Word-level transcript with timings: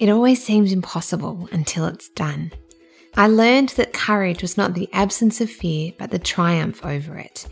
It 0.00 0.08
always 0.08 0.42
seems 0.42 0.72
impossible 0.72 1.46
until 1.52 1.84
it's 1.84 2.08
done. 2.08 2.52
I 3.18 3.28
learned 3.28 3.68
that 3.70 3.92
courage 3.92 4.40
was 4.40 4.56
not 4.56 4.72
the 4.72 4.88
absence 4.94 5.42
of 5.42 5.50
fear, 5.50 5.92
but 5.98 6.10
the 6.10 6.18
triumph 6.18 6.82
over 6.86 7.18
it. 7.18 7.46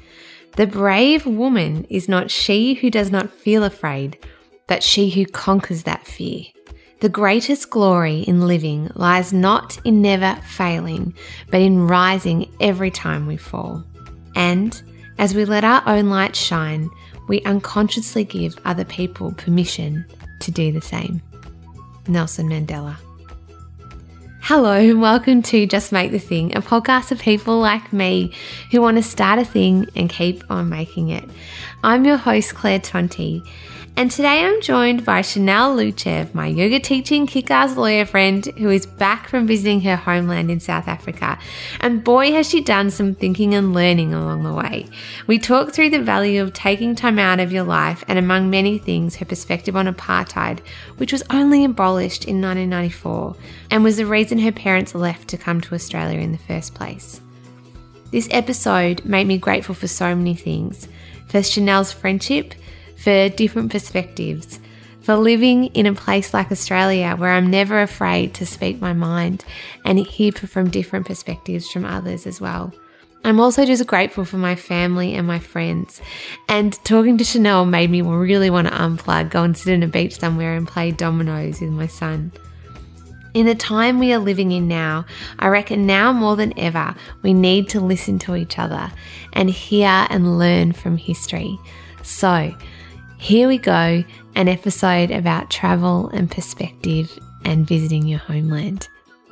The 0.56 0.66
brave 0.66 1.27
woman 1.27 1.84
is 1.91 2.09
not 2.09 2.30
she 2.30 2.73
who 2.73 2.91
does 2.91 3.11
not 3.11 3.30
feel 3.30 3.65
afraid, 3.65 4.19
but 4.66 4.83
she 4.83 5.11
who 5.11 5.27
conquers 5.27 5.83
that 5.83 6.06
fear. 6.06 6.45
The 7.01 7.11
greatest 7.11 7.69
glory 7.69 8.20
in 8.20 8.47
living 8.47 8.91
lies 8.95 9.30
not 9.30 9.78
in 9.84 10.01
never 10.01 10.41
failing, 10.41 11.12
but 11.51 11.61
in 11.61 11.87
rising 11.87 12.51
every 12.62 12.91
time 12.91 13.27
we 13.27 13.37
fall. 13.37 13.84
And 14.34 14.83
as 15.19 15.34
we 15.34 15.45
let 15.45 15.65
our 15.65 15.83
own 15.87 16.09
light 16.09 16.34
shine, 16.34 16.89
we 17.28 17.42
unconsciously 17.42 18.25
give 18.25 18.59
other 18.65 18.87
people 18.87 19.33
permission 19.34 20.06
to 20.41 20.51
do 20.51 20.73
the 20.73 20.80
same. 20.80 21.20
Nelson 22.09 22.48
Mandela. 22.48 22.97
Hello, 24.41 24.73
and 24.73 25.01
welcome 25.03 25.42
to 25.42 25.67
Just 25.67 25.92
Make 25.92 26.11
the 26.11 26.19
Thing, 26.19 26.56
a 26.56 26.62
podcast 26.62 27.12
of 27.12 27.20
people 27.20 27.59
like 27.61 27.92
me 27.92 28.33
who 28.70 28.81
want 28.81 28.97
to 28.97 29.03
start 29.03 29.39
a 29.39 29.45
thing 29.45 29.87
and 29.95 30.09
keep 30.09 30.42
on 30.50 30.70
making 30.70 31.11
it. 31.11 31.28
I'm 31.84 32.06
your 32.06 32.17
host, 32.17 32.55
Claire 32.55 32.81
Tonti, 32.81 33.42
and 33.98 34.12
today 34.12 34.44
I'm 34.44 34.60
joined 34.60 35.04
by 35.04 35.22
Chanel 35.22 35.74
Luchev, 35.74 36.32
my 36.32 36.46
yoga 36.46 36.78
teaching 36.78 37.27
kick 37.27 37.50
ass 37.50 37.77
lawyer 37.77 38.06
friend 38.06 38.46
who 38.56 38.70
is 38.70 38.86
back 38.86 39.27
from 39.27 39.48
visiting 39.48 39.80
her 39.80 39.96
homeland 39.96 40.52
in 40.52 40.60
South 40.60 40.86
Africa. 40.86 41.36
And 41.80 42.04
boy, 42.04 42.30
has 42.30 42.48
she 42.48 42.60
done 42.60 42.92
some 42.92 43.16
thinking 43.16 43.56
and 43.56 43.74
learning 43.74 44.14
along 44.14 44.44
the 44.44 44.54
way. 44.54 44.86
We 45.26 45.41
talk 45.41 45.72
through 45.72 45.91
the 45.91 46.00
value 46.00 46.41
of 46.41 46.52
taking 46.52 46.94
time 46.94 47.19
out 47.19 47.41
of 47.41 47.50
your 47.50 47.64
life, 47.64 48.04
and 48.06 48.20
among 48.20 48.50
many 48.50 48.78
things, 48.78 49.16
her 49.16 49.24
perspective 49.24 49.74
on 49.74 49.92
apartheid, 49.92 50.60
which 50.98 51.10
was 51.10 51.24
only 51.30 51.64
abolished 51.64 52.24
in 52.24 52.41
1994 52.41 53.34
and 53.72 53.82
was 53.82 53.96
the 53.96 54.06
reason 54.06 54.38
her 54.38 54.52
parents 54.52 54.94
left 54.94 55.26
to 55.26 55.36
come 55.36 55.60
to 55.62 55.74
Australia 55.74 56.20
in 56.20 56.30
the 56.30 56.38
first 56.38 56.72
place. 56.72 57.20
This 58.12 58.28
episode 58.30 59.04
made 59.04 59.26
me 59.26 59.38
grateful 59.38 59.74
for 59.74 59.88
so 59.88 60.14
many 60.14 60.36
things. 60.36 60.86
For 61.26 61.42
Chanel's 61.42 61.92
friendship, 61.92 62.54
for 62.98 63.28
different 63.28 63.70
perspectives, 63.70 64.58
for 65.00 65.16
living 65.16 65.66
in 65.66 65.86
a 65.86 65.94
place 65.94 66.34
like 66.34 66.52
Australia 66.52 67.14
where 67.16 67.30
I'm 67.30 67.50
never 67.50 67.80
afraid 67.80 68.34
to 68.34 68.46
speak 68.46 68.80
my 68.80 68.92
mind 68.92 69.44
and 69.84 69.98
hear 69.98 70.32
from 70.32 70.70
different 70.70 71.06
perspectives 71.06 71.70
from 71.70 71.84
others 71.84 72.26
as 72.26 72.41
well. 72.41 72.72
I'm 73.24 73.41
also 73.41 73.64
just 73.64 73.86
grateful 73.86 74.24
for 74.24 74.36
my 74.36 74.54
family 74.54 75.14
and 75.14 75.26
my 75.26 75.38
friends. 75.38 76.00
And 76.48 76.72
talking 76.84 77.19
to 77.19 77.24
Chanel 77.24 77.64
made 77.64 77.91
me 77.91 78.02
really 78.02 78.50
want 78.50 78.69
to 78.69 78.74
unplug, 78.74 79.30
go 79.30 79.42
and 79.42 79.56
sit 79.56 79.74
on 79.74 79.82
a 79.82 79.88
beach 79.88 80.19
somewhere 80.19 80.54
and 80.54 80.69
play 80.69 80.92
dominoes 80.92 81.60
with 81.60 81.70
my 81.70 81.86
son. 81.86 82.32
In 83.34 83.46
the 83.46 83.54
time 83.54 83.98
we 83.98 84.12
are 84.12 84.19
living 84.19 84.52
in 84.52 84.69
now, 84.69 85.04
I 85.38 85.48
reckon 85.48 85.87
now 85.87 86.12
more 86.12 86.37
than 86.37 86.58
ever, 86.58 86.94
we 87.22 87.34
need 87.34 87.69
to 87.70 87.81
listen 87.81 88.19
to 88.20 88.37
each 88.37 88.58
other 88.58 88.91
and 89.32 89.50
hear 89.50 90.06
and 90.10 90.38
learn 90.38 90.72
from 90.72 90.97
history. 90.97 91.58
So, 92.03 92.54
here 93.19 93.49
we 93.49 93.59
go 93.59 94.05
an 94.37 94.49
episode 94.49 95.11
about 95.11 95.51
travel 95.51 96.09
and 96.11 96.31
perspective 96.31 97.19
and 97.45 97.67
visiting 97.67 98.06
your 98.06 98.21
homeland. 98.21 98.89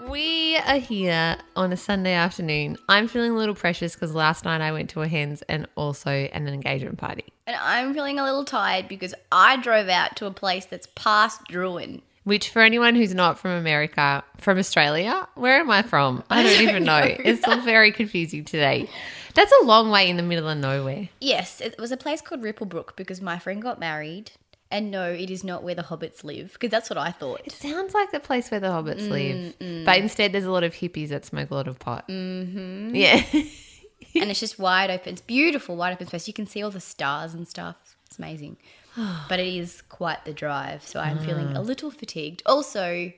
We 0.08 0.56
are 0.56 0.78
here 0.78 1.36
on 1.54 1.72
a 1.72 1.76
Sunday 1.76 2.12
afternoon. 2.12 2.76
I'm 2.88 3.06
feeling 3.06 3.32
a 3.32 3.36
little 3.36 3.54
precious 3.54 3.94
because 3.94 4.14
last 4.14 4.44
night 4.44 4.60
I 4.60 4.72
went 4.72 4.90
to 4.90 5.02
a 5.02 5.08
hens 5.08 5.42
and 5.48 5.68
also 5.76 6.10
an 6.10 6.48
engagement 6.48 6.98
party. 6.98 7.24
And 7.46 7.56
I'm 7.56 7.94
feeling 7.94 8.18
a 8.18 8.24
little 8.24 8.44
tired 8.44 8.88
because 8.88 9.14
I 9.30 9.56
drove 9.56 9.88
out 9.88 10.16
to 10.16 10.26
a 10.26 10.32
place 10.32 10.66
that's 10.66 10.88
past 10.96 11.42
Drouin. 11.48 12.02
Which, 12.24 12.50
for 12.50 12.60
anyone 12.62 12.96
who's 12.96 13.14
not 13.14 13.38
from 13.38 13.52
America, 13.52 14.24
from 14.38 14.58
Australia, 14.58 15.28
where 15.36 15.60
am 15.60 15.70
I 15.70 15.82
from? 15.82 16.24
I 16.28 16.42
don't, 16.42 16.60
even 16.68 16.82
know. 16.82 16.98
It's 17.02 17.46
all 17.46 17.60
very 17.60 17.92
confusing 17.92 18.44
today. 18.44 18.88
That's 19.36 19.52
a 19.62 19.64
long 19.64 19.90
way 19.90 20.08
in 20.10 20.16
the 20.16 20.22
middle 20.24 20.48
of 20.48 20.58
nowhere. 20.58 21.08
Yes, 21.20 21.60
it 21.60 21.78
was 21.78 21.92
a 21.92 21.96
place 21.96 22.20
called 22.20 22.42
Ripplebrook 22.42 22.96
because 22.96 23.20
my 23.20 23.38
friend 23.38 23.62
got 23.62 23.78
married. 23.78 24.32
And 24.68 24.90
no, 24.90 25.04
it 25.12 25.30
is 25.30 25.44
not 25.44 25.62
where 25.62 25.76
the 25.76 25.82
hobbits 25.84 26.24
live 26.24 26.52
because 26.54 26.70
that's 26.70 26.90
what 26.90 26.98
I 26.98 27.12
thought. 27.12 27.42
It 27.44 27.52
sounds 27.52 27.94
like 27.94 28.10
the 28.10 28.18
place 28.18 28.50
where 28.50 28.58
the 28.58 28.66
hobbits 28.66 29.08
live, 29.08 29.54
but 29.84 29.98
instead 29.98 30.32
there's 30.32 30.44
a 30.44 30.50
lot 30.50 30.64
of 30.64 30.74
hippies 30.74 31.10
that 31.10 31.24
smoke 31.24 31.52
a 31.52 31.54
lot 31.54 31.68
of 31.68 31.78
pot. 31.78 32.08
Mm-hmm. 32.08 32.92
Yeah. 32.96 33.22
and 33.32 34.30
it's 34.30 34.40
just 34.40 34.58
wide 34.58 34.90
open. 34.90 35.12
It's 35.12 35.22
beautiful, 35.22 35.76
wide 35.76 35.92
open 35.92 36.08
space. 36.08 36.26
You 36.26 36.34
can 36.34 36.48
see 36.48 36.64
all 36.64 36.72
the 36.72 36.80
stars 36.80 37.32
and 37.32 37.46
stuff. 37.46 37.76
It's 38.06 38.18
amazing. 38.18 38.56
but 39.28 39.38
it 39.38 39.46
is 39.54 39.82
quite 39.82 40.24
the 40.24 40.32
drive, 40.32 40.82
so 40.82 40.98
I'm 40.98 41.20
feeling 41.20 41.52
Ah. 41.56 41.60
a 41.60 41.62
little 41.62 41.92
fatigued. 41.92 42.42
Also, 42.44 43.12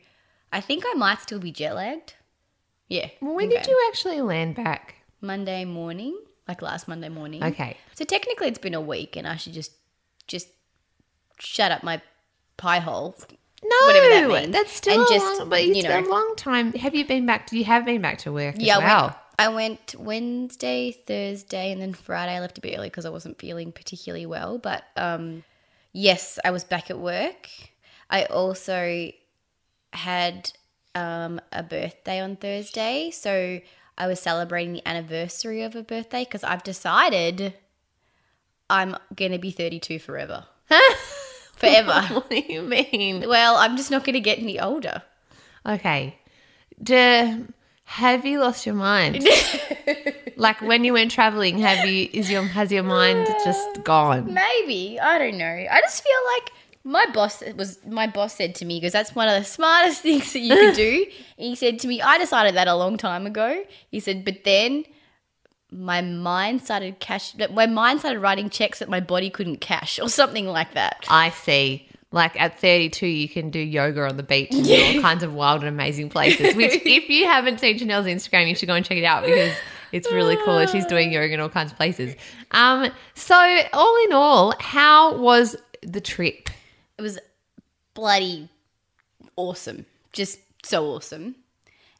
I 0.53 0.61
think 0.61 0.85
I 0.87 0.95
might 0.95 1.21
still 1.21 1.39
be 1.39 1.51
jet 1.53 1.75
lagged. 1.75 2.15
Yeah. 2.89 3.09
well, 3.23 3.35
when 3.35 3.47
okay. 3.49 3.57
did 3.59 3.69
you 3.69 3.87
actually 3.89 4.21
land 4.21 4.55
back? 4.55 4.97
Monday 5.21 5.65
morning, 5.65 6.19
like 6.47 6.63
last 6.63 6.89
Monday 6.89 7.09
morning. 7.09 7.43
Okay. 7.43 7.77
So 7.95 8.05
technically, 8.05 8.49
it's 8.49 8.59
been 8.59 8.75
a 8.75 8.81
week, 8.81 9.17
and 9.17 9.27
I 9.27 9.37
should 9.37 9.53
just 9.53 9.73
just 10.27 10.49
shut 11.39 11.71
up 11.73 11.83
my 11.83 12.01
pie 12.57 12.79
hole. 12.81 13.17
No, 13.63 13.77
Whatever 13.87 14.09
that 14.09 14.29
means. 14.43 14.53
that's 14.53 14.73
still 14.73 14.95
And 15.01 15.03
a 15.03 15.13
just, 15.13 15.41
long, 15.41 15.49
but 15.49 15.67
you 15.67 15.83
know- 15.83 15.99
a 16.01 16.03
long 16.09 16.35
time. 16.37 16.73
Have 16.75 16.95
you 16.95 17.05
been 17.05 17.27
back? 17.27 17.53
You 17.53 17.65
have 17.65 17.85
been 17.85 18.01
back 18.01 18.19
to 18.19 18.33
work 18.33 18.55
Yeah, 18.59 18.79
well. 18.79 19.05
went, 19.07 19.17
I 19.39 19.49
went 19.49 19.95
Wednesday, 19.99 20.93
Thursday, 20.93 21.73
and 21.73 21.81
then 21.83 21.93
Friday. 21.93 22.33
I 22.37 22.41
left 22.41 22.59
a 22.59 22.61
bit 22.61 22.77
early 22.77 22.89
because 22.89 23.05
I 23.05 23.11
wasn't 23.11 23.39
feeling 23.39 23.73
particularly 23.73 24.27
well. 24.27 24.59
But 24.59 24.85
um, 24.97 25.43
yes, 25.93 26.39
I 26.45 26.53
was 26.53 26.63
back 26.63 26.89
at 26.91 26.99
work. 27.01 27.49
I 28.11 28.25
also 28.27 29.11
had 29.93 30.53
um, 30.95 31.41
a 31.53 31.63
birthday 31.65 32.21
on 32.21 32.37
Thursday, 32.37 33.11
so 33.11 33.61
I 33.99 34.07
was 34.07 34.21
celebrating 34.21 34.73
the 34.73 34.89
anniversary 34.89 35.63
of 35.63 35.75
a 35.75 35.83
birthday 35.83 36.25
because 36.25 36.45
I've 36.45 36.63
decided 36.63 37.55
I'm 38.71 38.97
gonna 39.15 39.39
be 39.39 39.51
32 39.51 39.99
forever. 39.99 40.47
Forever. 41.57 42.03
what 42.15 42.31
do 42.31 42.37
you 42.49 42.63
mean? 42.63 43.29
well, 43.29 43.57
I'm 43.57 43.77
just 43.77 43.91
not 43.91 44.05
gonna 44.05 44.21
get 44.21 44.39
any 44.39 44.61
older. 44.61 45.03
Okay. 45.67 46.17
Do, 46.81 47.49
have 47.83 48.25
you 48.25 48.39
lost 48.39 48.65
your 48.65 48.77
mind? 48.77 49.27
like 50.37 50.61
when 50.63 50.85
you 50.85 50.93
went 50.93 51.11
traveling, 51.11 51.59
have 51.59 51.85
you 51.85 52.09
is 52.13 52.31
your 52.31 52.43
has 52.43 52.71
your 52.71 52.85
mind 52.85 53.27
uh, 53.27 53.45
just 53.45 53.83
gone? 53.83 54.33
Maybe 54.33 55.01
I 55.01 55.19
don't 55.19 55.37
know. 55.37 55.45
I 55.45 55.81
just 55.81 56.05
feel 56.05 56.21
like 56.37 56.53
my 56.89 57.05
boss 57.13 57.43
was 57.55 57.79
my 57.87 58.07
boss 58.07 58.35
said 58.35 58.55
to 58.55 58.65
me 58.65 58.81
because 58.81 58.95
that's 58.95 59.15
one 59.15 59.29
of 59.29 59.39
the 59.39 59.45
smartest 59.45 60.01
things 60.03 60.33
that 60.33 60.39
you 60.41 60.55
can 60.55 60.75
do. 60.75 61.07
he 61.37 61.55
said 61.55 61.79
to 61.81 61.87
me, 61.87 62.01
I 62.01 62.17
decided 62.17 62.55
that 62.55 62.67
a 62.67 62.75
long 62.75 62.97
time 62.97 63.27
ago. 63.27 63.63
He 63.91 64.01
said, 64.01 64.25
but 64.25 64.45
then 64.45 64.85
my 65.71 66.01
mind 66.01 66.63
started 66.63 66.99
cash. 66.99 67.35
My 67.51 67.67
mind 67.67 68.01
started 68.01 68.21
writing 68.21 68.49
checks 68.49 68.79
that 68.79 68.89
my 68.89 69.01
body 69.01 69.29
couldn't 69.29 69.59
cash 69.59 69.99
or 70.03 70.09
something 70.09 70.47
like 70.47 70.73
that. 70.75 71.05
I 71.11 71.31
see. 71.31 71.87
Like 72.11 72.41
at 72.41 72.59
32, 72.59 73.07
you 73.07 73.29
can 73.29 73.51
do 73.51 73.59
yoga 73.59 74.09
on 74.09 74.17
the 74.17 74.23
beach 74.23 74.49
and 74.51 74.65
do 74.65 74.97
all 74.97 75.03
kinds 75.03 75.23
of 75.23 75.35
wild 75.35 75.61
and 75.61 75.69
amazing 75.69 76.09
places. 76.09 76.57
Which, 76.57 76.73
if 76.87 77.11
you 77.11 77.27
haven't 77.27 77.61
seen 77.61 77.77
Chanel's 77.77 78.07
Instagram, 78.07 78.49
you 78.49 78.55
should 78.55 78.67
go 78.67 78.75
and 78.75 78.83
check 78.83 78.97
it 78.97 79.05
out 79.05 79.27
because 79.27 79.55
it's 79.93 80.11
really 80.11 80.39
cool. 80.43 80.65
She's 80.65 80.87
doing 80.87 81.13
yoga 81.13 81.35
in 81.35 81.41
all 81.41 81.51
kinds 81.51 81.71
of 81.71 81.77
places. 81.77 82.15
Um, 82.53 82.91
so 83.13 83.37
all 83.75 84.05
in 84.07 84.15
all, 84.15 84.55
how 84.59 85.19
was 85.19 85.55
the 85.83 86.01
trip? 86.01 86.49
It 86.99 87.03
was 87.03 87.19
bloody 87.95 88.49
awesome. 89.37 89.87
Just 90.13 90.41
so 90.65 90.87
awesome. 90.87 91.37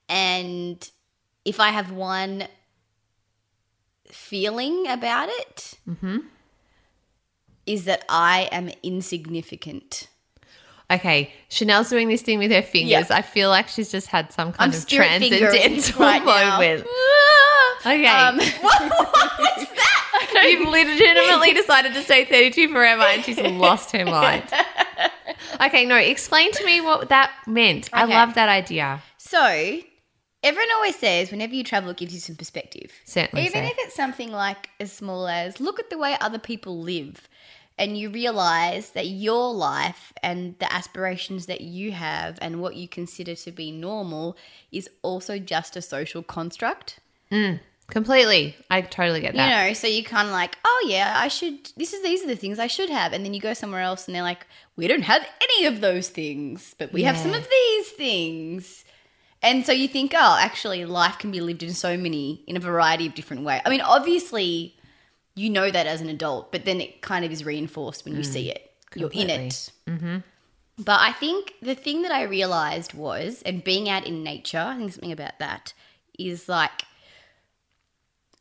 And 0.09 0.91
if 1.45 1.61
I 1.61 1.71
have 1.71 1.93
one 1.93 2.45
feeling 4.11 4.87
about 4.89 5.29
it, 5.29 5.75
is 7.67 7.85
that 7.85 8.05
I 8.09 8.49
am 8.51 8.71
insignificant. 8.83 10.09
Okay, 10.91 11.35
Chanel's 11.51 11.91
doing 11.91 12.09
this 12.09 12.23
thing 12.23 12.39
with 12.39 12.51
her 12.51 12.63
fingers. 12.63 12.91
Yeah. 12.91 13.05
I 13.11 13.21
feel 13.21 13.51
like 13.51 13.69
she's 13.69 13.91
just 13.91 14.07
had 14.07 14.33
some 14.33 14.53
kind 14.53 14.73
I'm 14.73 14.79
of 14.79 14.87
transcendental 14.87 16.01
right 16.01 16.25
moment. 16.25 16.87
Okay. 17.81 18.07
Um, 18.07 18.37
what 18.61 19.59
is 19.59 19.69
that? 19.69 19.98
You've 20.43 20.69
legitimately 20.69 21.55
decided 21.55 21.95
to 21.95 22.03
stay 22.03 22.25
32 22.25 22.69
forever 22.69 23.03
and 23.03 23.25
she's 23.25 23.39
lost 23.41 23.93
her 23.93 24.05
mind. 24.05 24.45
Okay, 25.61 25.85
no, 25.87 25.97
explain 25.97 26.53
to 26.53 26.65
me 26.65 26.81
what 26.81 27.09
that 27.09 27.31
meant. 27.47 27.89
I 27.93 28.05
Okay. 28.05 28.15
love 28.15 28.35
that 28.35 28.49
idea. 28.49 29.03
So, 29.17 29.81
everyone 30.43 30.69
always 30.75 30.97
says 30.97 31.31
whenever 31.31 31.55
you 31.55 31.65
travel, 31.65 31.91
it 31.91 31.97
gives 31.97 32.13
you 32.15 32.21
some 32.21 32.37
perspective. 32.37 32.93
Certainly 33.05 33.45
Even 33.47 33.65
so. 33.65 33.71
if 33.71 33.75
it's 33.79 33.95
something 33.95 34.31
like 34.33 34.69
as 34.81 34.93
small 34.93 35.27
as 35.29 35.61
look 35.61 35.79
at 35.79 35.91
the 35.91 35.99
way 35.99 36.17
other 36.21 36.39
people 36.39 36.81
live, 36.81 37.29
and 37.79 37.97
you 37.97 38.11
realize 38.11 38.91
that 38.91 39.07
your 39.07 39.53
life 39.55 40.13
and 40.23 40.59
the 40.59 40.73
aspirations 40.73 41.47
that 41.47 41.61
you 41.61 41.93
have 41.93 42.39
and 42.43 42.61
what 42.61 42.75
you 42.75 42.89
consider 42.89 43.35
to 43.37 43.53
be 43.53 43.71
normal 43.71 44.37
is 44.73 44.91
also 45.03 45.39
just 45.39 45.77
a 45.77 45.83
social 45.83 46.23
construct. 46.23 46.99
Mm. 47.31 47.61
Completely. 47.91 48.55
I 48.71 48.83
totally 48.83 49.21
get 49.21 49.35
that. 49.35 49.49
You 49.49 49.69
know, 49.69 49.73
so 49.73 49.87
you 49.87 50.05
kind 50.05 50.29
of 50.29 50.33
like, 50.33 50.59
oh 50.65 50.87
yeah, 50.89 51.15
I 51.17 51.29
should. 51.29 51.73
This 51.77 51.95
is 51.95 52.03
these 52.03 52.23
are 52.23 52.27
the 52.27 52.37
things 52.37 52.59
I 52.59 52.67
should 52.67 52.91
have, 52.91 53.13
and 53.13 53.25
then 53.25 53.33
you 53.33 53.41
go 53.41 53.55
somewhere 53.55 53.81
else, 53.81 54.07
and 54.07 54.15
they're 54.15 54.23
like, 54.23 54.47
we 54.77 54.87
don't 54.89 55.03
have 55.03 55.27
any 55.43 55.67
of 55.67 55.81
those 55.81 56.11
things, 56.11 56.75
but 56.79 56.93
we 56.93 57.05
have 57.05 57.17
some 57.17 57.33
of 57.33 57.49
these 57.49 57.89
things. 57.91 58.85
And 59.41 59.65
so 59.65 59.73
you 59.73 59.89
think, 59.89 60.13
oh, 60.15 60.37
actually, 60.39 60.85
life 60.85 61.19
can 61.19 61.31
be 61.31 61.41
lived 61.41 61.63
in 61.63 61.73
so 61.73 61.97
many, 61.97 62.43
in 62.47 62.57
a 62.57 62.61
variety 62.61 63.07
of 63.07 63.15
different 63.15 63.45
ways. 63.45 63.63
I 63.65 63.71
mean, 63.71 63.81
obviously, 63.81 64.77
you 65.35 65.49
know 65.49 65.71
that 65.71 65.87
as 65.87 66.01
an 66.01 66.09
adult, 66.09 66.53
but 66.53 66.65
then 66.65 66.81
it 66.81 67.01
kind 67.03 67.25
of 67.25 67.31
is 67.31 67.45
reinforced 67.45 68.05
when 68.05 68.17
you 68.17 68.25
see 68.25 68.51
it. 68.51 68.73
You're 68.97 69.11
in 69.13 69.31
it. 69.31 69.71
Mm-hmm. 69.87 70.19
But 70.79 71.01
I 71.01 71.13
think 71.13 71.55
the 71.63 71.75
thing 71.75 72.03
that 72.03 72.13
I 72.13 72.23
realized 72.23 72.95
was, 72.95 73.43
and 73.47 73.65
being 73.65 73.89
out 73.89 74.07
in 74.07 74.23
nature, 74.23 74.59
I 74.59 74.77
think 74.77 74.93
something 74.93 75.13
about 75.13 75.39
that 75.39 75.73
is 76.19 76.49
like, 76.49 76.83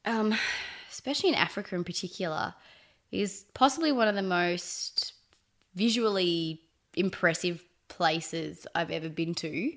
um, 0.08 0.34
especially 0.90 1.30
in 1.30 1.36
Africa 1.36 1.76
in 1.76 1.84
particular, 1.84 2.56
is 3.12 3.46
possibly 3.54 3.92
one 3.92 4.08
of 4.08 4.16
the 4.16 4.24
most 4.24 5.14
visually 5.76 6.62
impressive 6.96 7.64
places 7.90 8.66
I've 8.74 8.92
ever 8.92 9.10
been 9.10 9.36
to. 9.36 9.72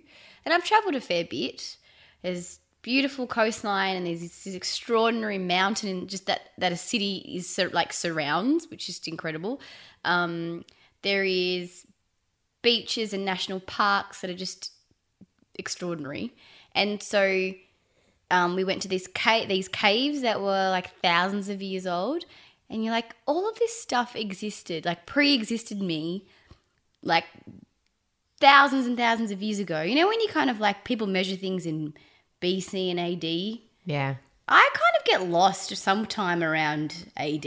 And 0.44 0.54
I've 0.54 0.64
traveled 0.64 0.94
a 0.94 1.00
fair 1.00 1.24
bit. 1.24 1.76
There's 2.22 2.60
beautiful 2.82 3.26
coastline 3.26 3.96
and 3.96 4.06
there's 4.06 4.20
this, 4.20 4.46
extraordinary 4.54 5.36
mountain 5.36 5.90
and 5.90 6.08
just 6.08 6.26
that 6.26 6.50
that 6.56 6.72
a 6.72 6.76
city 6.76 7.16
is 7.34 7.58
of 7.58 7.74
like 7.74 7.92
surrounds, 7.92 8.68
which 8.70 8.88
is 8.88 9.00
incredible. 9.06 9.60
Um, 10.04 10.64
there 11.02 11.24
is 11.24 11.86
beaches 12.62 13.12
and 13.12 13.24
national 13.24 13.60
parks 13.60 14.20
that 14.20 14.30
are 14.30 14.34
just 14.34 14.72
extraordinary. 15.56 16.34
And 16.74 17.02
so 17.02 17.52
um, 18.30 18.54
we 18.54 18.64
went 18.64 18.82
to 18.82 18.88
this 18.88 19.06
cave, 19.06 19.48
these 19.48 19.68
caves 19.68 20.22
that 20.22 20.40
were 20.40 20.70
like 20.70 20.94
thousands 21.00 21.48
of 21.48 21.60
years 21.62 21.86
old, 21.86 22.24
and 22.68 22.84
you're 22.84 22.92
like, 22.92 23.14
all 23.26 23.48
of 23.48 23.58
this 23.58 23.80
stuff 23.80 24.14
existed, 24.14 24.84
like 24.84 25.06
pre-existed 25.06 25.80
me, 25.80 26.26
like 27.02 27.24
thousands 28.40 28.86
and 28.86 28.96
thousands 28.96 29.30
of 29.30 29.42
years 29.42 29.58
ago. 29.58 29.82
You 29.82 29.94
know 29.94 30.08
when 30.08 30.20
you 30.20 30.28
kind 30.28 30.50
of 30.50 30.60
like 30.60 30.84
people 30.84 31.06
measure 31.06 31.36
things 31.36 31.66
in 31.66 31.94
BC 32.40 32.90
and 32.90 33.00
AD. 33.00 33.60
Yeah. 33.84 34.16
I 34.48 34.70
kind 34.72 34.94
of 34.98 35.04
get 35.04 35.30
lost 35.30 35.76
sometime 35.76 36.42
around 36.42 37.06
AD. 37.16 37.44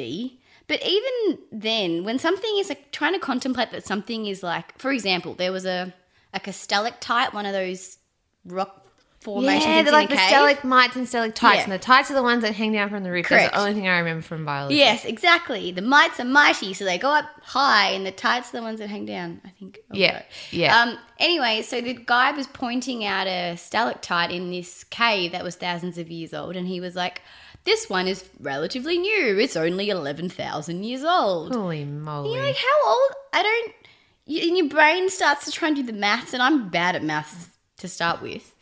But 0.67 0.81
even 0.85 1.39
then, 1.51 2.03
when 2.03 2.19
something 2.19 2.57
is 2.57 2.69
like 2.69 2.91
trying 2.91 3.13
to 3.13 3.19
contemplate 3.19 3.71
that 3.71 3.85
something 3.85 4.25
is 4.25 4.41
like, 4.41 4.77
for 4.79 4.91
example, 4.91 5.33
there 5.33 5.51
was 5.51 5.65
a 5.65 5.93
like 6.33 6.47
a 6.47 6.53
stalactite, 6.53 7.33
one 7.33 7.45
of 7.45 7.53
those 7.53 7.97
rock 8.45 8.82
formations 9.23 9.65
Yeah, 9.65 9.81
they're 9.83 9.93
like 9.93 10.09
the 10.09 10.15
cave. 10.15 10.27
stalagmites 10.27 10.95
and 10.95 11.07
stalactites, 11.07 11.55
Yeah. 11.57 11.63
and 11.63 11.71
the 11.71 11.79
tights 11.79 12.11
are 12.11 12.13
the 12.13 12.23
ones 12.23 12.41
that 12.43 12.53
hang 12.53 12.73
down 12.73 12.89
from 12.89 13.03
the 13.03 13.11
roof. 13.11 13.27
That's 13.29 13.41
Correct. 13.41 13.53
the 13.53 13.59
only 13.59 13.73
thing 13.73 13.87
I 13.87 13.97
remember 13.99 14.21
from 14.21 14.45
biology. 14.45 14.75
Yes, 14.75 15.05
exactly. 15.05 15.71
The 15.71 15.81
mites 15.81 16.19
are 16.19 16.25
mighty, 16.25 16.73
so 16.73 16.83
they 16.85 16.97
go 16.97 17.09
up 17.09 17.25
high, 17.41 17.89
and 17.91 18.05
the 18.05 18.11
tights 18.11 18.49
are 18.53 18.57
the 18.57 18.61
ones 18.63 18.79
that 18.79 18.89
hang 18.89 19.05
down. 19.05 19.41
I 19.45 19.49
think. 19.57 19.79
Oh, 19.91 19.95
Yeah, 19.95 20.21
yeah. 20.51 20.77
Um. 20.79 20.97
Anyway, 21.19 21.61
so 21.61 21.79
the 21.81 21.93
guy 21.93 22.31
was 22.31 22.47
pointing 22.47 23.05
out 23.05 23.27
a 23.27 23.55
stalactite 23.55 24.31
in 24.31 24.51
this 24.51 24.83
cave 24.85 25.31
that 25.31 25.43
was 25.43 25.55
thousands 25.55 25.97
of 25.97 26.11
years 26.11 26.33
old, 26.33 26.55
and 26.55 26.67
he 26.67 26.79
was 26.81 26.95
like, 26.95 27.21
"This 27.63 27.89
one 27.89 28.07
is 28.07 28.23
relatively 28.39 28.97
new. 28.97 29.39
It's 29.39 29.55
only 29.55 29.89
eleven 29.89 30.29
thousand 30.29 30.83
years 30.83 31.03
old." 31.03 31.53
Holy 31.55 31.85
moly. 31.85 32.33
You're 32.35 32.43
like, 32.45 32.57
"How 32.57 32.89
old?" 32.89 33.11
I 33.31 33.41
don't. 33.43 33.73
You, 34.25 34.47
and 34.47 34.57
your 34.57 34.69
brain 34.69 35.09
starts 35.09 35.45
to 35.45 35.51
try 35.51 35.67
and 35.67 35.75
do 35.77 35.83
the 35.83 35.91
maths, 35.93 36.33
and 36.33 36.41
I'm 36.41 36.69
bad 36.69 36.95
at 36.95 37.03
maths 37.03 37.49
to 37.79 37.87
start 37.89 38.21
with, 38.21 38.52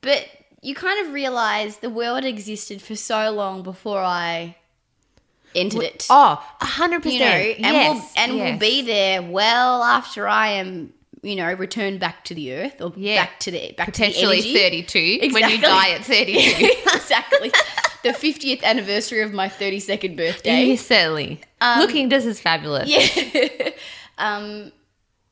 but 0.00 0.26
you 0.62 0.74
kind 0.74 1.06
of 1.06 1.12
realize 1.12 1.78
the 1.78 1.90
world 1.90 2.24
existed 2.24 2.82
for 2.82 2.96
so 2.96 3.30
long 3.30 3.62
before 3.62 4.00
I 4.02 4.56
entered 5.54 5.82
it 5.82 6.06
oh, 6.10 6.42
a 6.60 6.64
hundred 6.64 7.02
percent. 7.02 7.58
you 7.58 7.62
know, 7.62 7.68
and 7.68 7.76
yes, 7.76 7.94
we'll 7.94 8.24
and 8.24 8.36
yes. 8.36 8.50
we'll 8.50 8.58
be 8.58 8.82
there 8.82 9.22
well 9.22 9.82
after 9.82 10.28
I 10.28 10.48
am, 10.50 10.92
you 11.22 11.36
know, 11.36 11.52
returned 11.54 12.00
back 12.00 12.24
to 12.24 12.34
the 12.34 12.52
earth 12.54 12.80
or 12.80 12.92
Yeah. 12.96 13.24
back 13.24 13.40
to 13.40 13.50
the 13.50 13.72
back 13.76 13.86
potentially 13.86 14.38
to 14.38 14.42
the 14.42 14.64
energy. 14.64 15.18
32 15.20 15.34
when 15.34 15.50
you 15.50 15.60
die 15.60 15.90
at 15.90 16.04
32. 16.04 16.66
exactly. 16.94 17.50
the 18.02 18.10
50th 18.10 18.62
anniversary 18.62 19.22
of 19.22 19.32
my 19.32 19.48
32nd 19.48 20.16
birthday. 20.16 20.64
Yes, 20.66 20.86
certainly. 20.86 21.40
Looking 21.60 22.10
just 22.10 22.26
as 22.26 22.40
fabulous. 22.40 22.88
Yeah. 22.88 23.70
um 24.18 24.72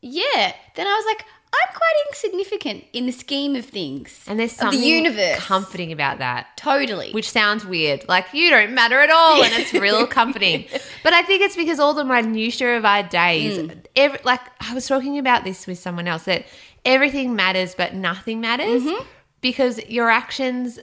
yeah, 0.02 0.52
then 0.76 0.86
I 0.86 0.94
was 0.94 1.04
like 1.06 1.24
I'm 1.52 1.74
quite 1.74 1.94
insignificant 2.08 2.84
in 2.92 3.06
the 3.06 3.12
scheme 3.12 3.56
of 3.56 3.64
things. 3.64 4.24
And 4.26 4.38
there's 4.38 4.52
something 4.52 4.80
the 4.80 4.86
universe. 4.86 5.38
comforting 5.38 5.92
about 5.92 6.18
that. 6.18 6.56
totally. 6.56 7.12
Which 7.12 7.30
sounds 7.30 7.64
weird. 7.64 8.06
Like 8.08 8.26
you 8.34 8.50
don't 8.50 8.74
matter 8.74 9.00
at 9.00 9.10
all, 9.10 9.42
and 9.42 9.52
it's 9.54 9.72
real 9.72 10.06
comforting. 10.18 10.66
But 11.02 11.12
I 11.14 11.22
think 11.22 11.42
it's 11.42 11.56
because 11.56 11.78
all 11.78 11.94
the 11.94 12.04
minutiae 12.04 12.76
of 12.76 12.84
our 12.84 13.02
days, 13.04 13.58
Mm. 13.58 13.84
every, 13.94 14.18
like 14.24 14.40
I 14.60 14.74
was 14.74 14.86
talking 14.86 15.18
about 15.18 15.44
this 15.44 15.66
with 15.66 15.78
someone 15.78 16.06
else, 16.08 16.24
that 16.24 16.44
everything 16.84 17.34
matters, 17.36 17.74
but 17.74 17.94
nothing 17.94 18.40
matters 18.40 18.82
Mm-hmm. 18.82 19.04
because 19.40 19.78
your 19.88 20.10
actions 20.10 20.78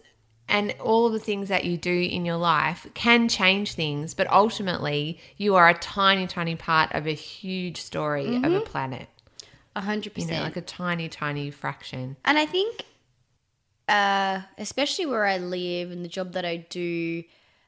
and 0.50 0.74
all 0.82 1.06
of 1.08 1.14
the 1.14 1.20
things 1.20 1.48
that 1.50 1.64
you 1.66 1.78
do 1.78 1.94
in 1.94 2.26
your 2.26 2.36
life 2.38 2.86
can 2.96 3.30
change 3.30 3.74
things, 3.76 4.14
but 4.14 4.30
ultimately 4.32 5.20
you 5.38 5.56
are 5.56 5.70
a 5.70 5.74
tiny, 5.74 6.28
tiny 6.28 6.56
part 6.56 6.92
of 6.94 7.08
a 7.08 7.14
huge 7.14 7.80
story 7.82 8.26
of 8.38 8.42
Mm-hmm. 8.44 8.56
a 8.56 8.62
planet. 8.62 9.08
A 9.76 9.82
100%. 9.82 10.42
Like 10.42 10.58
a 10.58 10.62
tiny, 10.62 11.10
tiny 11.10 11.52
fraction. 11.52 12.18
And 12.26 12.38
I 12.38 12.46
think, 12.46 12.86
uh, 13.88 14.42
especially 14.58 15.06
where 15.06 15.26
I 15.26 15.38
live 15.38 15.92
and 15.92 16.04
the 16.04 16.10
job 16.10 16.34
that 16.34 16.46
I 16.46 16.58
do, 16.58 17.24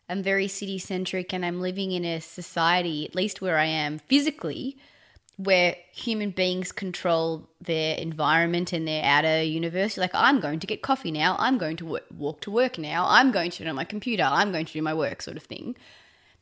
I'm 0.07 0.21
very 0.21 0.47
city 0.47 0.77
centric 0.77 1.33
and 1.33 1.45
I'm 1.45 1.59
living 1.59 1.91
in 1.91 2.05
a 2.05 2.21
society, 2.21 3.05
at 3.05 3.15
least 3.15 3.41
where 3.41 3.57
I 3.57 3.65
am 3.65 3.99
physically, 3.99 4.77
where 5.37 5.75
human 5.91 6.29
beings 6.29 6.71
control 6.71 7.49
their 7.59 7.97
environment 7.97 8.71
and 8.71 8.87
their 8.87 9.03
outer 9.03 9.41
universe. 9.41 9.97
Like, 9.97 10.13
I'm 10.13 10.39
going 10.39 10.59
to 10.59 10.67
get 10.67 10.83
coffee 10.83 11.11
now. 11.11 11.35
I'm 11.39 11.57
going 11.57 11.77
to 11.77 11.99
walk 12.15 12.41
to 12.41 12.51
work 12.51 12.77
now. 12.77 13.07
I'm 13.09 13.31
going 13.31 13.49
to 13.51 13.57
turn 13.57 13.67
on 13.67 13.75
my 13.75 13.83
computer. 13.83 14.23
I'm 14.23 14.51
going 14.51 14.65
to 14.65 14.73
do 14.73 14.81
my 14.81 14.93
work, 14.93 15.21
sort 15.21 15.37
of 15.37 15.43
thing. 15.43 15.75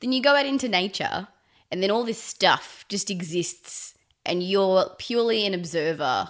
Then 0.01 0.11
you 0.11 0.21
go 0.21 0.35
out 0.35 0.45
into 0.45 0.67
nature 0.67 1.29
and 1.71 1.81
then 1.81 1.89
all 1.89 2.03
this 2.03 2.21
stuff 2.21 2.85
just 2.89 3.09
exists 3.09 3.92
and 4.25 4.43
you're 4.43 4.89
purely 4.97 5.45
an 5.45 5.53
observer 5.53 6.29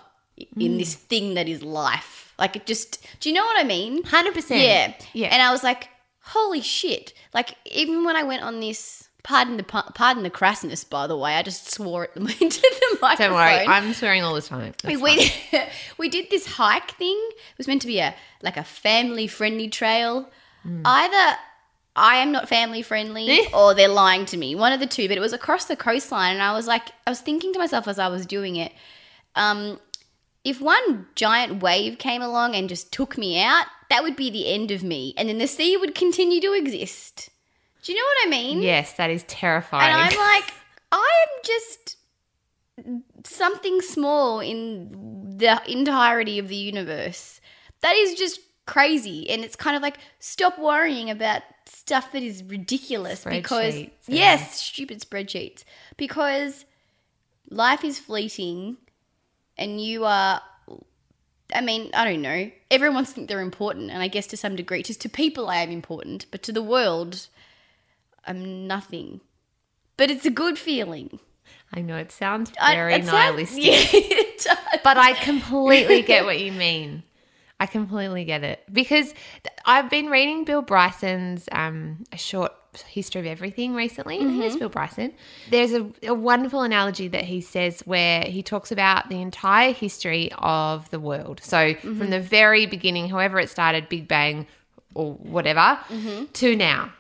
in 0.58 0.78
this 0.78 0.96
thing 0.96 1.36
that 1.36 1.48
is 1.48 1.64
life. 1.64 2.34
Like 2.40 2.56
it 2.56 2.66
just, 2.66 3.06
do 3.20 3.30
you 3.30 3.36
know 3.36 3.46
what 3.46 3.60
I 3.60 3.68
mean? 3.68 4.04
100%. 4.04 4.50
Yeah. 4.50 4.94
Yeah. 5.14 5.28
And 5.28 5.42
I 5.42 5.52
was 5.52 5.64
like, 5.64 5.90
holy 6.22 6.62
shit. 6.62 7.14
Like 7.34 7.56
even 7.66 8.04
when 8.04 8.16
I 8.16 8.24
went 8.24 8.44
on 8.44 8.60
this, 8.60 9.10
pardon 9.24 9.58
the 9.58 9.64
pardon 9.64 10.24
the 10.24 10.30
crassness, 10.30 10.88
by 10.88 11.08
the 11.08 11.18
way, 11.18 11.36
I 11.36 11.44
just 11.44 11.72
swore 11.72 12.06
it 12.06 12.12
into 12.16 12.62
the 12.62 12.98
microphone. 13.02 13.30
Don't 13.30 13.36
worry, 13.36 13.68
I'm 13.68 13.94
swearing 13.94 14.24
all 14.24 14.34
the 14.34 14.42
time. 14.42 14.74
We, 14.84 14.96
That's 14.96 15.52
we, 15.52 15.60
we 15.98 16.10
did 16.10 16.30
this 16.30 16.46
hike 16.46 16.92
thing. 16.92 17.18
It 17.32 17.58
was 17.58 17.68
meant 17.68 17.82
to 17.82 17.88
be 17.88 18.00
a 18.00 18.16
like 18.42 18.58
a 18.58 18.64
family 18.64 19.28
friendly 19.28 19.70
trail. 19.70 20.30
Hmm. 20.64 20.82
Either 20.86 21.38
I 21.96 22.18
am 22.18 22.32
not 22.32 22.50
family 22.50 22.82
friendly 22.82 23.48
or 23.54 23.74
they're 23.74 23.88
lying 23.88 24.26
to 24.28 24.38
me. 24.38 24.56
One 24.56 24.74
of 24.74 24.80
the 24.80 24.88
two. 24.88 25.08
But 25.08 25.18
it 25.18 25.22
was 25.22 25.34
across 25.34 25.66
the 25.66 25.76
coastline, 25.76 26.34
and 26.34 26.42
I 26.42 26.54
was 26.54 26.68
like, 26.68 26.90
I 27.06 27.12
was 27.12 27.22
thinking 27.22 27.54
to 27.54 27.60
myself 27.60 27.88
as 27.88 28.00
I 28.00 28.08
was 28.08 28.26
doing 28.26 28.56
it, 28.56 28.72
um, 29.36 29.80
if 30.44 30.60
one 30.60 31.08
giant 31.16 31.62
wave 31.62 31.98
came 31.98 32.22
along 32.22 32.56
and 32.56 32.68
just 32.68 32.92
took 32.92 33.18
me 33.18 33.42
out, 33.42 33.66
that 33.90 34.04
would 34.04 34.16
be 34.16 34.30
the 34.30 34.52
end 34.52 34.72
of 34.72 34.84
me, 34.84 35.14
and 35.18 35.30
then 35.30 35.38
the 35.38 35.48
sea 35.48 35.78
would 35.78 35.96
continue 35.96 36.42
to 36.42 36.54
exist. 36.54 37.30
Do 37.84 37.92
you 37.92 37.98
know 37.98 38.06
what 38.06 38.28
I 38.28 38.30
mean? 38.30 38.62
Yes, 38.62 38.94
that 38.94 39.10
is 39.10 39.24
terrifying. 39.24 39.92
And 39.92 40.02
I'm 40.02 40.18
like, 40.18 40.54
I 40.92 41.26
am 41.28 41.42
just 41.44 41.98
something 43.26 43.82
small 43.82 44.40
in 44.40 45.38
the 45.38 45.62
entirety 45.68 46.40
of 46.40 46.48
the 46.48 46.56
universe. 46.56 47.40
That 47.82 47.96
is 47.96 48.16
just 48.16 48.40
crazy. 48.66 49.30
And 49.30 49.44
it's 49.44 49.56
kind 49.56 49.76
of 49.76 49.82
like, 49.82 49.98
stop 50.20 50.58
worrying 50.58 51.10
about 51.10 51.42
stuff 51.74 52.12
that 52.12 52.24
is 52.24 52.44
ridiculous 52.44 53.26
because, 53.26 53.76
yeah. 53.76 53.90
yes, 54.08 54.62
stupid 54.62 55.02
spreadsheets. 55.02 55.64
Because 55.98 56.66
life 57.50 57.84
is 57.84 58.00
fleeting 58.00 58.78
and 59.58 59.82
you 59.82 60.06
are. 60.06 60.42
I 61.54 61.62
mean, 61.62 61.92
I 61.94 62.06
don't 62.06 62.22
know. 62.22 62.50
Everyone 62.72 62.96
wants 62.96 63.12
to 63.12 63.16
think 63.16 63.28
they're 63.30 63.42
important, 63.42 63.92
and 63.92 64.02
I 64.02 64.08
guess 64.08 64.26
to 64.28 64.38
some 64.38 64.56
degree, 64.56 64.82
just 64.82 65.02
to 65.02 65.10
people, 65.10 65.50
I 65.50 65.58
am 65.58 65.70
important, 65.70 66.26
but 66.32 66.42
to 66.44 66.52
the 66.52 66.64
world, 66.64 67.28
I'm 68.26 68.66
nothing. 68.66 69.22
But 69.98 70.10
it's 70.10 70.26
a 70.26 70.32
good 70.32 70.58
feeling. 70.58 71.20
I 71.72 71.82
know 71.82 71.98
it 71.98 72.12
sounds 72.12 72.52
I- 72.60 72.74
very 72.76 72.94
it 72.96 73.06
sounds- 73.06 73.12
nihilistic, 73.14 73.64
Yeah, 73.64 73.76
it 73.94 74.48
but 74.84 74.98
I 74.98 75.14
completely 75.14 76.02
get 76.02 76.26
what 76.26 76.40
you 76.40 76.52
mean. 76.52 77.04
I 77.64 77.66
completely 77.66 78.26
get 78.26 78.44
it 78.44 78.62
because 78.74 79.14
I've 79.66 79.90
been 79.90 80.08
reading 80.08 80.44
Bill 80.44 80.62
Bryson's 80.62 81.48
um, 81.54 82.04
a 82.12 82.18
short 82.18 82.52
history 82.88 83.22
of 83.22 83.28
everything 83.28 83.74
recently. 83.74 84.18
Think 84.18 84.44
it's 84.44 84.56
mm-hmm. 84.56 84.60
Bill 84.60 84.70
Bryson. 84.70 85.14
There's 85.50 85.72
a, 85.72 85.90
a 86.04 86.14
wonderful 86.14 86.64
analogy 86.64 87.08
that 87.08 87.24
he 87.24 87.40
says 87.40 87.80
where 87.86 88.24
he 88.26 88.44
talks 88.44 88.70
about 88.74 89.08
the 89.08 89.22
entire 89.22 89.72
history 89.72 90.30
of 90.40 90.90
the 90.90 91.00
world. 91.00 91.40
So 91.42 91.76
from 91.76 92.00
mm-hmm. 92.00 92.10
the 92.10 92.20
very 92.20 92.66
beginning, 92.66 93.08
however 93.08 93.40
it 93.40 93.50
started, 93.50 93.88
Big 93.88 94.10
Bang 94.10 94.46
or 94.94 95.14
whatever, 95.14 95.80
mm-hmm. 95.88 96.26
to 96.34 96.58
now. 96.58 96.92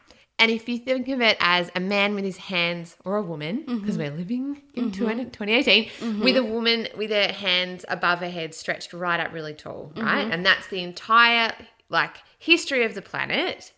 And 0.43 0.51
if 0.51 0.67
you 0.67 0.77
think 0.77 1.07
of 1.07 1.21
it 1.21 1.37
as 1.39 1.71
a 1.73 1.79
man 1.79 2.15
with 2.15 2.25
his 2.25 2.35
hands, 2.35 2.97
or 3.05 3.15
a 3.15 3.21
woman, 3.21 3.63
because 3.65 3.91
mm-hmm. 3.91 3.97
we're 3.97 4.11
living 4.11 4.61
in 4.73 4.91
mm-hmm. 4.91 5.03
20 5.05 5.23
2018, 5.27 5.85
mm-hmm. 5.85 6.21
with 6.21 6.35
a 6.35 6.43
woman 6.43 6.89
with 6.97 7.11
her 7.11 7.31
hands 7.31 7.85
above 7.87 8.19
her 8.19 8.29
head 8.29 8.53
stretched 8.53 8.91
right 8.91 9.21
up 9.21 9.31
really 9.31 9.53
tall, 9.53 9.93
right? 9.95 10.29
And 10.29 10.45
that's 10.45 10.67
the 10.67 10.83
entire 10.83 11.53
like 11.87 12.17
history 12.39 12.83
of 12.83 12.93
the 12.93 13.01
planet. 13.01 13.71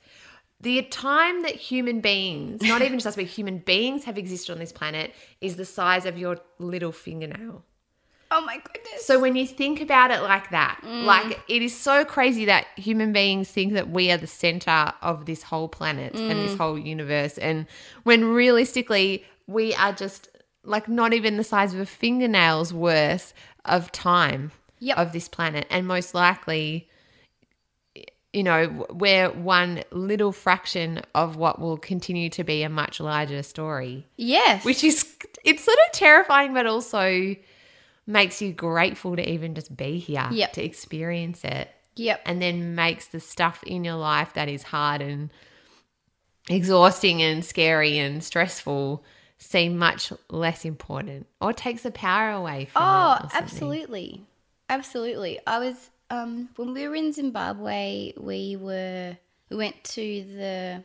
The 0.59 0.81
time 0.81 1.43
that 1.43 1.53
human 1.53 2.01
beings, 2.01 2.63
not 2.63 2.81
even 2.81 2.93
just 2.97 3.05
us, 3.05 3.15
but 3.15 3.25
human 3.25 3.59
beings 3.59 4.05
have 4.05 4.17
existed 4.17 4.51
on 4.51 4.57
this 4.57 4.71
planet 4.71 5.13
is 5.41 5.57
the 5.57 5.65
size 5.65 6.07
of 6.07 6.17
your 6.17 6.39
little 6.57 6.91
fingernail. 6.91 7.63
Oh 8.35 8.41
my 8.45 8.57
goodness. 8.57 9.05
So 9.05 9.19
when 9.19 9.35
you 9.35 9.47
think 9.47 9.81
about 9.81 10.11
it 10.11 10.21
like 10.21 10.49
that, 10.51 10.79
mm. 10.83 11.05
like 11.05 11.39
it 11.47 11.61
is 11.61 11.75
so 11.75 12.03
crazy 12.03 12.45
that 12.45 12.67
human 12.75 13.13
beings 13.13 13.49
think 13.49 13.73
that 13.73 13.89
we 13.89 14.11
are 14.11 14.17
the 14.17 14.27
center 14.27 14.93
of 15.01 15.25
this 15.25 15.41
whole 15.41 15.69
planet 15.69 16.13
and 16.15 16.39
this 16.39 16.53
mm. 16.53 16.57
whole 16.57 16.77
universe, 16.77 17.37
and 17.37 17.65
when 18.03 18.25
realistically 18.25 19.23
we 19.47 19.73
are 19.75 19.93
just 19.93 20.29
like 20.63 20.89
not 20.89 21.13
even 21.13 21.37
the 21.37 21.43
size 21.43 21.73
of 21.73 21.79
a 21.79 21.85
fingernail's 21.85 22.73
worth 22.73 23.33
of 23.63 23.91
time 23.91 24.51
Yep. 24.79 24.97
of 24.97 25.13
this 25.13 25.27
planet, 25.27 25.65
and 25.69 25.87
most 25.87 26.13
likely. 26.13 26.89
You 28.33 28.43
know, 28.43 28.85
we're 28.89 29.31
one 29.31 29.85
little 29.91 30.33
fraction 30.33 31.01
of 31.15 31.37
what 31.37 31.57
will 31.57 31.77
continue 31.77 32.29
to 32.31 32.43
be 32.43 32.63
a 32.63 32.69
much 32.69 32.99
larger 32.99 33.41
story 33.43 34.05
yes. 34.17 34.65
which 34.65 34.83
is 34.83 35.15
it's 35.45 35.63
sort 35.63 35.77
of 35.87 35.93
terrifying 35.93 36.53
but 36.53 36.65
also 36.65 37.33
makes 38.07 38.41
you 38.41 38.53
grateful 38.53 39.15
to 39.15 39.29
even 39.29 39.55
just 39.55 39.75
be 39.75 39.97
here 39.97 40.27
Yep. 40.31 40.53
to 40.53 40.63
experience 40.63 41.43
it 41.43 41.69
Yep. 41.95 42.21
and 42.25 42.41
then 42.41 42.75
makes 42.75 43.07
the 43.07 43.19
stuff 43.19 43.63
in 43.63 43.83
your 43.83 43.95
life 43.95 44.33
that 44.33 44.47
is 44.49 44.63
hard 44.63 45.01
and 45.01 45.29
exhausting 46.49 47.21
and 47.21 47.43
scary 47.43 47.97
and 47.97 48.23
stressful 48.23 49.03
seem 49.37 49.77
much 49.77 50.13
less 50.29 50.63
important 50.65 51.27
or 51.41 51.51
takes 51.53 51.83
the 51.83 51.91
power 51.91 52.31
away 52.31 52.65
from 52.65 52.83
Oh, 52.83 53.17
absolutely. 53.33 54.21
Absolutely. 54.69 55.39
I 55.45 55.59
was 55.59 55.89
um 56.09 56.49
when 56.55 56.73
we 56.73 56.87
were 56.87 56.95
in 56.95 57.11
Zimbabwe, 57.13 58.13
we 58.17 58.55
were 58.55 59.17
we 59.49 59.57
went 59.57 59.83
to 59.83 60.01
the 60.01 60.83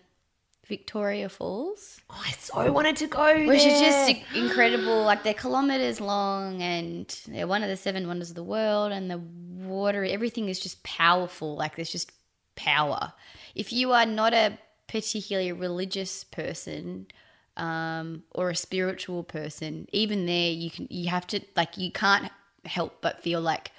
Victoria 0.71 1.29
Falls, 1.29 2.00
oh, 2.09 2.23
i 2.25 2.31
so 2.31 2.73
wanted 2.73 2.97
to 2.97 3.09
go 3.09 3.45
which 3.47 3.67
is 3.67 3.81
just 3.81 4.15
incredible. 4.35 5.03
Like 5.03 5.25
they're 5.25 5.35
kilometers 5.35 6.00
long 6.00 6.62
and 6.62 7.07
they're 7.27 7.49
one 7.49 7.65
of 7.65 7.69
the 7.69 7.77
seven 7.77 8.07
wonders 8.07 8.31
of 8.31 8.37
the 8.37 8.45
world 8.45 8.93
and 8.93 9.11
the 9.11 9.19
water 9.19 10.05
everything 10.05 10.49
is 10.49 10.61
just 10.61 10.83
powerful. 10.85 11.57
Like 11.57 11.75
there's 11.75 11.91
just 11.91 12.12
power. 12.55 13.12
If 13.57 13.73
you 13.73 13.91
are 13.93 14.07
not 14.07 14.33
a 14.33 14.59
particularly 14.87 15.50
religious 15.50 16.23
person, 16.23 17.09
um, 17.57 18.23
or 18.31 18.50
a 18.50 18.57
spiritual 18.57 19.25
person, 19.25 19.89
even 19.93 20.27
there 20.27 20.53
you 20.53 20.71
can 20.71 20.87
you 20.89 21.11
have 21.11 21.27
to 21.27 21.41
like 21.57 21.77
you 21.77 21.91
can't 21.91 22.31
help 22.65 23.03
but 23.03 23.23
feel 23.23 23.41
like 23.41 23.73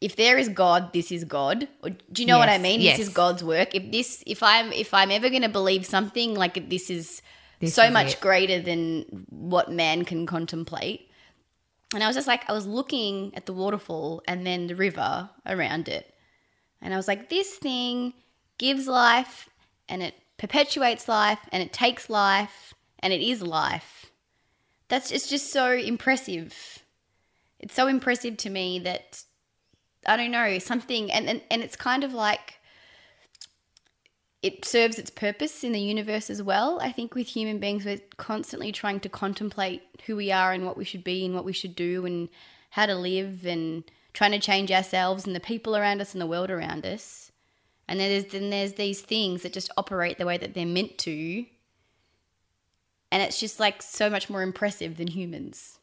if 0.00 0.16
there 0.16 0.38
is 0.38 0.48
God, 0.48 0.92
this 0.92 1.12
is 1.12 1.24
God. 1.24 1.68
Or, 1.82 1.90
do 1.90 2.22
you 2.22 2.26
know 2.26 2.38
what 2.38 2.48
I 2.48 2.58
mean? 2.58 2.80
yes. 2.80 2.98
This 2.98 3.08
is 3.08 3.14
God's 3.14 3.44
work. 3.44 3.74
If 3.74 3.90
this 3.92 4.22
if 4.26 4.42
I'm 4.42 4.72
if 4.72 4.94
I'm 4.94 5.10
ever 5.10 5.28
gonna 5.30 5.48
believe 5.48 5.84
something, 5.86 6.34
like 6.34 6.68
this 6.70 6.88
is 6.90 7.22
This 7.60 7.74
so 7.74 7.84
is 7.84 7.92
much 7.92 8.14
it. 8.14 8.20
greater 8.20 8.60
than 8.60 9.26
what 9.28 9.70
man 9.70 10.04
can 10.04 10.26
contemplate. 10.26 11.08
And 11.92 12.02
I 12.04 12.06
was 12.06 12.14
just 12.16 12.28
like, 12.28 12.48
I 12.48 12.52
was 12.52 12.66
looking 12.66 13.32
at 13.34 13.46
the 13.46 13.52
waterfall 13.52 14.22
and 14.28 14.46
then 14.46 14.68
the 14.68 14.76
river 14.76 15.28
around 15.44 15.88
it. 15.88 16.14
And 16.80 16.94
I 16.94 16.96
was 16.96 17.08
like, 17.08 17.28
this 17.28 17.56
thing 17.56 18.14
gives 18.58 18.86
life 18.86 19.48
and 19.88 20.00
it 20.02 20.14
perpetuates 20.38 21.08
life 21.08 21.40
and 21.52 21.62
it 21.62 21.72
takes 21.72 22.08
life 22.08 22.72
and 23.00 23.12
it 23.12 23.20
is 23.20 23.42
life. 23.42 24.06
That's 24.88 25.10
it's 25.10 25.28
just 25.28 25.52
so 25.52 25.72
impressive. 25.72 26.78
It's 27.58 27.74
so 27.74 27.86
impressive 27.88 28.36
to 28.38 28.50
me 28.50 28.78
that 28.80 29.24
I 30.06 30.16
don't 30.16 30.30
know, 30.30 30.58
something 30.58 31.10
and, 31.10 31.28
and, 31.28 31.42
and 31.50 31.62
it's 31.62 31.76
kind 31.76 32.04
of 32.04 32.14
like 32.14 32.60
it 34.42 34.64
serves 34.64 34.98
its 34.98 35.10
purpose 35.10 35.62
in 35.62 35.72
the 35.72 35.80
universe 35.80 36.30
as 36.30 36.42
well. 36.42 36.78
I 36.80 36.92
think 36.92 37.14
with 37.14 37.28
human 37.28 37.58
beings, 37.58 37.84
we're 37.84 38.00
constantly 38.16 38.72
trying 38.72 39.00
to 39.00 39.08
contemplate 39.08 39.82
who 40.06 40.16
we 40.16 40.32
are 40.32 40.52
and 40.52 40.64
what 40.64 40.78
we 40.78 40.84
should 40.84 41.04
be 41.04 41.26
and 41.26 41.34
what 41.34 41.44
we 41.44 41.52
should 41.52 41.76
do 41.76 42.06
and 42.06 42.28
how 42.70 42.86
to 42.86 42.94
live 42.94 43.44
and 43.44 43.84
trying 44.14 44.32
to 44.32 44.38
change 44.38 44.72
ourselves 44.72 45.26
and 45.26 45.36
the 45.36 45.40
people 45.40 45.76
around 45.76 46.00
us 46.00 46.14
and 46.14 46.22
the 46.22 46.26
world 46.26 46.50
around 46.50 46.86
us. 46.86 47.30
And 47.86 48.00
then 48.00 48.08
there's 48.10 48.32
then 48.32 48.50
there's 48.50 48.74
these 48.74 49.02
things 49.02 49.42
that 49.42 49.52
just 49.52 49.70
operate 49.76 50.16
the 50.16 50.26
way 50.26 50.38
that 50.38 50.54
they're 50.54 50.64
meant 50.64 50.96
to. 50.98 51.44
And 53.12 53.22
it's 53.22 53.40
just 53.40 53.60
like 53.60 53.82
so 53.82 54.08
much 54.08 54.30
more 54.30 54.42
impressive 54.42 54.96
than 54.96 55.08
humans. 55.08 55.78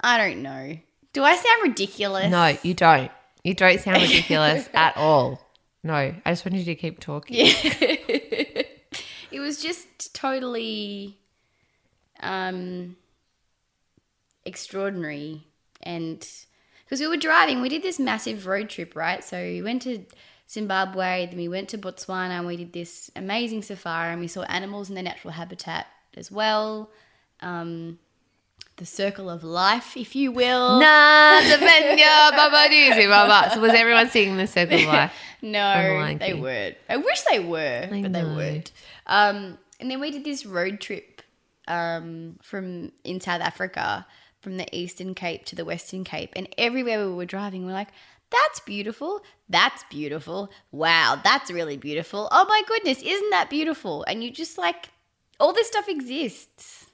I 0.00 0.16
don't 0.16 0.42
know. 0.42 0.78
Do 1.12 1.22
I 1.22 1.36
sound 1.36 1.62
ridiculous? 1.62 2.30
no 2.30 2.56
you 2.62 2.72
don't 2.72 3.10
you 3.44 3.54
don't 3.54 3.80
sound 3.80 4.02
ridiculous 4.02 4.68
at 4.74 4.96
all. 4.96 5.40
No 5.82 5.94
i 5.94 6.22
just 6.26 6.44
wanted 6.44 6.58
you 6.58 6.64
to 6.64 6.74
keep 6.74 6.98
talking. 6.98 7.46
It 9.34 9.40
was 9.40 9.60
just 9.60 10.14
totally 10.14 11.18
um 12.20 12.94
extraordinary 14.44 15.42
and 15.82 16.24
because 16.84 17.00
we 17.00 17.08
were 17.08 17.16
driving 17.16 17.60
we 17.60 17.68
did 17.68 17.82
this 17.82 17.98
massive 17.98 18.46
road 18.46 18.68
trip 18.70 18.94
right? 18.94 19.24
So 19.24 19.36
we 19.42 19.60
went 19.60 19.82
to 19.82 20.04
zimbabwe 20.48 21.26
then 21.26 21.36
we 21.36 21.48
went 21.48 21.68
to 21.70 21.78
botswana 21.78 22.38
and 22.38 22.46
we 22.46 22.56
did 22.56 22.72
this 22.72 23.10
amazing 23.16 23.62
safari 23.62 24.12
and 24.12 24.20
we 24.20 24.28
saw 24.28 24.42
animals 24.42 24.88
in 24.88 24.94
their 24.94 25.02
natural 25.02 25.32
habitat 25.32 25.88
as 26.16 26.30
well. 26.30 26.90
Um 27.40 27.98
the 28.76 28.86
circle 28.86 29.30
of 29.30 29.44
life 29.44 29.96
if 29.96 30.16
you 30.16 30.32
will 30.32 30.80
Na 30.80 31.40
Savenya 31.40 32.30
Baba 32.30 32.68
Doozy 32.68 33.08
Baba. 33.08 33.54
So 33.54 33.60
was 33.60 33.72
everyone 33.72 34.08
singing 34.10 34.36
the 34.36 34.46
circle 34.46 34.78
of 34.78 34.84
life? 34.86 35.12
No, 35.42 36.16
they 36.18 36.34
weren't. 36.34 36.76
I 36.88 36.96
wish 36.96 37.20
they 37.30 37.38
were, 37.38 37.88
I 37.90 38.02
but 38.02 38.12
they 38.12 38.24
weren't. 38.24 38.72
Um, 39.06 39.58
and 39.78 39.90
then 39.90 40.00
we 40.00 40.10
did 40.10 40.24
this 40.24 40.46
road 40.46 40.80
trip 40.80 41.22
um, 41.68 42.38
from 42.42 42.92
in 43.04 43.20
South 43.20 43.42
Africa, 43.42 44.06
from 44.40 44.56
the 44.56 44.66
Eastern 44.74 45.14
Cape 45.14 45.44
to 45.46 45.56
the 45.56 45.64
Western 45.64 46.04
Cape, 46.04 46.32
and 46.34 46.48
everywhere 46.58 47.06
we 47.06 47.14
were 47.14 47.26
driving, 47.26 47.66
we're 47.66 47.72
like, 47.72 47.88
"That's 48.30 48.60
beautiful. 48.60 49.20
That's 49.48 49.84
beautiful. 49.90 50.50
Wow, 50.72 51.20
that's 51.22 51.50
really 51.50 51.76
beautiful. 51.76 52.28
Oh 52.32 52.46
my 52.48 52.62
goodness, 52.66 53.02
isn't 53.02 53.30
that 53.30 53.50
beautiful?" 53.50 54.04
And 54.08 54.24
you 54.24 54.30
just 54.30 54.56
like, 54.56 54.88
all 55.38 55.52
this 55.52 55.66
stuff 55.68 55.88
exists, 55.88 56.86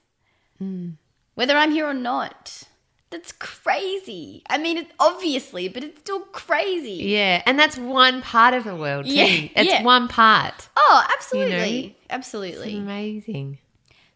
whether 1.35 1.55
I'm 1.55 1.71
here 1.71 1.85
or 1.85 1.93
not. 1.93 2.63
That's 3.09 3.33
crazy. 3.33 4.41
I 4.49 4.57
mean, 4.57 4.77
it, 4.77 4.87
obviously, 4.97 5.67
but 5.67 5.83
it's 5.83 5.99
still 5.99 6.21
crazy. 6.21 7.03
Yeah, 7.09 7.43
and 7.45 7.59
that's 7.59 7.77
one 7.77 8.21
part 8.21 8.53
of 8.53 8.63
the 8.63 8.75
world 8.75 9.05
too. 9.05 9.13
Yeah, 9.13 9.49
it's 9.53 9.69
yeah. 9.69 9.83
one 9.83 10.07
part. 10.07 10.69
Oh, 10.77 11.05
absolutely. 11.13 11.87
It's 11.87 12.05
Absolutely. 12.09 12.77
amazing. 12.77 13.57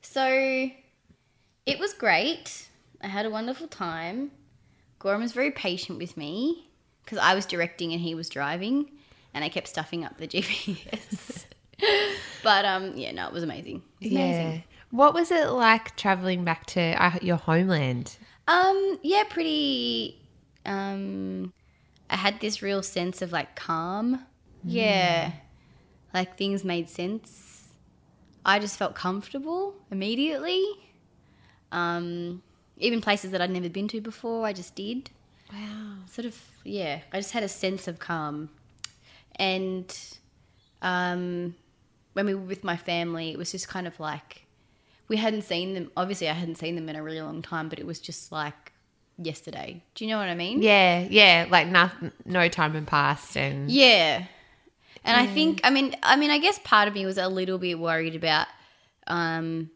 So 0.01 0.69
it 1.65 1.79
was 1.79 1.93
great. 1.93 2.69
I 3.01 3.07
had 3.07 3.25
a 3.25 3.29
wonderful 3.29 3.67
time. 3.67 4.31
Goran 5.00 5.19
was 5.19 5.34
very 5.34 5.51
patient 5.51 6.00
with 6.00 6.15
me 6.15 6.69
because 7.03 7.17
I 7.17 7.36
was 7.36 7.45
directing 7.45 7.91
and 7.91 8.01
he 8.01 8.15
was 8.15 8.29
driving, 8.29 8.91
and 9.34 9.43
I 9.43 9.50
kept 9.50 9.67
stuffing 9.67 10.05
up 10.05 10.17
the 10.17 10.27
GPS. 10.29 11.45
but 12.43 12.65
um, 12.65 12.95
yeah, 12.95 13.12
no, 13.12 13.27
it 13.27 13.34
was 13.34 13.43
amazing. 13.43 13.84
It 14.00 14.13
was 14.13 14.22
amazing. 14.22 14.63
What 14.95 15.13
was 15.13 15.29
it 15.29 15.49
like 15.49 15.97
traveling 15.97 16.45
back 16.45 16.65
to 16.67 16.79
uh, 16.79 17.19
your 17.21 17.35
homeland? 17.35 18.15
Um, 18.47 18.97
yeah, 19.01 19.23
pretty. 19.29 20.21
Um, 20.65 21.51
I 22.09 22.15
had 22.15 22.39
this 22.39 22.61
real 22.61 22.81
sense 22.81 23.21
of 23.21 23.33
like 23.33 23.57
calm. 23.57 24.25
Yeah, 24.63 25.33
like 26.13 26.37
things 26.37 26.63
made 26.63 26.89
sense. 26.89 27.67
I 28.45 28.57
just 28.57 28.77
felt 28.77 28.95
comfortable 28.95 29.75
immediately. 29.91 30.63
Um, 31.73 32.41
even 32.77 33.01
places 33.01 33.31
that 33.31 33.41
I'd 33.41 33.51
never 33.51 33.67
been 33.67 33.89
to 33.89 33.99
before, 33.99 34.45
I 34.45 34.53
just 34.53 34.75
did. 34.75 35.09
Wow. 35.51 35.97
Sort 36.09 36.25
of, 36.25 36.41
yeah. 36.63 37.01
I 37.11 37.17
just 37.17 37.33
had 37.33 37.43
a 37.43 37.49
sense 37.49 37.89
of 37.89 37.99
calm, 37.99 38.49
and 39.35 39.93
um, 40.81 41.55
when 42.13 42.25
we 42.27 42.33
were 42.33 42.41
with 42.41 42.63
my 42.63 42.77
family, 42.77 43.31
it 43.31 43.37
was 43.37 43.51
just 43.51 43.67
kind 43.67 43.87
of 43.87 43.99
like 43.99 44.44
we 45.07 45.17
hadn't 45.17 45.43
seen 45.43 45.74
them. 45.74 45.91
Obviously, 45.95 46.29
I 46.29 46.33
hadn't 46.33 46.55
seen 46.55 46.75
them 46.75 46.89
in 46.89 46.95
a 46.95 47.03
really 47.03 47.21
long 47.21 47.41
time, 47.41 47.69
but 47.69 47.79
it 47.79 47.85
was 47.85 48.00
just 48.00 48.31
like 48.31 48.74
yesterday. 49.17 49.83
Do 49.93 50.05
you 50.05 50.12
know 50.12 50.17
what 50.17 50.29
I 50.29 50.35
mean? 50.35 50.62
Yeah, 50.62 51.05
yeah. 51.09 51.47
Like 51.50 51.67
no, 51.67 51.89
no 52.25 52.47
time 52.50 52.74
had 52.74 52.88
passed, 52.88 53.38
and 53.38 53.69
Yeah. 53.69 54.25
And 55.03 55.15
I 55.15 55.27
think 55.27 55.62
I 55.63 55.69
mean 55.69 55.95
I 56.01 56.15
mean 56.15 56.31
I 56.31 56.39
guess 56.39 56.59
part 56.63 56.88
of 56.88 56.95
me 56.95 57.05
was 57.05 57.19
a 57.19 57.27
little 57.27 57.59
bit 57.59 57.77
worried 57.77 58.15
about 58.15 58.47
um 59.05 59.69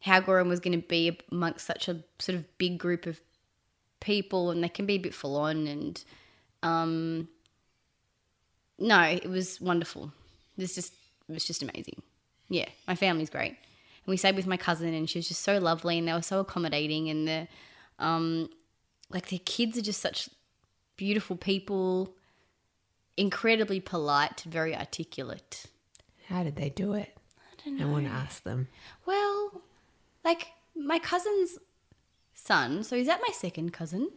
how 0.00 0.20
Goran 0.20 0.48
was 0.48 0.60
going 0.60 0.80
to 0.80 0.86
be 0.86 1.18
amongst 1.30 1.66
such 1.66 1.88
a 1.88 2.02
sort 2.18 2.36
of 2.36 2.58
big 2.58 2.78
group 2.78 3.06
of 3.06 3.20
people 4.00 4.50
and 4.50 4.62
they 4.62 4.68
can 4.68 4.86
be 4.86 4.94
a 4.94 4.98
bit 4.98 5.14
full 5.14 5.36
on 5.36 5.66
and 5.66 6.04
um 6.62 7.28
no, 8.78 9.00
it 9.02 9.28
was 9.28 9.60
wonderful. 9.60 10.12
Was 10.56 10.74
just 10.76 10.92
it 11.28 11.32
was 11.32 11.44
just 11.44 11.62
amazing. 11.62 12.00
Yeah, 12.48 12.68
my 12.86 12.94
family's 12.94 13.30
great. 13.30 13.56
And 14.04 14.10
we 14.10 14.16
stayed 14.16 14.36
with 14.36 14.46
my 14.46 14.56
cousin 14.56 14.94
and 14.94 15.08
she 15.08 15.18
was 15.18 15.28
just 15.28 15.42
so 15.42 15.58
lovely 15.58 15.98
and 15.98 16.08
they 16.08 16.12
were 16.12 16.22
so 16.22 16.40
accommodating 16.40 17.08
and 17.08 17.28
the 17.28 17.48
um 17.98 18.48
like 19.10 19.28
their 19.28 19.40
kids 19.44 19.76
are 19.78 19.82
just 19.82 20.00
such 20.00 20.28
beautiful 20.96 21.36
people 21.36 22.14
incredibly 23.16 23.80
polite, 23.80 24.40
very 24.42 24.74
articulate. 24.74 25.66
how 26.28 26.42
did 26.42 26.56
they 26.56 26.70
do 26.70 26.94
it? 26.94 27.14
I 27.36 27.64
don't 27.64 27.78
know. 27.78 27.88
I 27.88 27.90
want 27.90 28.06
to 28.06 28.12
ask 28.12 28.42
them. 28.42 28.68
Well, 29.06 29.62
like 30.24 30.48
my 30.74 30.98
cousin's 30.98 31.58
son, 32.34 32.82
so 32.82 32.96
is 32.96 33.06
that 33.06 33.20
my 33.26 33.32
second 33.34 33.72
cousin? 33.72 34.10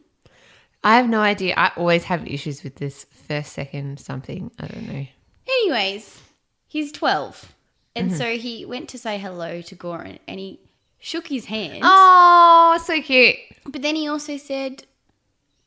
I 0.84 0.98
have 0.98 1.10
no 1.10 1.20
idea. 1.20 1.56
I 1.58 1.72
always 1.76 2.04
have 2.06 2.28
issues 2.28 2.64
with 2.64 2.76
this 2.76 3.06
first, 3.28 3.54
second, 3.54 4.00
something. 4.00 4.52
I 4.60 4.68
don't 4.68 4.88
know. 4.88 5.08
Anyways, 5.48 6.22
he's 6.68 6.92
12. 6.92 7.54
And 7.96 8.10
mm-hmm. 8.10 8.18
so 8.18 8.38
he 8.38 8.66
went 8.66 8.90
to 8.90 8.98
say 8.98 9.18
hello 9.18 9.62
to 9.62 9.76
Goran 9.76 10.20
and 10.28 10.40
he 10.40 10.60
shook 11.00 11.28
his 11.28 11.46
hand. 11.46 11.80
Oh, 11.84 12.80
so 12.84 13.02
cute. 13.02 13.38
But 13.66 13.82
then 13.82 13.96
he 13.96 14.08
also 14.08 14.38
said, 14.38 14.86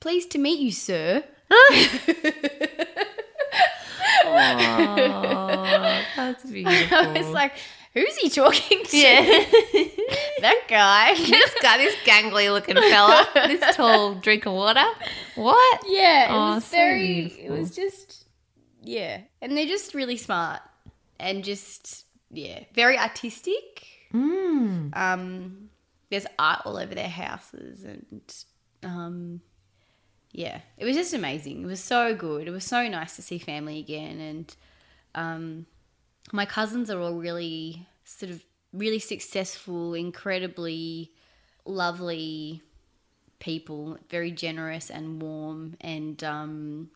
Pleased 0.01 0.31
to 0.33 0.39
meet 0.39 0.61
you, 0.61 0.71
sir. 0.71 1.25
oh, 4.25 6.03
That's 6.17 6.45
beautiful. 6.45 6.97
I 6.99 7.13
was 7.19 7.29
like, 7.29 7.53
Who's 7.95 8.17
he 8.19 8.29
talking 8.29 8.85
to? 8.85 8.97
yeah. 8.97 9.45
That 10.41 10.63
guy. 10.69 11.15
this 11.17 11.55
guy, 11.61 11.79
this 11.79 11.97
gangly 12.05 12.53
looking 12.53 12.77
fella, 12.77 13.27
this 13.35 13.75
tall 13.75 14.15
drink 14.15 14.47
of 14.47 14.53
water. 14.53 14.85
What? 15.35 15.83
Yeah, 15.87 16.27
it 16.27 16.31
Oh, 16.31 16.55
was 16.55 16.65
so 16.65 16.77
very. 16.77 17.25
It 17.27 17.51
was 17.51 17.75
just, 17.75 18.25
yeah, 18.85 19.23
and 19.43 19.57
they're 19.57 19.67
just 19.67 19.95
really 19.95 20.17
smart 20.17 20.61
and 21.19 21.43
just 21.43 22.05
yeah, 22.31 22.65
very 22.75 22.99
artistic. 22.99 23.87
Mm. 24.13 24.97
Um, 24.97 25.71
there's 26.11 26.27
art 26.39 26.63
all 26.65 26.77
over 26.77 26.95
their 26.95 27.09
houses, 27.09 27.85
and 27.85 28.23
um, 28.83 29.41
yeah, 30.33 30.61
it 30.77 30.85
was 30.85 30.97
just 30.97 31.15
amazing. 31.15 31.63
It 31.63 31.67
was 31.67 31.81
so 31.81 32.15
good. 32.15 32.47
It 32.47 32.51
was 32.51 32.65
so 32.65 32.87
nice 32.89 33.17
to 33.17 33.23
see 33.23 33.39
family 33.39 33.79
again, 33.79 34.21
and 34.21 34.57
um, 35.15 35.67
my 36.33 36.45
cousins 36.45 36.91
are 36.91 37.01
all 37.01 37.15
really 37.15 37.87
sort 38.05 38.31
of 38.31 38.43
really 38.73 38.99
successful, 38.99 39.95
incredibly 39.95 41.13
lovely 41.65 42.63
people, 43.39 43.99
very 44.09 44.31
generous 44.31 44.91
and 44.91 45.21
warm, 45.23 45.77
and 45.81 46.23
um, 46.25 46.91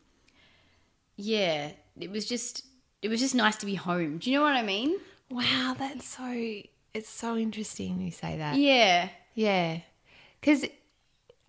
yeah, 1.15 1.71
it 1.99 2.11
was 2.11 2.25
just 2.25 2.65
it 3.01 3.09
was 3.09 3.19
just 3.19 3.35
nice 3.35 3.57
to 3.57 3.65
be 3.65 3.75
home. 3.75 4.17
Do 4.17 4.31
you 4.31 4.37
know 4.37 4.43
what 4.43 4.55
I 4.55 4.63
mean? 4.63 4.97
Wow, 5.29 5.75
that's 5.77 6.05
so. 6.07 6.61
It's 6.93 7.09
so 7.09 7.35
interesting 7.37 8.01
you 8.01 8.11
say 8.11 8.37
that. 8.37 8.55
Yeah, 8.57 9.09
Yeah. 9.33 9.79
Because, 10.39 10.65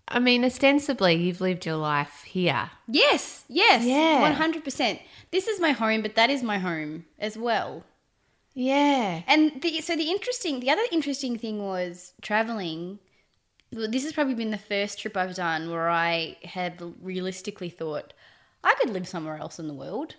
I 0.07 0.19
mean, 0.19 0.43
ostensibly, 0.45 1.13
you've 1.15 1.41
lived 1.41 1.65
your 1.65 1.75
life 1.75 2.23
here. 2.25 2.71
yes, 2.87 3.43
yes, 3.47 3.83
Yeah. 3.85 4.21
one 4.21 4.33
hundred 4.33 4.63
percent. 4.63 4.99
This 5.31 5.47
is 5.47 5.59
my 5.59 5.71
home, 5.71 6.01
but 6.01 6.15
that 6.15 6.29
is 6.31 6.41
my 6.41 6.57
home 6.57 7.05
as 7.19 7.37
well. 7.37 7.83
Yeah. 8.55 9.21
And 9.27 9.61
the, 9.61 9.81
so 9.81 9.95
the 9.95 10.09
interesting, 10.09 10.61
the 10.61 10.71
other 10.71 10.81
interesting 10.91 11.37
thing 11.37 11.61
was 11.61 12.13
traveling. 12.21 12.99
Well, 13.73 13.91
this 13.91 14.03
has 14.03 14.13
probably 14.13 14.35
been 14.35 14.51
the 14.51 14.57
first 14.57 14.99
trip 14.99 15.17
I've 15.17 15.35
done 15.35 15.69
where 15.69 15.89
I 15.89 16.37
had 16.43 16.81
realistically 17.01 17.69
thought 17.69 18.13
I 18.63 18.73
could 18.79 18.89
live 18.91 19.07
somewhere 19.07 19.37
else 19.37 19.59
in 19.59 19.67
the 19.67 19.73
world. 19.73 20.15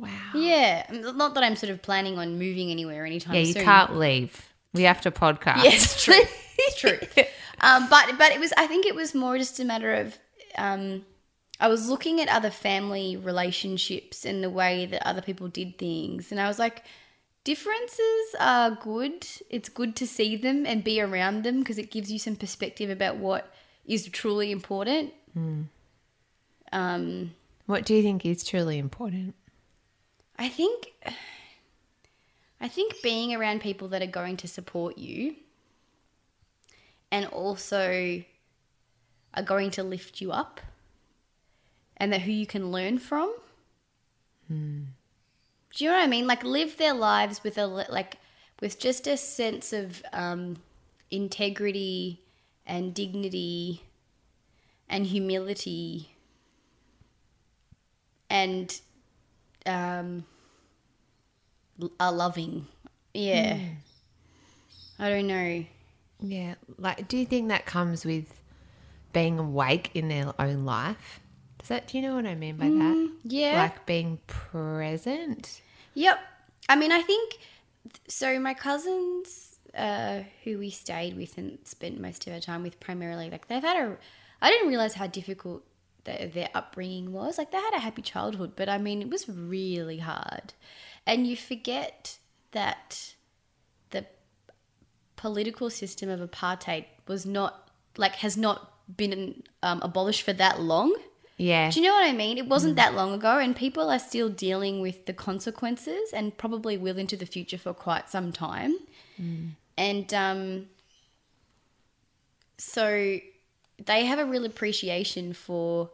Wow. 0.00 0.08
Yeah, 0.34 0.86
not 0.90 1.34
that 1.34 1.44
I'm 1.44 1.56
sort 1.56 1.70
of 1.70 1.82
planning 1.82 2.18
on 2.18 2.38
moving 2.38 2.70
anywhere 2.70 3.04
anytime 3.04 3.34
soon. 3.34 3.40
Yeah, 3.42 3.46
you 3.46 3.52
soon. 3.52 3.64
can't 3.64 3.96
leave. 3.96 4.48
We 4.72 4.82
have 4.84 5.00
to 5.02 5.10
podcast. 5.10 5.62
Yes, 5.64 5.84
it's 5.94 6.04
true. 6.04 6.14
It's 6.58 6.78
true. 6.80 6.98
Um, 7.62 7.88
but 7.90 8.16
but 8.16 8.32
it 8.32 8.40
was. 8.40 8.54
I 8.56 8.66
think 8.66 8.86
it 8.86 8.94
was 8.94 9.14
more 9.14 9.36
just 9.36 9.60
a 9.60 9.66
matter 9.66 9.92
of. 9.92 10.18
Um, 10.56 11.04
I 11.60 11.68
was 11.68 11.90
looking 11.90 12.18
at 12.18 12.28
other 12.28 12.48
family 12.50 13.18
relationships 13.18 14.24
and 14.24 14.42
the 14.42 14.48
way 14.48 14.86
that 14.86 15.06
other 15.06 15.20
people 15.20 15.46
did 15.48 15.76
things, 15.76 16.32
and 16.32 16.40
I 16.40 16.48
was 16.48 16.58
like, 16.58 16.82
differences 17.44 18.34
are 18.38 18.70
good. 18.70 19.26
It's 19.50 19.68
good 19.68 19.94
to 19.96 20.06
see 20.06 20.36
them 20.36 20.64
and 20.64 20.82
be 20.82 21.02
around 21.02 21.44
them 21.44 21.58
because 21.58 21.76
it 21.76 21.90
gives 21.90 22.10
you 22.10 22.18
some 22.18 22.34
perspective 22.34 22.88
about 22.88 23.16
what 23.18 23.52
is 23.84 24.08
truly 24.08 24.50
important. 24.50 25.12
Um, 26.72 27.34
What 27.66 27.84
do 27.84 27.94
you 27.94 28.02
think 28.02 28.24
is 28.24 28.42
truly 28.44 28.78
important? 28.78 29.34
I 30.40 30.48
think 30.48 30.94
I 32.62 32.66
think 32.66 33.02
being 33.02 33.34
around 33.34 33.60
people 33.60 33.88
that 33.88 34.00
are 34.00 34.06
going 34.06 34.38
to 34.38 34.48
support 34.48 34.96
you 34.96 35.36
and 37.12 37.26
also 37.26 38.24
are 39.34 39.42
going 39.42 39.70
to 39.72 39.82
lift 39.82 40.22
you 40.22 40.32
up 40.32 40.62
and 41.98 42.10
that 42.10 42.22
who 42.22 42.32
you 42.32 42.46
can 42.46 42.72
learn 42.72 42.98
from. 42.98 43.34
Do 45.74 45.84
you 45.84 45.90
know 45.90 45.96
what 45.96 46.04
I 46.04 46.06
mean? 46.06 46.26
Like 46.26 46.42
live 46.42 46.78
their 46.78 46.94
lives 46.94 47.44
with 47.44 47.58
a 47.58 47.66
like 47.66 48.16
with 48.62 48.78
just 48.78 49.06
a 49.06 49.18
sense 49.18 49.74
of 49.74 50.02
um, 50.14 50.56
integrity 51.10 52.22
and 52.66 52.94
dignity 52.94 53.82
and 54.88 55.04
humility 55.04 56.14
and 58.30 58.80
um, 59.66 60.24
are 61.98 62.12
loving. 62.12 62.66
Yeah. 63.14 63.58
I 64.98 65.08
don't 65.08 65.26
know. 65.26 65.64
Yeah. 66.20 66.54
Like, 66.78 67.08
do 67.08 67.16
you 67.16 67.26
think 67.26 67.48
that 67.48 67.66
comes 67.66 68.04
with 68.04 68.40
being 69.12 69.38
awake 69.38 69.90
in 69.94 70.08
their 70.08 70.32
own 70.38 70.64
life? 70.64 71.20
Does 71.58 71.68
that, 71.68 71.88
do 71.88 71.98
you 71.98 72.02
know 72.02 72.14
what 72.14 72.26
I 72.26 72.34
mean 72.34 72.56
by 72.56 72.68
that? 72.68 73.12
yeah. 73.24 73.62
Like 73.62 73.86
being 73.86 74.18
present. 74.26 75.60
Yep. 75.94 76.18
I 76.68 76.76
mean, 76.76 76.92
I 76.92 77.02
think 77.02 77.38
so. 78.08 78.38
My 78.38 78.54
cousins, 78.54 79.56
uh, 79.76 80.20
who 80.44 80.58
we 80.58 80.70
stayed 80.70 81.16
with 81.16 81.36
and 81.36 81.58
spent 81.64 82.00
most 82.00 82.26
of 82.26 82.32
our 82.32 82.40
time 82.40 82.62
with, 82.62 82.78
primarily, 82.80 83.30
like 83.30 83.48
they've 83.48 83.62
had 83.62 83.76
a. 83.76 83.96
I 84.40 84.50
didn't 84.50 84.68
realize 84.68 84.94
how 84.94 85.06
difficult 85.06 85.64
their, 86.04 86.28
their 86.28 86.48
upbringing 86.54 87.12
was. 87.12 87.38
Like 87.38 87.50
they 87.50 87.58
had 87.58 87.74
a 87.74 87.80
happy 87.80 88.02
childhood, 88.02 88.52
but 88.56 88.68
I 88.68 88.78
mean, 88.78 89.02
it 89.02 89.10
was 89.10 89.28
really 89.28 89.98
hard, 89.98 90.54
and 91.06 91.26
you 91.26 91.36
forget 91.36 92.18
that 92.52 93.14
the 93.90 94.06
political 95.16 95.70
system 95.70 96.08
of 96.08 96.20
apartheid 96.20 96.86
was 97.06 97.26
not 97.26 97.70
like 97.96 98.16
has 98.16 98.36
not 98.36 98.72
been 98.96 99.42
um, 99.62 99.80
abolished 99.82 100.22
for 100.22 100.32
that 100.32 100.60
long. 100.60 100.94
Yeah. 101.36 101.70
Do 101.70 101.80
you 101.80 101.86
know 101.86 101.94
what 101.94 102.06
I 102.06 102.12
mean? 102.12 102.36
It 102.36 102.48
wasn't 102.48 102.76
that 102.76 102.94
long 102.94 103.14
ago, 103.14 103.38
and 103.38 103.56
people 103.56 103.88
are 103.88 103.98
still 103.98 104.28
dealing 104.28 104.80
with 104.80 105.06
the 105.06 105.14
consequences 105.14 106.12
and 106.12 106.36
probably 106.36 106.76
will 106.76 106.98
into 106.98 107.16
the 107.16 107.24
future 107.24 107.56
for 107.56 107.72
quite 107.72 108.10
some 108.10 108.30
time. 108.30 108.74
And 109.78 110.12
um, 110.12 110.66
so 112.58 113.18
they 113.86 114.04
have 114.06 114.18
a 114.18 114.24
real 114.24 114.44
appreciation 114.44 115.32
for 115.32 115.90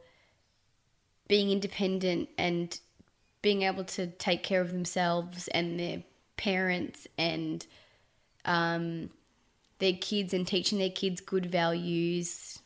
being 1.29 1.51
independent 1.51 2.29
and 2.38 2.79
being 3.42 3.62
able 3.62 3.85
to 3.85 4.07
take 4.07 4.42
care 4.42 4.61
of 4.61 4.72
themselves 4.72 5.49
and 5.49 5.79
their 5.79 6.03
parents 6.37 7.07
and 7.16 7.66
um, 8.44 9.11
their 9.79 9.92
kids 9.92 10.33
and 10.33 10.46
teaching 10.46 10.79
their 10.79 10.90
kids 10.90 11.20
good 11.20 11.46
values 11.46 12.61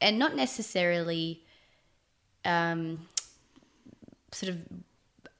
and 0.00 0.18
not 0.18 0.34
necessarily 0.34 1.42
um, 2.44 3.06
sort 4.32 4.50
of 4.50 4.58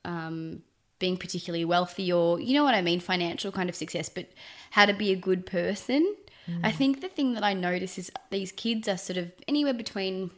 um, 0.05 0.62
being 0.99 1.16
particularly 1.16 1.64
wealthy 1.64 2.12
or 2.12 2.40
you 2.40 2.55
know 2.55 2.64
what 2.64 2.75
I 2.75 2.83
mean, 2.83 3.01
financial 3.01 3.53
kind 3.53 3.68
of 3.68 3.75
success, 3.75 4.09
but 4.09 4.31
how 4.71 4.87
to 4.87 4.92
be 4.92 5.12
a 5.12 5.16
good 5.16 5.47
person. 5.47 6.16
I 6.62 6.72
think 6.72 7.00
the 7.00 7.09
thing 7.09 7.35
that 7.35 7.44
I 7.44 7.55
notice 7.55 7.98
is 7.98 8.11
these 8.31 8.52
kids 8.52 8.88
are 8.88 8.96
sort 8.96 9.16
of 9.16 9.33
anywhere 9.46 9.74
between, 9.74 10.31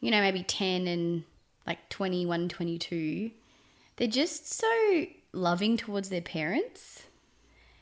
you 0.00 0.10
know, 0.10 0.20
maybe 0.20 0.42
10 0.42 0.86
and 0.86 1.24
like 1.66 1.88
21, 1.88 2.48
22. 2.48 3.30
They're 3.96 4.08
just 4.08 4.52
so 4.52 5.06
loving 5.32 5.76
towards 5.76 6.08
their 6.08 6.20
parents. 6.20 7.04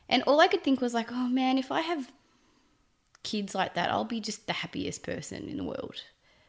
And 0.09 0.23
all 0.25 0.41
I 0.41 0.49
could 0.49 0.63
think 0.63 0.81
was 0.81 0.95
like, 0.95 1.11
oh 1.11 1.29
man, 1.29 1.59
if 1.59 1.73
I 1.73 1.81
have 1.81 2.13
kids 3.23 3.55
like 3.55 3.75
that, 3.75 3.91
I'll 3.91 4.05
be 4.05 4.21
just 4.21 4.47
the 4.47 4.53
happiest 4.53 5.03
person 5.03 5.49
in 5.49 5.57
the 5.57 5.65
world. 5.65 6.03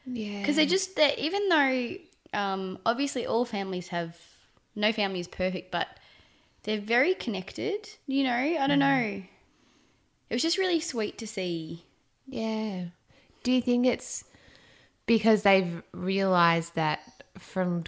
Yeah. 0.04 0.40
Because 0.40 0.56
they're 0.56 0.66
just 0.66 0.96
that 0.96 1.18
even 1.18 1.48
though 1.48 1.94
um, 2.38 2.78
obviously 2.84 3.26
all 3.26 3.44
families 3.44 3.88
have 3.88 4.16
no 4.74 4.92
family 4.92 5.20
is 5.20 5.28
perfect, 5.28 5.70
but 5.70 5.88
they're 6.62 6.80
very 6.80 7.14
connected. 7.14 7.88
You 8.06 8.24
know, 8.24 8.34
I 8.34 8.66
don't 8.66 8.78
know. 8.78 9.22
It 10.30 10.34
was 10.34 10.42
just 10.42 10.58
really 10.58 10.80
sweet 10.80 11.18
to 11.18 11.26
see. 11.26 11.84
Yeah. 12.26 12.86
Do 13.42 13.52
you 13.52 13.60
think 13.62 13.86
it's 13.86 14.24
because 15.06 15.42
they've 15.42 15.82
realized 15.92 16.74
that 16.74 17.00
from 17.38 17.84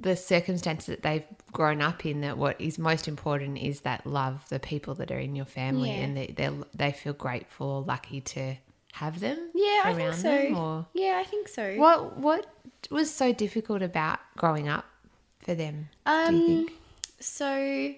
the 0.00 0.16
circumstances 0.16 0.86
that 0.86 1.02
they've 1.02 1.24
grown 1.52 1.80
up 1.80 2.04
in 2.04 2.20
that 2.22 2.36
what 2.36 2.60
is 2.60 2.78
most 2.78 3.06
important 3.06 3.58
is 3.58 3.82
that 3.82 4.04
love 4.04 4.44
the 4.48 4.58
people 4.58 4.94
that 4.96 5.12
are 5.12 5.18
in 5.20 5.36
your 5.36 5.44
family 5.46 5.90
Yeah. 5.90 6.02
and 6.04 6.16
they 6.16 6.26
they 6.36 6.50
they 6.74 6.90
feel 6.92 7.12
grateful 7.12 7.68
or 7.68 7.82
lucky 7.82 8.20
to 8.20 8.56
have 8.94 9.20
them 9.20 9.38
Yeah, 9.54 9.82
I 9.84 9.94
think 9.94 10.14
so. 10.14 10.28
them 10.28 10.56
or 10.56 10.86
Yeah, 10.94 11.16
I 11.20 11.24
think 11.24 11.46
so. 11.46 11.76
what 11.76 12.16
what 12.16 12.46
was 12.90 13.08
so 13.14 13.32
difficult 13.32 13.82
about 13.82 14.18
growing 14.36 14.68
up 14.68 14.84
for 15.38 15.54
them 15.54 15.88
do 16.04 16.10
you 16.10 16.16
Um, 16.40 16.46
think 16.46 16.72
So, 17.20 17.94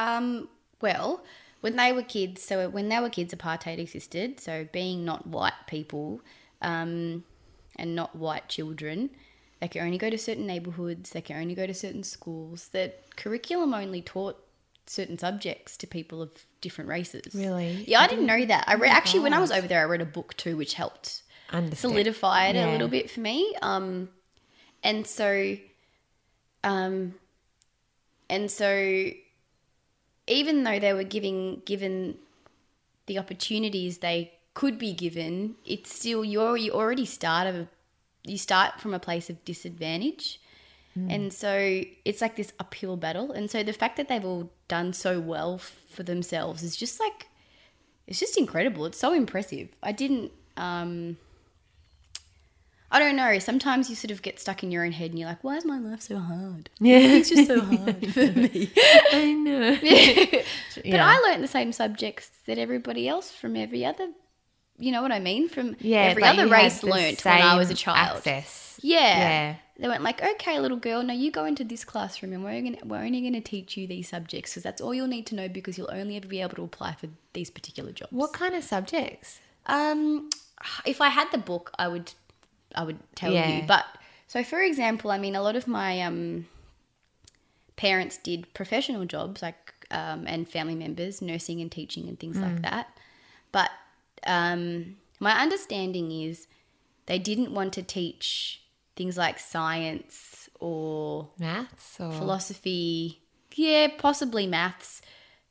um, 0.00 0.48
well, 0.80 1.22
when 1.60 1.76
they 1.76 1.92
were 1.92 2.02
kids, 2.02 2.42
so 2.42 2.68
when 2.68 2.88
they 2.88 3.00
were 3.00 3.10
kids, 3.10 3.34
apartheid 3.34 3.78
existed. 3.78 4.40
So, 4.40 4.66
being 4.72 5.04
not 5.04 5.26
white 5.26 5.52
people 5.66 6.20
um, 6.62 7.24
and 7.76 7.94
not 7.94 8.16
white 8.16 8.48
children, 8.48 9.10
they 9.60 9.68
could 9.68 9.82
only 9.82 9.98
go 9.98 10.10
to 10.10 10.18
certain 10.18 10.46
neighborhoods, 10.46 11.10
they 11.10 11.20
could 11.20 11.36
only 11.36 11.54
go 11.54 11.66
to 11.66 11.74
certain 11.74 12.02
schools. 12.02 12.68
The 12.68 12.92
curriculum 13.16 13.74
only 13.74 14.00
taught 14.02 14.42
certain 14.86 15.18
subjects 15.18 15.76
to 15.76 15.86
people 15.86 16.20
of 16.20 16.32
different 16.60 16.88
races. 16.88 17.34
Really? 17.34 17.84
Yeah, 17.86 18.00
I 18.00 18.06
didn't 18.08 18.26
know 18.26 18.44
that. 18.46 18.64
I 18.66 18.74
re- 18.74 18.88
actually, 18.88 19.20
when 19.20 19.34
I 19.34 19.38
was 19.38 19.52
over 19.52 19.68
there, 19.68 19.80
I 19.80 19.84
read 19.84 20.00
a 20.00 20.06
book 20.06 20.36
too, 20.36 20.56
which 20.56 20.74
helped 20.74 21.22
Understand. 21.52 21.92
solidify 21.92 22.48
it 22.48 22.56
a 22.56 22.72
little 22.72 22.88
bit 22.88 23.10
for 23.10 23.20
me. 23.20 23.54
Um, 23.62 24.08
and 24.82 25.06
so, 25.06 25.56
um, 26.64 27.14
and 28.28 28.50
so, 28.50 29.10
even 30.30 30.64
though 30.64 30.78
they 30.78 30.92
were 30.92 31.04
giving 31.04 31.62
given 31.64 32.16
the 33.06 33.18
opportunities 33.18 33.98
they 33.98 34.32
could 34.54 34.78
be 34.78 34.92
given, 34.92 35.56
it's 35.66 35.94
still 35.94 36.24
you're 36.24 36.56
you 36.56 36.72
already 36.72 37.04
start 37.04 37.46
of 37.46 37.66
you 38.24 38.38
start 38.38 38.80
from 38.80 38.94
a 38.94 38.98
place 38.98 39.28
of 39.30 39.44
disadvantage. 39.44 40.40
And 41.08 41.32
so 41.32 41.82
it's 42.04 42.20
like 42.20 42.36
this 42.36 42.52
uphill 42.58 42.96
battle. 42.96 43.30
And 43.32 43.50
so 43.50 43.62
the 43.62 43.72
fact 43.72 43.96
that 43.96 44.08
they've 44.08 44.24
all 44.24 44.50
done 44.68 44.92
so 44.92 45.20
well 45.20 45.54
f- 45.54 45.76
for 45.88 46.02
themselves 46.02 46.62
is 46.62 46.76
just 46.76 47.00
like 47.00 47.28
it's 48.06 48.18
just 48.20 48.36
incredible. 48.36 48.84
It's 48.86 48.98
so 48.98 49.12
impressive. 49.12 49.68
I 49.82 49.92
didn't 49.92 50.32
um 50.56 51.16
I 52.92 52.98
don't 52.98 53.14
know. 53.16 53.38
Sometimes 53.38 53.88
you 53.88 53.96
sort 53.96 54.10
of 54.10 54.20
get 54.22 54.40
stuck 54.40 54.62
in 54.64 54.70
your 54.70 54.84
own 54.84 54.92
head 54.92 55.10
and 55.10 55.18
you're 55.18 55.28
like, 55.28 55.44
why 55.44 55.56
is 55.56 55.64
my 55.64 55.78
life 55.78 56.00
so 56.02 56.18
hard? 56.18 56.70
Yeah. 56.80 56.98
It's 56.98 57.28
just 57.28 57.46
so 57.46 57.60
hard 57.76 58.06
for 58.12 58.26
me. 58.32 58.70
I 59.12 59.32
know 59.32 59.76
But 60.74 60.84
Yeah. 60.84 61.06
I 61.06 61.18
learned 61.20 61.42
the 61.44 61.48
same 61.48 61.72
subjects 61.72 62.30
that 62.46 62.58
everybody 62.58 63.08
else 63.08 63.30
from 63.30 63.56
every 63.56 63.84
other, 63.84 64.08
you 64.78 64.90
know 64.92 65.02
what 65.02 65.12
I 65.12 65.20
mean? 65.20 65.48
From 65.48 65.76
yeah 65.80 66.02
every 66.10 66.22
like 66.22 66.38
other 66.38 66.48
race 66.48 66.82
learnt 66.82 67.24
when 67.24 67.40
I 67.42 67.56
was 67.56 67.70
a 67.70 67.74
child. 67.74 68.18
access 68.18 68.78
Yeah. 68.82 68.98
Yeah. 69.18 69.54
They 69.78 69.88
went 69.88 70.02
like, 70.02 70.22
okay, 70.22 70.58
little 70.60 70.76
girl, 70.76 71.02
now 71.02 71.14
you 71.14 71.30
go 71.30 71.46
into 71.46 71.64
this 71.64 71.84
classroom 71.86 72.34
and 72.34 72.44
we're, 72.44 72.60
gonna, 72.60 72.78
we're 72.84 72.98
only 72.98 73.22
going 73.22 73.32
to 73.32 73.40
teach 73.40 73.78
you 73.78 73.86
these 73.86 74.08
subjects 74.10 74.50
because 74.52 74.62
that's 74.62 74.80
all 74.82 74.92
you'll 74.92 75.06
need 75.06 75.24
to 75.28 75.34
know 75.34 75.48
because 75.48 75.78
you'll 75.78 75.90
only 75.90 76.16
ever 76.18 76.26
be 76.26 76.42
able 76.42 76.56
to 76.56 76.64
apply 76.64 76.94
for 76.96 77.08
these 77.32 77.48
particular 77.50 77.90
jobs. 77.90 78.12
what 78.12 78.32
kind 78.34 78.54
of 78.54 78.62
subjects 78.62 79.40
Um, 79.66 80.28
if 80.84 81.00
I 81.00 81.08
had 81.08 81.28
the 81.32 81.38
book, 81.38 81.70
I 81.78 81.88
would, 81.88 82.12
I 82.74 82.84
would 82.84 82.98
tell 83.14 83.32
Yeah. 83.32 83.48
you. 83.48 83.62
But 83.66 83.84
so, 84.26 84.42
for 84.44 84.60
example, 84.60 85.10
I 85.10 85.18
mean, 85.18 85.36
a 85.36 85.42
lot 85.42 85.56
of 85.56 85.66
my 85.66 86.00
um, 86.02 86.46
parents 87.76 88.16
did 88.16 88.52
professional 88.54 89.04
jobs, 89.04 89.42
like 89.42 89.74
um, 89.90 90.26
and 90.26 90.48
family 90.48 90.74
members, 90.74 91.20
nursing 91.20 91.60
and 91.60 91.70
teaching 91.70 92.08
and 92.08 92.18
things 92.18 92.36
like 92.36 92.62
that. 92.62 92.96
But 93.52 93.70
um, 94.26 94.96
my 95.18 95.40
understanding 95.40 96.12
is 96.12 96.46
they 97.06 97.18
didn't 97.18 97.52
want 97.52 97.72
to 97.74 97.82
teach 97.82 98.62
things 98.96 99.16
like 99.16 99.38
science 99.38 100.48
or 100.60 101.30
maths 101.38 101.98
or 101.98 102.12
philosophy, 102.12 103.22
yeah, 103.54 103.88
possibly 103.98 104.46
maths 104.46 105.02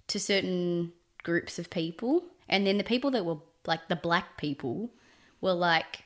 to 0.08 0.19
certain 0.19 0.93
groups 1.23 1.60
of 1.60 1.69
people. 1.69 2.23
And 2.47 2.65
then 2.65 2.77
the 2.77 2.84
people 2.84 3.12
that 3.12 3.25
were 3.25 3.38
like 3.65 3.88
the 3.89 3.95
black 3.95 4.38
people 4.38 4.91
were 5.41 5.53
like 5.53 6.03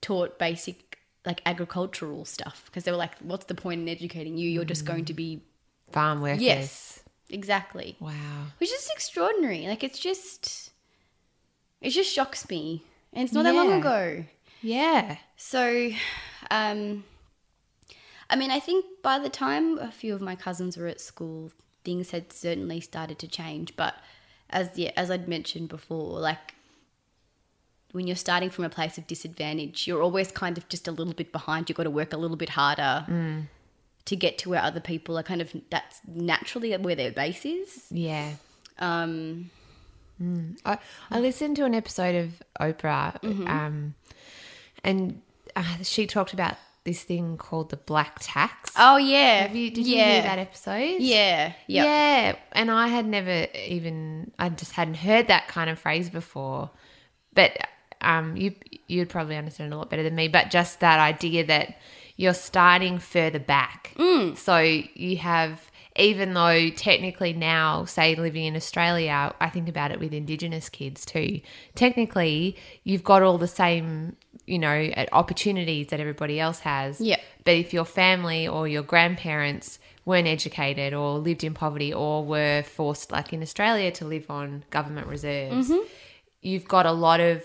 taught 0.00 0.38
basic 0.38 0.98
like 1.24 1.42
agricultural 1.44 2.24
stuff 2.24 2.62
because 2.66 2.84
they 2.84 2.90
were 2.90 2.96
like, 2.96 3.18
what's 3.18 3.46
the 3.46 3.54
point 3.54 3.82
in 3.82 3.88
educating 3.88 4.36
you? 4.36 4.48
You're 4.48 4.64
just 4.64 4.84
going 4.84 5.04
to 5.06 5.14
be. 5.14 5.42
farm 5.90 6.20
workers 6.20 6.42
Yes, 6.42 7.02
exactly. 7.28 7.96
wow 8.00 8.46
Which 8.58 8.72
is 8.72 8.88
extraordinary. 8.92 9.66
Like, 9.66 9.84
it's 9.84 9.98
just. 9.98 10.70
It 11.80 11.90
just 11.90 12.12
shocks 12.12 12.48
me. 12.48 12.82
And 13.12 13.24
it's 13.24 13.32
not 13.32 13.44
that 13.44 13.54
long 13.54 13.72
ago. 13.72 14.24
yeah 14.62 15.16
So, 15.36 15.90
um, 16.50 17.04
I 18.28 18.36
mean, 18.36 18.50
I 18.50 18.60
think 18.60 18.84
by 19.02 19.18
the 19.18 19.30
time 19.30 19.78
a 19.78 19.90
few 19.90 20.14
of 20.14 20.20
my 20.20 20.36
cousins 20.36 20.76
were 20.76 20.86
at 20.86 21.00
school, 21.00 21.50
things 21.84 22.12
had 22.12 22.32
certainly 22.32 22.80
started 22.80 23.18
to 23.20 23.28
change. 23.28 23.76
But 23.76 23.94
as 24.50 24.72
the 24.72 24.88
as 24.98 25.10
I'd 25.10 25.28
mentioned 25.28 25.68
before, 25.68 26.20
like 26.20 26.54
when 27.92 28.06
you're 28.06 28.16
starting 28.16 28.50
from 28.50 28.64
a 28.64 28.68
place 28.70 28.98
of 28.98 29.06
disadvantage, 29.06 29.86
you're 29.86 30.02
always 30.02 30.30
kind 30.30 30.56
of 30.58 30.68
just 30.68 30.86
a 30.88 30.92
little 30.92 31.14
bit 31.14 31.32
behind. 31.32 31.68
You've 31.68 31.76
got 31.76 31.84
to 31.84 31.90
work 31.90 32.12
a 32.12 32.16
little 32.16 32.36
bit 32.36 32.50
harder 32.50 33.04
to 34.06 34.16
get 34.16 34.38
to 34.38 34.48
where 34.50 34.62
other 34.62 34.80
people 34.80 35.18
are. 35.18 35.22
Kind 35.22 35.40
of 35.40 35.54
that's 35.70 36.00
naturally 36.06 36.76
where 36.76 36.94
their 36.94 37.12
base 37.12 37.44
is. 37.44 37.84
yeah 37.90 38.32
Um, 38.78 39.50
I, 40.64 40.78
I 41.10 41.20
listened 41.20 41.56
to 41.56 41.64
an 41.64 41.74
episode 41.74 42.14
of 42.14 42.30
Oprah, 42.60 43.20
Mm-hmm. 43.22 43.46
um, 43.48 43.94
and 44.84 45.22
uh, 45.56 45.76
she 45.82 46.06
talked 46.06 46.32
about 46.32 46.56
this 46.84 47.02
thing 47.02 47.36
called 47.36 47.70
the 47.70 47.76
black 47.76 48.16
tax. 48.20 48.72
oh 48.78 48.96
yeah, 48.98 49.42
Have 49.46 49.56
you, 49.56 49.70
did 49.70 49.86
yeah. 49.86 49.96
you 50.06 50.12
hear 50.12 50.22
that 50.22 50.38
episode? 50.38 51.00
Yeah, 51.00 51.52
yeah, 51.66 51.84
Yeah, 51.84 52.36
and 52.52 52.70
I 52.70 52.88
had 52.88 53.06
never 53.06 53.46
even 53.54 54.30
I 54.38 54.48
just 54.50 54.72
hadn't 54.72 54.94
heard 54.94 55.28
that 55.28 55.48
kind 55.48 55.68
of 55.70 55.78
phrase 55.78 56.08
before. 56.10 56.70
But 57.34 57.56
um 58.00 58.36
you 58.36 58.54
you'd 58.86 59.08
probably 59.08 59.36
understand 59.36 59.72
it 59.72 59.76
a 59.76 59.78
lot 59.78 59.90
better 59.90 60.02
than 60.02 60.14
me, 60.14 60.28
but 60.28 60.50
just 60.50 60.80
that 60.80 60.98
idea 60.98 61.44
that 61.46 61.78
you're 62.16 62.34
starting 62.34 62.98
further 62.98 63.38
back. 63.38 63.94
Mm. 63.96 64.36
So 64.36 64.58
you 64.58 65.16
have 65.18 65.70
even 65.96 66.34
though 66.34 66.70
technically 66.70 67.32
now 67.32 67.84
say 67.84 68.14
living 68.14 68.44
in 68.44 68.56
Australia, 68.56 69.34
I 69.40 69.50
think 69.50 69.68
about 69.68 69.90
it 69.90 69.98
with 69.98 70.12
indigenous 70.12 70.68
kids 70.68 71.04
too. 71.04 71.40
Technically, 71.74 72.56
you've 72.84 73.04
got 73.04 73.22
all 73.22 73.38
the 73.38 73.48
same, 73.48 74.16
you 74.46 74.58
know, 74.58 74.90
opportunities 75.12 75.88
that 75.88 76.00
everybody 76.00 76.38
else 76.38 76.60
has. 76.60 77.00
Yeah. 77.00 77.18
But 77.44 77.54
if 77.54 77.72
your 77.72 77.84
family 77.84 78.46
or 78.46 78.68
your 78.68 78.82
grandparents 78.82 79.78
weren't 80.04 80.28
educated 80.28 80.94
or 80.94 81.18
lived 81.18 81.44
in 81.44 81.54
poverty 81.54 81.92
or 81.92 82.24
were 82.24 82.62
forced, 82.62 83.10
like 83.10 83.32
in 83.32 83.42
Australia, 83.42 83.90
to 83.92 84.04
live 84.04 84.30
on 84.30 84.64
government 84.70 85.06
reserves, 85.06 85.72
you've 86.40 86.68
got 86.68 86.86
a 86.86 86.92
lot 86.92 87.20
of 87.20 87.44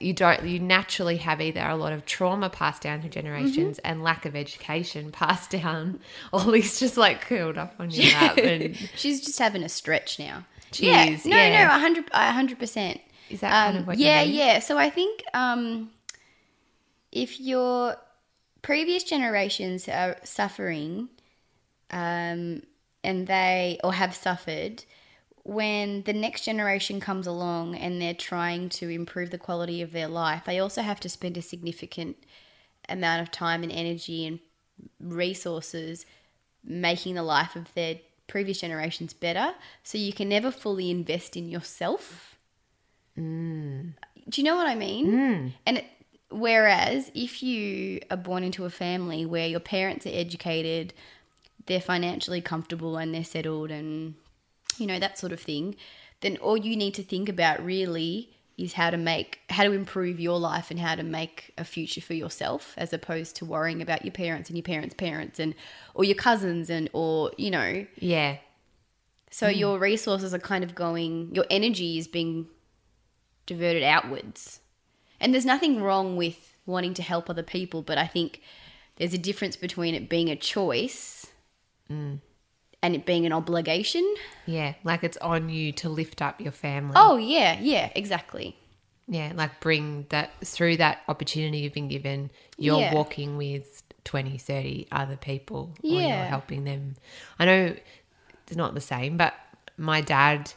you 0.00 0.12
don't 0.12 0.44
you 0.44 0.58
naturally 0.58 1.16
have 1.18 1.40
either 1.40 1.60
a 1.60 1.76
lot 1.76 1.92
of 1.92 2.04
trauma 2.06 2.48
passed 2.50 2.82
down 2.82 3.02
to 3.02 3.08
generations 3.08 3.78
and 3.80 4.02
lack 4.02 4.24
of 4.26 4.34
education 4.36 5.12
passed 5.12 5.50
down 5.50 6.00
or 6.32 6.40
at 6.40 6.46
least 6.48 6.80
just 6.80 6.96
like 6.96 7.20
curled 7.20 7.58
up 7.58 7.74
on 7.78 7.90
your 7.90 8.06
lap 8.06 8.36
and 8.42 8.76
She's 8.94 9.20
just 9.24 9.38
having 9.38 9.62
a 9.62 9.68
stretch 9.68 10.18
now. 10.18 10.44
Cheers, 10.70 11.24
Yeah, 11.24 11.30
no, 11.30 11.36
yeah. 11.36 11.64
no, 11.68 11.74
a 11.76 11.78
hundred, 11.78 12.04
a 12.12 12.32
hundred 12.32 12.58
percent. 12.58 13.00
Is 13.28 13.40
that 13.40 13.58
kind 13.58 13.76
Um, 13.76 13.76
of 13.76 13.86
what 13.86 14.02
you 14.02 14.04
yeah, 14.04 14.22
yeah. 14.22 14.58
So 14.58 14.78
I 14.78 14.90
think 14.90 15.22
um, 15.34 15.90
if 17.10 17.40
your 17.40 17.96
previous 18.62 19.04
generations 19.04 19.88
are 19.88 20.16
suffering, 20.24 21.08
um, 21.90 22.62
and 23.04 23.26
they 23.26 23.78
or 23.84 23.92
have 23.94 24.14
suffered, 24.14 24.84
when 25.44 26.02
the 26.02 26.12
next 26.12 26.44
generation 26.44 27.00
comes 27.00 27.26
along 27.26 27.74
and 27.74 28.00
they're 28.00 28.14
trying 28.14 28.68
to 28.68 28.88
improve 28.88 29.30
the 29.30 29.38
quality 29.38 29.82
of 29.82 29.92
their 29.92 30.08
life, 30.08 30.44
they 30.44 30.58
also 30.58 30.82
have 30.82 31.00
to 31.00 31.08
spend 31.08 31.36
a 31.36 31.42
significant 31.42 32.16
amount 32.88 33.22
of 33.22 33.30
time 33.30 33.62
and 33.62 33.72
energy 33.72 34.26
and 34.26 34.38
resources 35.00 36.06
making 36.64 37.14
the 37.14 37.22
life 37.22 37.56
of 37.56 37.72
their 37.74 37.96
previous 38.28 38.60
generations 38.60 39.12
better. 39.12 39.54
So 39.82 39.98
you 39.98 40.12
can 40.12 40.28
never 40.28 40.50
fully 40.50 40.90
invest 40.90 41.36
in 41.36 41.48
yourself. 41.48 42.36
Mm. 43.18 43.94
Do 44.28 44.40
you 44.40 44.44
know 44.44 44.56
what 44.56 44.68
I 44.68 44.76
mean? 44.76 45.06
Mm. 45.12 45.52
And 45.66 45.78
it, 45.78 45.86
whereas 46.30 47.10
if 47.14 47.42
you 47.42 48.00
are 48.10 48.16
born 48.16 48.44
into 48.44 48.64
a 48.64 48.70
family 48.70 49.26
where 49.26 49.48
your 49.48 49.60
parents 49.60 50.06
are 50.06 50.10
educated, 50.12 50.94
they're 51.66 51.80
financially 51.80 52.40
comfortable 52.40 52.96
and 52.96 53.12
they're 53.12 53.24
settled 53.24 53.70
and 53.72 54.14
you 54.78 54.86
know 54.86 54.98
that 54.98 55.18
sort 55.18 55.32
of 55.32 55.40
thing, 55.40 55.76
then 56.20 56.36
all 56.38 56.56
you 56.56 56.76
need 56.76 56.94
to 56.94 57.02
think 57.02 57.28
about 57.28 57.64
really 57.64 58.30
is 58.58 58.74
how 58.74 58.90
to 58.90 58.96
make 58.96 59.40
how 59.50 59.64
to 59.64 59.72
improve 59.72 60.20
your 60.20 60.38
life 60.38 60.70
and 60.70 60.78
how 60.78 60.94
to 60.94 61.02
make 61.02 61.52
a 61.56 61.64
future 61.64 62.00
for 62.00 62.14
yourself 62.14 62.74
as 62.76 62.92
opposed 62.92 63.34
to 63.36 63.44
worrying 63.44 63.80
about 63.80 64.04
your 64.04 64.12
parents 64.12 64.48
and 64.50 64.56
your 64.56 64.62
parents' 64.62 64.94
parents 64.94 65.38
and 65.40 65.54
or 65.94 66.04
your 66.04 66.14
cousins 66.14 66.68
and 66.70 66.88
or 66.92 67.32
you 67.38 67.50
know 67.50 67.86
Yeah. 67.98 68.36
so 69.30 69.50
hmm. 69.50 69.58
your 69.58 69.78
resources 69.78 70.34
are 70.34 70.38
kind 70.38 70.62
of 70.64 70.74
going, 70.74 71.34
your 71.34 71.46
energy 71.50 71.98
is 71.98 72.06
being 72.06 72.46
diverted 73.46 73.82
outwards. 73.82 74.60
And 75.20 75.32
there's 75.32 75.46
nothing 75.46 75.80
wrong 75.82 76.16
with 76.16 76.54
wanting 76.66 76.94
to 76.94 77.02
help 77.02 77.30
other 77.30 77.42
people, 77.42 77.82
but 77.82 77.96
I 77.96 78.06
think 78.06 78.42
there's 78.96 79.14
a 79.14 79.18
difference 79.18 79.56
between 79.56 79.94
it 79.94 80.08
being 80.08 80.28
a 80.28 80.36
choice 80.36 81.26
hmm. 81.88 82.16
And 82.82 82.94
it 82.94 83.06
being 83.06 83.26
an 83.26 83.32
obligation. 83.32 84.04
Yeah. 84.46 84.74
Like 84.84 85.04
it's 85.04 85.16
on 85.18 85.48
you 85.48 85.72
to 85.72 85.88
lift 85.88 86.20
up 86.20 86.40
your 86.40 86.52
family. 86.52 86.94
Oh, 86.96 87.16
yeah, 87.16 87.58
yeah, 87.60 87.90
exactly. 87.94 88.56
Yeah. 89.08 89.32
Like 89.34 89.60
bring 89.60 90.06
that 90.10 90.30
through 90.44 90.78
that 90.78 91.00
opportunity 91.08 91.58
you've 91.58 91.72
been 91.74 91.88
given, 91.88 92.30
you're 92.58 92.80
Yeah. 92.80 92.94
walking 92.94 93.36
with 93.36 93.82
20, 94.04 94.36
30 94.38 94.88
other 94.90 95.16
people 95.16 95.74
or 95.82 95.88
you're 95.90 96.00
Yeah. 96.00 96.26
helping 96.26 96.64
them. 96.64 96.96
I 97.38 97.44
know 97.44 97.76
it's 98.46 98.56
not 98.56 98.74
the 98.74 98.80
same, 98.80 99.16
but 99.16 99.34
my 99.76 100.00
dad 100.00 100.52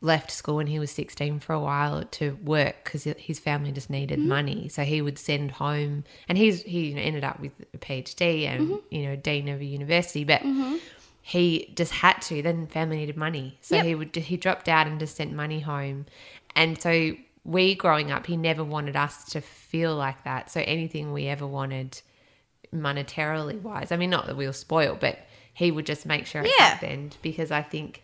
left 0.00 0.30
school 0.30 0.56
when 0.56 0.66
he 0.66 0.78
was 0.78 0.90
16 0.90 1.40
for 1.40 1.54
a 1.54 1.60
while 1.60 2.04
to 2.04 2.32
work 2.44 2.84
because 2.84 3.04
his 3.18 3.38
family 3.38 3.72
just 3.72 3.88
needed 3.88 4.18
Mm-hmm. 4.18 4.28
money 4.28 4.68
so 4.68 4.82
he 4.84 5.00
would 5.00 5.18
send 5.18 5.50
home 5.52 6.04
and 6.28 6.36
he's 6.36 6.62
he 6.62 6.94
ended 6.94 7.24
up 7.24 7.40
with 7.40 7.52
a 7.72 7.78
phd 7.78 8.20
and 8.46 8.60
Mm-hmm. 8.68 8.76
you 8.94 9.02
know 9.06 9.16
dean 9.16 9.48
of 9.48 9.62
a 9.62 9.64
university 9.64 10.24
but 10.24 10.42
he 11.26 11.72
just 11.74 11.90
had 11.90 12.20
to 12.20 12.42
then 12.42 12.66
family 12.66 12.98
needed 12.98 13.16
money 13.16 13.56
so 13.62 13.76
Yep. 13.76 13.84
he 13.86 13.94
would 13.94 14.14
he 14.16 14.36
dropped 14.36 14.68
out 14.68 14.86
and 14.86 15.00
just 15.00 15.16
sent 15.16 15.32
money 15.32 15.60
home 15.60 16.04
and 16.54 16.78
so 16.80 17.12
we 17.44 17.74
growing 17.74 18.12
up 18.12 18.26
he 18.26 18.36
never 18.36 18.62
wanted 18.62 18.94
us 18.94 19.24
to 19.30 19.40
feel 19.40 19.96
like 19.96 20.22
that 20.24 20.50
so 20.50 20.60
anything 20.66 21.12
we 21.14 21.26
ever 21.28 21.46
wanted 21.46 22.00
monetarily 22.74 23.60
wise 23.60 23.92
i 23.92 23.96
mean 23.96 24.10
not 24.10 24.26
that 24.26 24.36
we 24.36 24.46
were 24.46 24.52
spoiled 24.52 25.00
but 25.00 25.18
he 25.52 25.70
would 25.70 25.86
just 25.86 26.04
make 26.06 26.26
sure 26.26 26.42
it 26.42 26.50
Yeah. 26.58 26.70
happened 26.70 27.16
because 27.22 27.50
i 27.50 27.62
think 27.62 28.02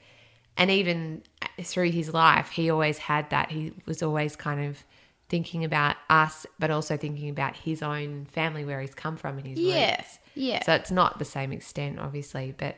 and 0.56 0.70
even 0.70 1.22
through 1.62 1.90
his 1.90 2.12
life 2.14 2.50
he 2.50 2.70
always 2.70 2.98
had 2.98 3.28
that 3.30 3.50
he 3.50 3.72
was 3.86 4.02
always 4.02 4.36
kind 4.36 4.64
of 4.64 4.82
thinking 5.28 5.64
about 5.64 5.96
us 6.08 6.46
but 6.58 6.70
also 6.70 6.96
thinking 6.96 7.28
about 7.30 7.56
his 7.56 7.82
own 7.82 8.24
family 8.26 8.64
where 8.64 8.80
he's 8.80 8.94
come 8.94 9.16
from 9.16 9.38
and 9.38 9.46
his 9.46 9.58
Yeah, 9.60 9.96
roots 9.96 10.18
yeah. 10.34 10.62
so 10.64 10.72
it's 10.74 10.90
not 10.90 11.18
the 11.18 11.24
same 11.24 11.52
extent 11.52 11.98
obviously 11.98 12.54
but 12.56 12.76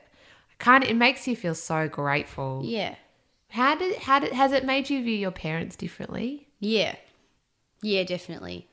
kind 0.62 0.82
of 0.84 0.90
it 0.90 0.96
makes 0.96 1.26
you 1.28 1.34
feel 1.36 1.54
so 1.54 1.88
grateful 1.88 2.62
Yeah. 2.64 2.94
how 3.50 3.74
did 3.74 3.96
how 4.06 4.18
did 4.20 4.32
has 4.32 4.52
it 4.52 4.64
made 4.64 4.88
you 4.90 5.02
view 5.02 5.16
your 5.26 5.32
parents 5.46 5.76
differently 5.76 6.46
Yeah. 6.60 6.94
Yeah, 7.82 8.04
definitely. 8.04 8.68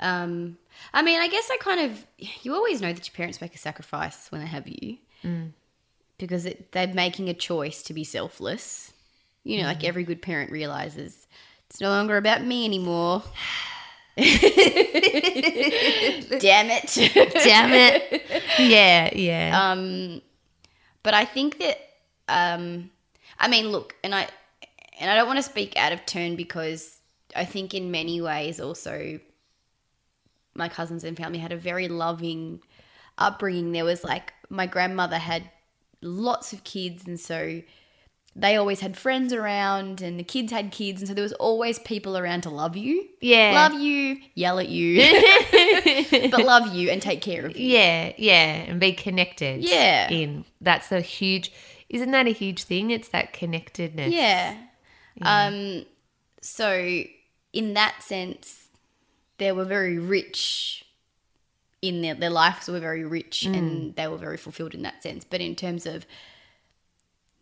Um, 0.00 0.58
I 0.92 1.00
mean, 1.02 1.20
I 1.20 1.28
guess 1.28 1.48
I 1.48 1.58
kind 1.58 1.80
of, 1.88 2.04
you 2.42 2.52
always 2.56 2.80
know 2.82 2.92
that 2.92 3.06
your 3.06 3.14
parents 3.14 3.40
make 3.40 3.54
a 3.54 3.58
sacrifice 3.58 4.32
when 4.32 4.40
they 4.40 4.48
have 4.48 4.66
you 4.66 4.96
because 6.18 6.44
it, 6.44 6.72
they're 6.72 6.92
making 6.92 7.28
a 7.28 7.34
choice 7.34 7.84
to 7.84 7.94
be 7.94 8.02
selfless. 8.02 8.92
You 9.44 9.58
know, 9.60 9.68
like 9.68 9.84
every 9.84 10.02
good 10.02 10.20
parent 10.20 10.50
realizes 10.50 11.28
it's 11.70 11.80
no 11.80 11.90
longer 11.90 12.16
about 12.16 12.44
me 12.44 12.64
anymore. 12.64 13.22
Damn 14.16 14.26
it. 16.70 17.32
damn 17.44 17.72
it 17.72 18.22
yeah 18.58 19.10
yeah 19.14 19.70
Um, 19.72 20.20
but 21.02 21.14
I 21.14 21.24
think 21.24 21.58
that 21.58 21.78
um, 22.28 22.90
I 23.38 23.48
mean, 23.48 23.68
look, 23.68 23.94
and 24.04 24.14
I 24.14 24.28
and 25.00 25.10
I 25.10 25.14
don't 25.16 25.26
want 25.26 25.38
to 25.38 25.42
speak 25.42 25.76
out 25.76 25.92
of 25.92 26.04
turn 26.06 26.36
because 26.36 26.98
I 27.34 27.44
think 27.44 27.74
in 27.74 27.90
many 27.90 28.20
ways 28.20 28.60
also 28.60 29.18
my 30.54 30.68
cousins 30.68 31.02
and 31.04 31.16
family 31.16 31.38
had 31.38 31.52
a 31.52 31.56
very 31.56 31.88
loving 31.88 32.60
upbringing. 33.18 33.72
There 33.72 33.84
was 33.84 34.04
like 34.04 34.32
my 34.48 34.66
grandmother 34.66 35.18
had 35.18 35.50
lots 36.02 36.52
of 36.52 36.62
kids, 36.64 37.06
and 37.06 37.18
so 37.18 37.62
they 38.36 38.56
always 38.56 38.80
had 38.80 38.96
friends 38.96 39.32
around, 39.32 40.02
and 40.02 40.18
the 40.18 40.24
kids 40.24 40.52
had 40.52 40.70
kids, 40.70 41.00
and 41.00 41.08
so 41.08 41.14
there 41.14 41.22
was 41.22 41.32
always 41.34 41.78
people 41.78 42.16
around 42.16 42.42
to 42.42 42.50
love 42.50 42.76
you, 42.76 43.08
Yeah. 43.20 43.52
love 43.54 43.74
you, 43.74 44.18
yell 44.34 44.58
at 44.58 44.68
you, 44.68 45.00
but 46.30 46.44
love 46.44 46.74
you 46.74 46.90
and 46.90 47.00
take 47.00 47.20
care 47.20 47.46
of 47.46 47.56
you. 47.56 47.66
Yeah, 47.66 48.12
yeah, 48.16 48.54
and 48.68 48.80
be 48.80 48.92
connected. 48.92 49.62
Yeah. 49.62 50.10
in 50.10 50.44
that's 50.60 50.92
a 50.92 51.00
huge. 51.00 51.52
Isn't 51.88 52.10
that 52.12 52.26
a 52.26 52.30
huge 52.30 52.64
thing? 52.64 52.90
It's 52.90 53.08
that 53.08 53.32
connectedness. 53.32 54.12
Yeah. 54.12 54.56
Um 55.20 55.84
so 56.40 57.02
in 57.52 57.74
that 57.74 58.02
sense 58.02 58.68
they 59.38 59.52
were 59.52 59.64
very 59.64 59.98
rich 59.98 60.84
in 61.82 62.00
their 62.00 62.14
their 62.14 62.30
lives 62.30 62.68
were 62.68 62.80
very 62.80 63.04
rich 63.04 63.44
and 63.44 63.94
they 63.96 64.06
were 64.06 64.16
very 64.16 64.36
fulfilled 64.36 64.74
in 64.74 64.82
that 64.82 65.02
sense. 65.02 65.24
But 65.24 65.40
in 65.40 65.56
terms 65.56 65.84
of 65.84 66.06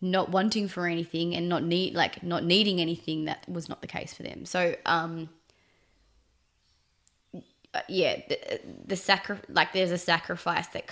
not 0.00 0.30
wanting 0.30 0.66
for 0.66 0.86
anything 0.86 1.34
and 1.34 1.48
not 1.48 1.62
need 1.62 1.94
like 1.94 2.22
not 2.22 2.42
needing 2.42 2.80
anything 2.80 3.26
that 3.26 3.46
was 3.48 3.68
not 3.68 3.82
the 3.82 3.86
case 3.86 4.14
for 4.14 4.22
them. 4.22 4.46
So 4.46 4.74
um 4.86 5.28
uh, 7.74 7.80
yeah, 7.88 8.20
the, 8.28 8.60
the 8.86 8.96
sacri- 8.96 9.38
like 9.48 9.72
there's 9.72 9.92
a 9.92 9.98
sacrifice 9.98 10.66
that 10.68 10.90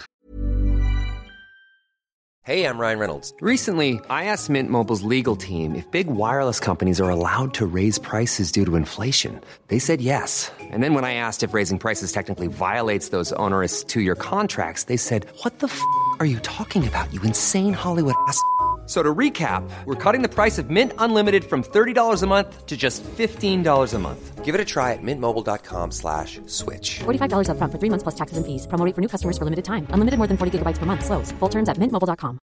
Hey, 2.49 2.65
I'm 2.65 2.79
Ryan 2.79 2.99
Reynolds. 2.99 3.35
Recently, 3.43 4.01
I 4.09 4.25
asked 4.25 4.49
Mint 4.49 4.71
Mobile's 4.71 5.03
legal 5.03 5.37
team 5.37 5.75
if 5.75 5.91
big 5.91 6.07
wireless 6.07 6.59
companies 6.59 6.99
are 6.99 7.11
allowed 7.11 7.53
to 7.55 7.67
raise 7.67 7.99
prices 7.99 8.51
due 8.51 8.65
to 8.65 8.75
inflation. 8.77 9.39
They 9.67 9.79
said 9.79 10.01
yes. 10.01 10.51
And 10.59 10.83
then 10.83 10.95
when 10.95 11.05
I 11.05 11.13
asked 11.13 11.43
if 11.43 11.53
raising 11.53 11.79
prices 11.79 12.11
technically 12.11 12.47
violates 12.47 13.11
those 13.11 13.35
onerous 13.35 13.85
two 13.85 14.01
year 14.01 14.15
contracts, 14.15 14.85
they 14.85 14.97
said, 14.97 15.27
What 15.43 15.59
the 15.59 15.67
f 15.67 15.79
are 16.21 16.25
you 16.25 16.39
talking 16.39 16.89
about, 16.89 17.13
you 17.13 17.21
insane 17.21 17.75
Hollywood 17.75 18.15
ass? 18.29 18.41
F- 18.89 18.95
So 18.95 19.03
to 19.03 19.15
recap, 19.15 19.69
we're 19.85 19.95
cutting 20.13 20.23
the 20.23 20.31
price 20.35 20.57
of 20.57 20.71
Mint 20.71 20.93
Unlimited 20.97 21.45
from 21.45 21.63
$30 21.63 22.23
a 22.23 22.27
month 22.27 22.65
to 22.65 22.75
just 22.75 23.05
$15 23.05 23.95
a 23.95 23.99
month. 23.99 24.45
Give 24.47 24.55
it 24.55 24.61
a 24.63 24.65
try 24.65 24.95
at 24.95 25.03
mintmobile.com 25.03 25.91
slash 25.93 26.41
switch. 26.47 27.01
$45 27.05 27.49
upfront 27.51 27.71
for 27.71 27.79
three 27.79 27.91
months 27.91 28.03
plus 28.03 28.15
taxes 28.15 28.39
and 28.39 28.47
fees. 28.47 28.67
Promo 28.67 28.87
rate 28.87 28.95
for 28.95 29.03
new 29.03 29.09
customers 29.09 29.37
for 29.37 29.45
limited 29.45 29.67
time. 29.67 29.87
Unlimited 29.91 30.17
more 30.17 30.27
than 30.27 30.39
40 30.39 30.59
gigabytes 30.59 30.79
per 30.79 30.87
month. 30.87 31.05
Slows. 31.05 31.33
Full 31.33 31.51
terms 31.51 31.69
at 31.69 31.77
mintmobile.com. 31.77 32.39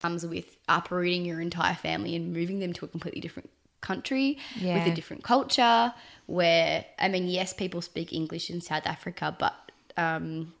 comes 0.00 0.26
with 0.26 0.56
uprooting 0.68 1.24
your 1.24 1.40
entire 1.40 1.74
family 1.76 2.16
and 2.16 2.32
moving 2.32 2.58
them 2.58 2.72
to 2.72 2.84
a 2.84 2.88
completely 2.88 3.20
different 3.20 3.50
country 3.80 4.38
with 4.60 4.86
a 4.86 4.94
different 4.94 5.22
culture 5.24 5.92
where 6.26 6.84
i 6.98 7.08
mean 7.08 7.26
yes 7.28 7.52
people 7.52 7.80
speak 7.80 8.12
english 8.12 8.50
in 8.50 8.60
south 8.60 8.84
africa 8.86 9.36
but 9.38 9.54
um, 9.96 10.52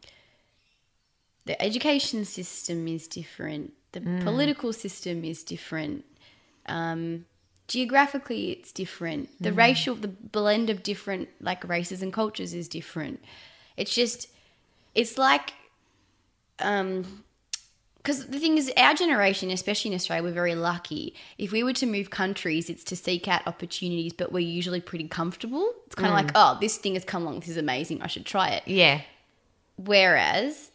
the 1.44 1.60
education 1.60 2.24
system 2.24 2.86
is 2.88 3.08
different 3.08 3.72
the 3.92 4.00
political 4.24 4.72
system 4.72 5.24
is 5.24 5.42
different 5.42 6.04
um, 6.66 7.26
geographically 7.68 8.50
it's 8.50 8.72
different 8.72 9.28
the 9.40 9.52
racial 9.52 9.94
the 9.94 10.08
blend 10.08 10.70
of 10.70 10.82
different 10.82 11.28
like 11.40 11.66
races 11.68 12.02
and 12.02 12.12
cultures 12.12 12.54
is 12.54 12.68
different 12.68 13.22
it's 13.76 13.94
just 13.94 14.28
it's 14.94 15.18
like 15.18 15.54
um 16.58 17.22
because 18.02 18.26
the 18.26 18.40
thing 18.40 18.58
is, 18.58 18.72
our 18.76 18.94
generation, 18.94 19.50
especially 19.52 19.92
in 19.92 19.94
Australia, 19.94 20.24
we're 20.24 20.32
very 20.32 20.56
lucky. 20.56 21.14
If 21.38 21.52
we 21.52 21.62
were 21.62 21.72
to 21.74 21.86
move 21.86 22.10
countries, 22.10 22.68
it's 22.68 22.82
to 22.84 22.96
seek 22.96 23.28
out 23.28 23.46
opportunities, 23.46 24.12
but 24.12 24.32
we're 24.32 24.40
usually 24.40 24.80
pretty 24.80 25.06
comfortable. 25.06 25.72
It's 25.86 25.94
kind 25.94 26.08
of 26.08 26.14
like, 26.14 26.32
oh, 26.34 26.58
this 26.60 26.76
thing 26.78 26.94
has 26.94 27.04
come 27.04 27.22
along. 27.22 27.40
This 27.40 27.50
is 27.50 27.56
amazing. 27.56 28.02
I 28.02 28.08
should 28.08 28.26
try 28.26 28.48
it. 28.48 28.64
yeah, 28.66 29.02
Whereas 29.76 30.71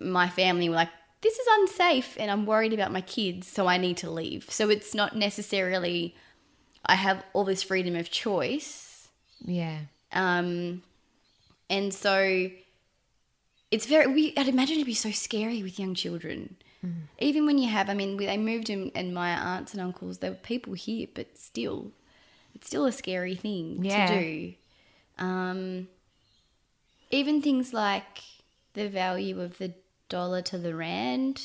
my 0.00 0.28
family 0.28 0.68
were 0.68 0.74
like, 0.74 0.90
this 1.22 1.38
is 1.38 1.46
unsafe 1.58 2.16
and 2.20 2.30
I'm 2.30 2.46
worried 2.46 2.72
about 2.72 2.92
my 2.92 3.00
kids, 3.00 3.48
so 3.48 3.66
I 3.66 3.78
need 3.78 3.96
to 3.98 4.10
leave. 4.10 4.46
So 4.50 4.68
it's 4.70 4.94
not 4.94 5.16
necessarily, 5.16 6.14
I 6.84 6.94
have 6.94 7.24
all 7.32 7.44
this 7.44 7.62
freedom 7.62 7.96
of 7.96 8.10
choice. 8.10 9.08
yeah, 9.44 9.78
Um, 10.12 10.82
and 11.68 11.92
so 11.92 12.50
it's 13.70 13.86
very, 13.86 14.06
we, 14.12 14.32
I'd 14.36 14.48
imagine 14.48 14.76
it'd 14.76 14.86
be 14.86 14.94
so 14.94 15.10
scary 15.10 15.62
with 15.62 15.78
young 15.78 15.94
children. 15.94 16.56
Even 17.18 17.46
when 17.46 17.56
you 17.58 17.68
have, 17.68 17.88
I 17.88 17.94
mean, 17.94 18.16
we- 18.16 18.26
they 18.26 18.36
moved 18.36 18.68
in, 18.70 18.92
and 18.94 19.12
my 19.14 19.30
aunts 19.30 19.72
and 19.72 19.80
uncles, 19.80 20.18
there 20.18 20.30
were 20.30 20.36
people 20.36 20.74
here, 20.74 21.08
but 21.14 21.36
still, 21.38 21.90
it's 22.54 22.66
still 22.68 22.84
a 22.84 22.92
scary 22.92 23.34
thing 23.34 23.82
Yeah. 23.82 24.06
to 24.06 24.22
do. 24.22 24.54
Um, 25.18 25.88
even 27.10 27.40
things 27.42 27.72
like 27.72 28.20
the 28.74 28.88
value 28.88 29.40
of 29.40 29.58
the 29.58 29.72
dollar 30.08 30.42
to 30.42 30.58
the 30.58 30.74
rand. 30.74 31.42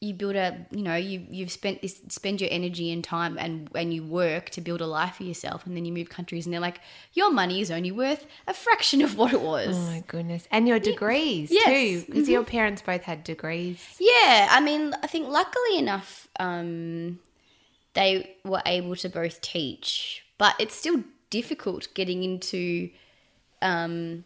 you 0.00 0.14
build 0.14 0.34
a 0.34 0.66
you 0.72 0.82
know 0.82 0.96
you 0.96 1.24
you've 1.30 1.50
spent 1.52 1.80
this 1.82 2.00
spend 2.08 2.40
your 2.40 2.50
energy 2.52 2.90
and 2.92 3.04
time 3.04 3.38
and 3.38 3.68
and 3.74 3.94
you 3.94 4.02
work 4.02 4.50
to 4.50 4.60
build 4.60 4.80
a 4.80 4.86
life 4.86 5.16
for 5.16 5.22
yourself 5.22 5.64
and 5.64 5.76
then 5.76 5.84
you 5.84 5.92
move 5.92 6.08
countries 6.08 6.44
and 6.44 6.52
they're 6.52 6.60
like 6.60 6.80
your 7.12 7.30
money 7.30 7.60
is 7.60 7.70
only 7.70 7.92
worth 7.92 8.26
a 8.48 8.54
fraction 8.54 9.00
of 9.02 9.16
what 9.16 9.32
it 9.32 9.40
was 9.40 9.76
Oh 9.76 9.86
my 9.92 10.02
goodness. 10.08 10.48
And 10.50 10.66
your 10.66 10.80
degrees 10.80 11.50
Yes. 11.52 11.66
too. 11.68 12.04
Because 12.06 12.28
your 12.28 12.42
parents 12.44 12.82
both 12.82 13.02
had 13.02 13.22
degrees. 13.22 13.96
yeah 14.00 14.48
i 14.50 14.58
mean 14.60 14.92
i 15.02 15.06
think 15.06 15.28
luckily 15.28 15.78
enough 15.78 16.26
um 16.40 17.20
they 17.94 18.36
were 18.44 18.62
able 18.66 18.96
to 18.96 19.08
both 19.08 19.40
teach 19.40 20.24
but 20.38 20.54
it's 20.58 20.74
still 20.74 21.04
difficult 21.30 21.86
getting 21.94 22.24
into 22.24 22.90
um 23.60 24.24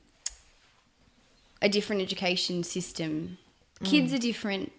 a 1.62 1.68
different 1.68 2.02
education 2.02 2.62
system 2.62 3.38
kids 3.84 4.12
mm. 4.12 4.16
are 4.16 4.18
different 4.18 4.72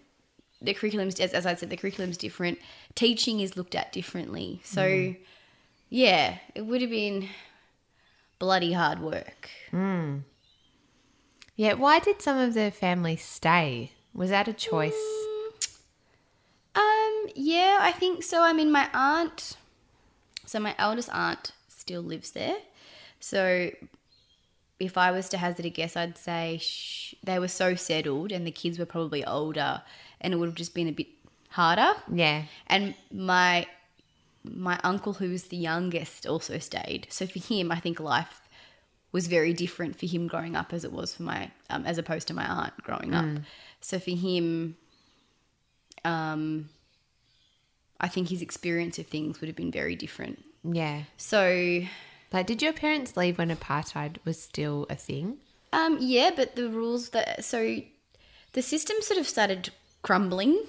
the 0.60 0.74
curriculum's 0.74 1.20
as, 1.20 1.32
as 1.32 1.46
i 1.46 1.54
said 1.54 1.70
the 1.70 1.76
curriculum's 1.76 2.16
different 2.16 2.58
teaching 2.94 3.40
is 3.40 3.56
looked 3.56 3.74
at 3.74 3.92
differently 3.92 4.60
so 4.64 4.82
mm. 4.82 5.16
yeah 5.88 6.38
it 6.54 6.62
would 6.62 6.80
have 6.80 6.90
been 6.90 7.28
bloody 8.38 8.72
hard 8.72 9.00
work 9.00 9.50
mm. 9.72 10.22
Yeah. 11.58 11.72
Why 11.72 11.98
did 11.98 12.22
some 12.22 12.38
of 12.38 12.54
the 12.54 12.70
family 12.70 13.16
stay? 13.16 13.90
Was 14.14 14.30
that 14.30 14.46
a 14.46 14.52
choice? 14.52 14.94
Um, 16.76 17.26
yeah, 17.34 17.78
I 17.80 17.90
think 17.90 18.22
so. 18.22 18.42
I 18.44 18.52
mean, 18.52 18.70
my 18.70 18.88
aunt, 18.94 19.56
so 20.46 20.60
my 20.60 20.76
eldest 20.78 21.10
aunt 21.12 21.50
still 21.66 22.00
lives 22.00 22.30
there. 22.30 22.58
So 23.18 23.72
if 24.80 24.96
I 24.96 25.10
was 25.10 25.28
to 25.30 25.38
hazard 25.38 25.66
a 25.66 25.70
guess, 25.70 25.96
I'd 25.96 26.16
say 26.16 26.58
sh- 26.60 27.14
they 27.22 27.38
were 27.38 27.48
so 27.48 27.74
settled 27.74 28.32
and 28.32 28.46
the 28.46 28.50
kids 28.50 28.78
were 28.78 28.86
probably 28.86 29.24
older 29.24 29.82
and 30.20 30.32
it 30.32 30.36
would 30.36 30.46
have 30.46 30.54
just 30.54 30.74
been 30.74 30.88
a 30.88 30.92
bit 30.92 31.08
harder. 31.50 31.94
Yeah. 32.12 32.44
And 32.66 32.94
my 33.12 33.66
my 34.44 34.78
uncle, 34.82 35.14
who 35.14 35.30
was 35.30 35.44
the 35.44 35.56
youngest, 35.56 36.26
also 36.26 36.58
stayed. 36.58 37.06
So 37.10 37.26
for 37.26 37.38
him, 37.38 37.70
I 37.70 37.80
think 37.80 38.00
life 38.00 38.40
was 39.12 39.26
very 39.26 39.52
different 39.52 39.98
for 39.98 40.06
him 40.06 40.26
growing 40.26 40.54
up 40.56 40.72
as 40.72 40.84
it 40.84 40.92
was 40.92 41.14
for 41.14 41.24
my, 41.24 41.50
um, 41.70 41.84
as 41.84 41.98
opposed 41.98 42.28
to 42.28 42.34
my 42.34 42.46
aunt 42.46 42.76
growing 42.82 43.14
up. 43.14 43.26
So 43.80 43.98
for 43.98 44.10
him, 44.10 44.76
um, 46.04 46.68
I 48.00 48.08
think 48.08 48.28
his 48.28 48.42
experience 48.42 48.98
of 48.98 49.06
things 49.06 49.40
would 49.40 49.48
have 49.48 49.56
been 49.56 49.72
very 49.72 49.96
different. 49.96 50.42
Yeah. 50.64 51.02
So, 51.16 51.82
Like, 52.32 52.46
did 52.46 52.60
your 52.62 52.72
parents 52.72 53.16
leave 53.16 53.38
when 53.38 53.50
apartheid 53.50 54.16
was 54.24 54.40
still 54.42 54.86
a 54.90 54.94
thing? 54.94 55.38
um, 55.72 55.98
yeah, 56.00 56.30
but 56.34 56.56
the 56.56 56.68
rules 56.68 57.10
that 57.10 57.44
so 57.44 57.80
the 58.52 58.62
system 58.62 58.96
sort 59.00 59.20
of 59.20 59.28
started 59.28 59.70
crumbling, 60.02 60.64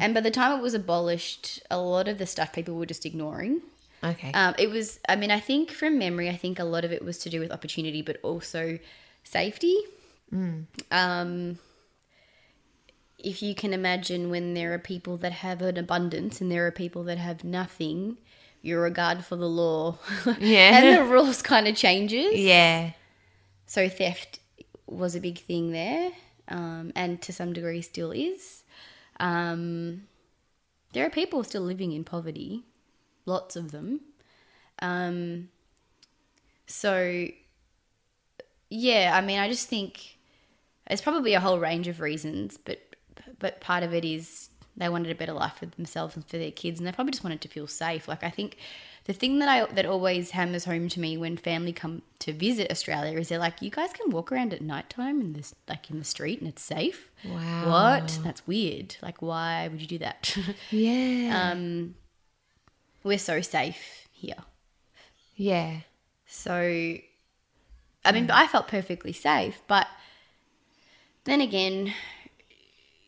and 0.00 0.12
by 0.14 0.20
the 0.20 0.30
time 0.30 0.58
it 0.58 0.62
was 0.62 0.74
abolished, 0.74 1.62
a 1.70 1.78
lot 1.78 2.06
of 2.08 2.18
the 2.18 2.26
stuff 2.26 2.52
people 2.52 2.74
were 2.76 2.86
just 2.86 3.06
ignoring. 3.06 3.62
Okay. 4.04 4.32
Um, 4.32 4.54
it 4.58 4.68
was, 4.68 4.98
I 5.08 5.16
mean, 5.16 5.30
I 5.30 5.40
think 5.40 5.70
from 5.70 5.98
memory, 5.98 6.28
I 6.28 6.36
think 6.36 6.58
a 6.58 6.64
lot 6.64 6.84
of 6.84 6.92
it 6.92 7.04
was 7.04 7.18
to 7.18 7.30
do 7.30 7.40
with 7.40 7.52
opportunity, 7.52 8.02
but 8.02 8.18
also 8.22 8.78
safety. 9.24 9.76
Um, 10.90 11.58
if 13.18 13.42
you 13.42 13.54
can 13.54 13.72
imagine 13.72 14.28
when 14.30 14.54
there 14.54 14.74
are 14.74 14.78
people 14.78 15.16
that 15.18 15.32
have 15.32 15.62
an 15.62 15.76
abundance 15.76 16.40
and 16.40 16.50
there 16.50 16.66
are 16.66 16.72
people 16.72 17.04
that 17.04 17.18
have 17.18 17.44
nothing, 17.44 18.18
your 18.62 18.80
regard 18.80 19.24
for 19.24 19.36
the 19.36 19.48
law 19.48 19.98
Yeah. 20.38 20.78
and 20.78 20.98
the 20.98 21.04
rules 21.04 21.42
kind 21.42 21.66
of 21.68 21.76
changes. 21.76 22.34
yeah. 22.38 22.92
So 23.66 23.88
theft 23.88 24.38
was 24.86 25.14
a 25.14 25.20
big 25.20 25.38
thing 25.38 25.72
there, 25.72 26.10
um, 26.48 26.92
and 26.94 27.20
to 27.22 27.32
some 27.32 27.52
degree 27.52 27.82
still 27.82 28.10
is. 28.12 28.62
Um, 29.18 30.02
there 30.92 31.06
are 31.06 31.10
people 31.10 31.42
still 31.44 31.62
living 31.62 31.92
in 31.92 32.04
poverty, 32.04 32.64
lots 33.24 33.56
of 33.56 33.70
them. 33.72 34.00
Um, 34.80 35.48
so, 36.66 37.26
yeah, 38.70 39.12
I 39.14 39.20
mean, 39.22 39.38
I 39.38 39.48
just 39.48 39.68
think 39.68 40.18
there's 40.86 41.00
probably 41.00 41.34
a 41.34 41.40
whole 41.40 41.58
range 41.58 41.88
of 41.88 42.00
reasons, 42.00 42.58
but 42.62 42.78
but 43.38 43.60
part 43.60 43.82
of 43.82 43.92
it 43.94 44.04
is 44.04 44.50
they 44.82 44.88
wanted 44.88 45.10
a 45.10 45.14
better 45.14 45.32
life 45.32 45.54
for 45.58 45.66
themselves 45.66 46.16
and 46.16 46.26
for 46.26 46.36
their 46.38 46.50
kids, 46.50 46.78
and 46.80 46.86
they 46.86 46.92
probably 46.92 47.12
just 47.12 47.24
wanted 47.24 47.40
to 47.42 47.48
feel 47.48 47.66
safe. 47.66 48.08
Like 48.08 48.22
I 48.24 48.30
think 48.30 48.56
the 49.04 49.12
thing 49.12 49.38
that 49.40 49.48
I 49.48 49.64
that 49.72 49.86
always 49.86 50.30
hammers 50.30 50.64
home 50.64 50.88
to 50.90 51.00
me 51.00 51.16
when 51.16 51.36
family 51.36 51.72
come 51.72 52.02
to 52.20 52.32
visit 52.32 52.70
Australia 52.70 53.18
is 53.18 53.28
they're 53.28 53.38
like, 53.38 53.60
you 53.62 53.70
guys 53.70 53.92
can 53.92 54.10
walk 54.10 54.30
around 54.30 54.52
at 54.52 54.60
nighttime 54.60 55.20
in 55.20 55.32
this 55.32 55.54
like 55.68 55.90
in 55.90 55.98
the 55.98 56.04
street 56.04 56.40
and 56.40 56.48
it's 56.48 56.62
safe. 56.62 57.10
Wow. 57.24 57.68
What? 57.68 58.18
That's 58.22 58.46
weird. 58.46 58.96
Like, 59.02 59.22
why 59.22 59.68
would 59.68 59.80
you 59.80 59.86
do 59.88 59.98
that? 59.98 60.36
Yeah. 60.70 61.50
um, 61.52 61.94
we're 63.02 63.18
so 63.18 63.40
safe 63.40 64.06
here. 64.12 64.44
yeah. 65.36 65.80
So, 66.26 66.96
I 68.04 68.12
mean, 68.12 68.30
I 68.30 68.46
felt 68.46 68.66
perfectly 68.68 69.12
safe, 69.12 69.60
but 69.66 69.86
then 71.24 71.40
again, 71.42 71.92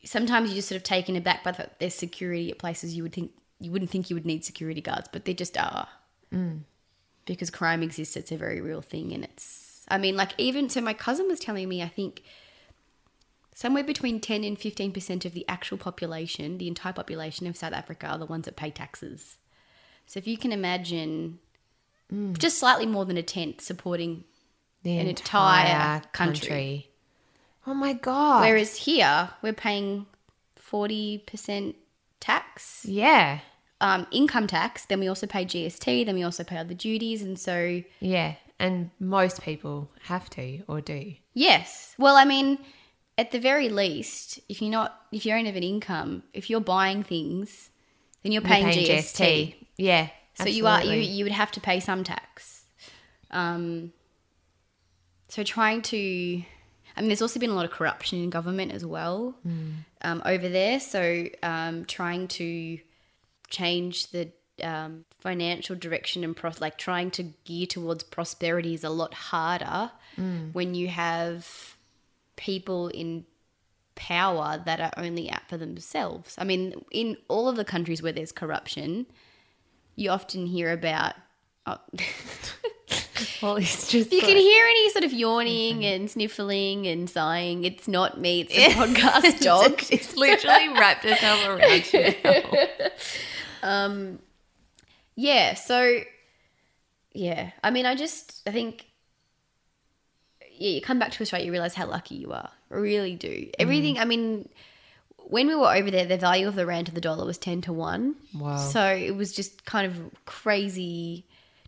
sometimes 0.04 0.48
you're 0.48 0.56
just 0.56 0.68
sort 0.68 0.76
of 0.76 0.82
taken 0.82 1.16
aback 1.16 1.44
by 1.44 1.52
the, 1.52 1.68
there's 1.78 1.94
security 1.94 2.50
at 2.50 2.58
places 2.58 2.94
you 2.94 3.02
would 3.02 3.12
think 3.12 3.32
you 3.60 3.70
wouldn't 3.70 3.90
think 3.90 4.10
you 4.10 4.16
would 4.16 4.26
need 4.26 4.44
security 4.44 4.80
guards, 4.80 5.08
but 5.10 5.24
they 5.24 5.34
just 5.34 5.56
are. 5.56 5.88
Mm. 6.32 6.60
Because 7.24 7.50
crime 7.50 7.82
exists, 7.82 8.16
it's 8.16 8.32
a 8.32 8.36
very 8.36 8.60
real 8.60 8.82
thing, 8.82 9.12
and 9.12 9.24
it's. 9.24 9.84
I 9.88 9.98
mean, 9.98 10.16
like 10.16 10.32
even 10.38 10.68
so, 10.68 10.80
my 10.80 10.94
cousin 10.94 11.28
was 11.28 11.40
telling 11.40 11.68
me, 11.68 11.82
I 11.82 11.88
think 11.88 12.22
somewhere 13.54 13.84
between 13.84 14.20
10 14.20 14.44
and 14.44 14.58
15% 14.58 15.24
of 15.24 15.32
the 15.32 15.48
actual 15.48 15.78
population, 15.78 16.58
the 16.58 16.68
entire 16.68 16.92
population 16.92 17.46
of 17.46 17.56
South 17.56 17.72
Africa, 17.72 18.08
are 18.08 18.18
the 18.18 18.26
ones 18.26 18.44
that 18.44 18.56
pay 18.56 18.70
taxes. 18.70 19.38
So 20.06 20.18
if 20.18 20.26
you 20.26 20.36
can 20.36 20.52
imagine 20.52 21.38
mm. 22.12 22.36
just 22.36 22.58
slightly 22.58 22.86
more 22.86 23.04
than 23.04 23.16
a 23.16 23.22
tenth 23.22 23.60
supporting 23.60 24.24
The 24.82 24.98
An 24.98 25.06
entire 25.06 26.02
country. 26.12 26.90
Oh 27.66 27.74
my 27.74 27.92
god. 27.94 28.42
Whereas 28.42 28.76
here, 28.76 29.30
we're 29.42 29.52
paying 29.52 30.06
40% 30.70 31.74
tax, 32.20 32.84
yeah. 32.86 33.40
um, 33.80 34.06
income 34.10 34.46
tax, 34.46 34.86
then 34.86 35.00
we 35.00 35.08
also 35.08 35.26
pay 35.26 35.44
GST, 35.44 36.06
then 36.06 36.14
we 36.14 36.22
also 36.22 36.44
pay 36.44 36.56
other 36.56 36.74
duties. 36.74 37.22
And 37.22 37.38
so, 37.38 37.82
Yeah. 38.00 38.34
And 38.58 38.90
most 39.00 39.42
people 39.42 39.90
have 40.02 40.30
to 40.30 40.62
or 40.68 40.80
do. 40.80 41.14
yes. 41.34 41.94
Well, 41.98 42.16
I 42.16 42.24
mean, 42.24 42.58
at 43.18 43.30
the 43.32 43.40
very 43.40 43.68
least, 43.68 44.40
if 44.48 44.62
you're 44.62 44.70
not, 44.70 45.00
if 45.12 45.26
you 45.26 45.32
don't 45.32 45.46
have 45.46 45.56
an 45.56 45.62
income, 45.62 46.22
if 46.32 46.48
you're 46.48 46.60
buying 46.60 47.02
things, 47.02 47.70
then 48.22 48.32
you're 48.32 48.42
You're 48.42 48.48
paying, 48.48 48.66
GST. 48.86 49.54
Yeah. 49.76 50.08
So 50.34 50.46
you 50.46 50.66
are 50.66 50.82
you 50.82 50.98
you 51.00 51.24
would 51.24 51.32
have 51.32 51.50
to 51.52 51.60
pay 51.60 51.80
some 51.80 52.04
tax. 52.04 52.64
Um, 53.30 53.92
so 55.28 55.42
trying 55.42 55.82
to, 55.82 56.42
I 56.96 57.00
mean, 57.00 57.08
there's 57.08 57.22
also 57.22 57.40
been 57.40 57.50
a 57.50 57.54
lot 57.54 57.64
of 57.64 57.70
corruption 57.70 58.22
in 58.22 58.30
government 58.30 58.72
as 58.72 58.84
well 58.86 59.34
um, 60.02 60.22
over 60.24 60.48
there. 60.48 60.78
So 60.80 61.26
um, 61.42 61.84
trying 61.86 62.28
to 62.28 62.78
change 63.48 64.08
the 64.12 64.30
um, 64.62 65.04
financial 65.20 65.74
direction 65.76 66.22
and 66.22 66.36
pros- 66.36 66.60
like 66.60 66.78
trying 66.78 67.10
to 67.12 67.24
gear 67.44 67.66
towards 67.66 68.04
prosperity 68.04 68.74
is 68.74 68.84
a 68.84 68.90
lot 68.90 69.14
harder 69.14 69.90
when 70.52 70.74
you 70.74 70.86
have 70.88 71.76
people 72.36 72.88
in 72.88 73.24
power 73.96 74.62
that 74.64 74.80
are 74.80 74.92
only 74.96 75.30
out 75.30 75.48
for 75.48 75.56
themselves. 75.56 76.36
I 76.38 76.44
mean, 76.44 76.84
in 76.92 77.16
all 77.28 77.48
of 77.48 77.56
the 77.56 77.64
countries 77.64 78.02
where 78.02 78.12
there's 78.12 78.32
corruption, 78.32 79.06
you 79.96 80.10
often 80.10 80.46
hear 80.46 80.72
about. 80.72 81.14
Oh, 81.66 81.78
Well, 83.42 83.56
it's 83.56 83.88
just 83.88 84.12
you 84.12 84.20
can 84.20 84.36
hear 84.36 84.66
any 84.66 84.90
sort 84.90 85.04
of 85.04 85.12
yawning 85.12 85.84
and 85.84 86.10
sniffling 86.10 86.86
and 86.86 87.08
sighing. 87.08 87.64
It's 87.64 87.86
not 87.86 88.18
me. 88.18 88.40
It's 88.40 88.54
a 88.54 88.70
podcast 88.78 89.40
dog. 89.44 89.82
It's 89.90 90.16
literally 90.16 90.68
wrapped 90.70 91.04
itself 91.04 91.46
around 91.46 91.92
you. 91.92 92.90
Um, 93.62 94.18
yeah. 95.14 95.54
So, 95.54 96.00
yeah. 97.12 97.50
I 97.62 97.70
mean, 97.70 97.86
I 97.86 97.94
just 97.94 98.42
I 98.46 98.52
think. 98.52 98.86
Yeah, 100.56 100.70
you 100.70 100.80
come 100.80 101.00
back 101.00 101.10
to 101.10 101.22
Australia, 101.22 101.46
you 101.46 101.52
realize 101.52 101.74
how 101.74 101.86
lucky 101.86 102.14
you 102.14 102.30
are. 102.32 102.48
I 102.70 102.76
really 102.76 103.16
do. 103.16 103.28
Mm. 103.28 103.50
Everything. 103.58 103.98
I 103.98 104.04
mean, 104.04 104.48
when 105.16 105.48
we 105.48 105.54
were 105.56 105.74
over 105.74 105.90
there, 105.90 106.06
the 106.06 106.16
value 106.16 106.46
of 106.46 106.54
the 106.54 106.64
rand 106.64 106.86
to 106.86 106.94
the 106.94 107.00
dollar 107.00 107.24
was 107.24 107.38
ten 107.38 107.60
to 107.62 107.72
one. 107.72 108.14
Wow. 108.34 108.56
So 108.56 108.84
it 108.84 109.16
was 109.16 109.32
just 109.32 109.64
kind 109.64 109.86
of 109.86 110.24
crazy. 110.26 111.26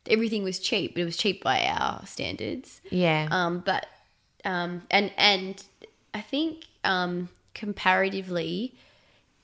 Everything 0.08 0.42
was 0.42 0.58
cheap, 0.58 0.94
but 0.94 1.02
it 1.02 1.04
was 1.04 1.16
cheap 1.16 1.42
by 1.42 1.66
our 1.66 2.04
standards. 2.06 2.80
Yeah. 2.90 3.28
Um, 3.30 3.60
but 3.60 3.86
um, 4.44 4.82
and 4.90 5.12
and 5.16 5.62
I 6.14 6.20
think 6.20 6.64
um, 6.84 7.28
comparatively, 7.54 8.74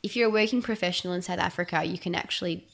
if 0.02 0.16
you're 0.16 0.28
a 0.28 0.32
working 0.32 0.62
professional 0.62 1.12
in 1.14 1.22
South 1.22 1.38
Africa, 1.38 1.84
you 1.84 1.98
can 1.98 2.14
actually 2.14 2.66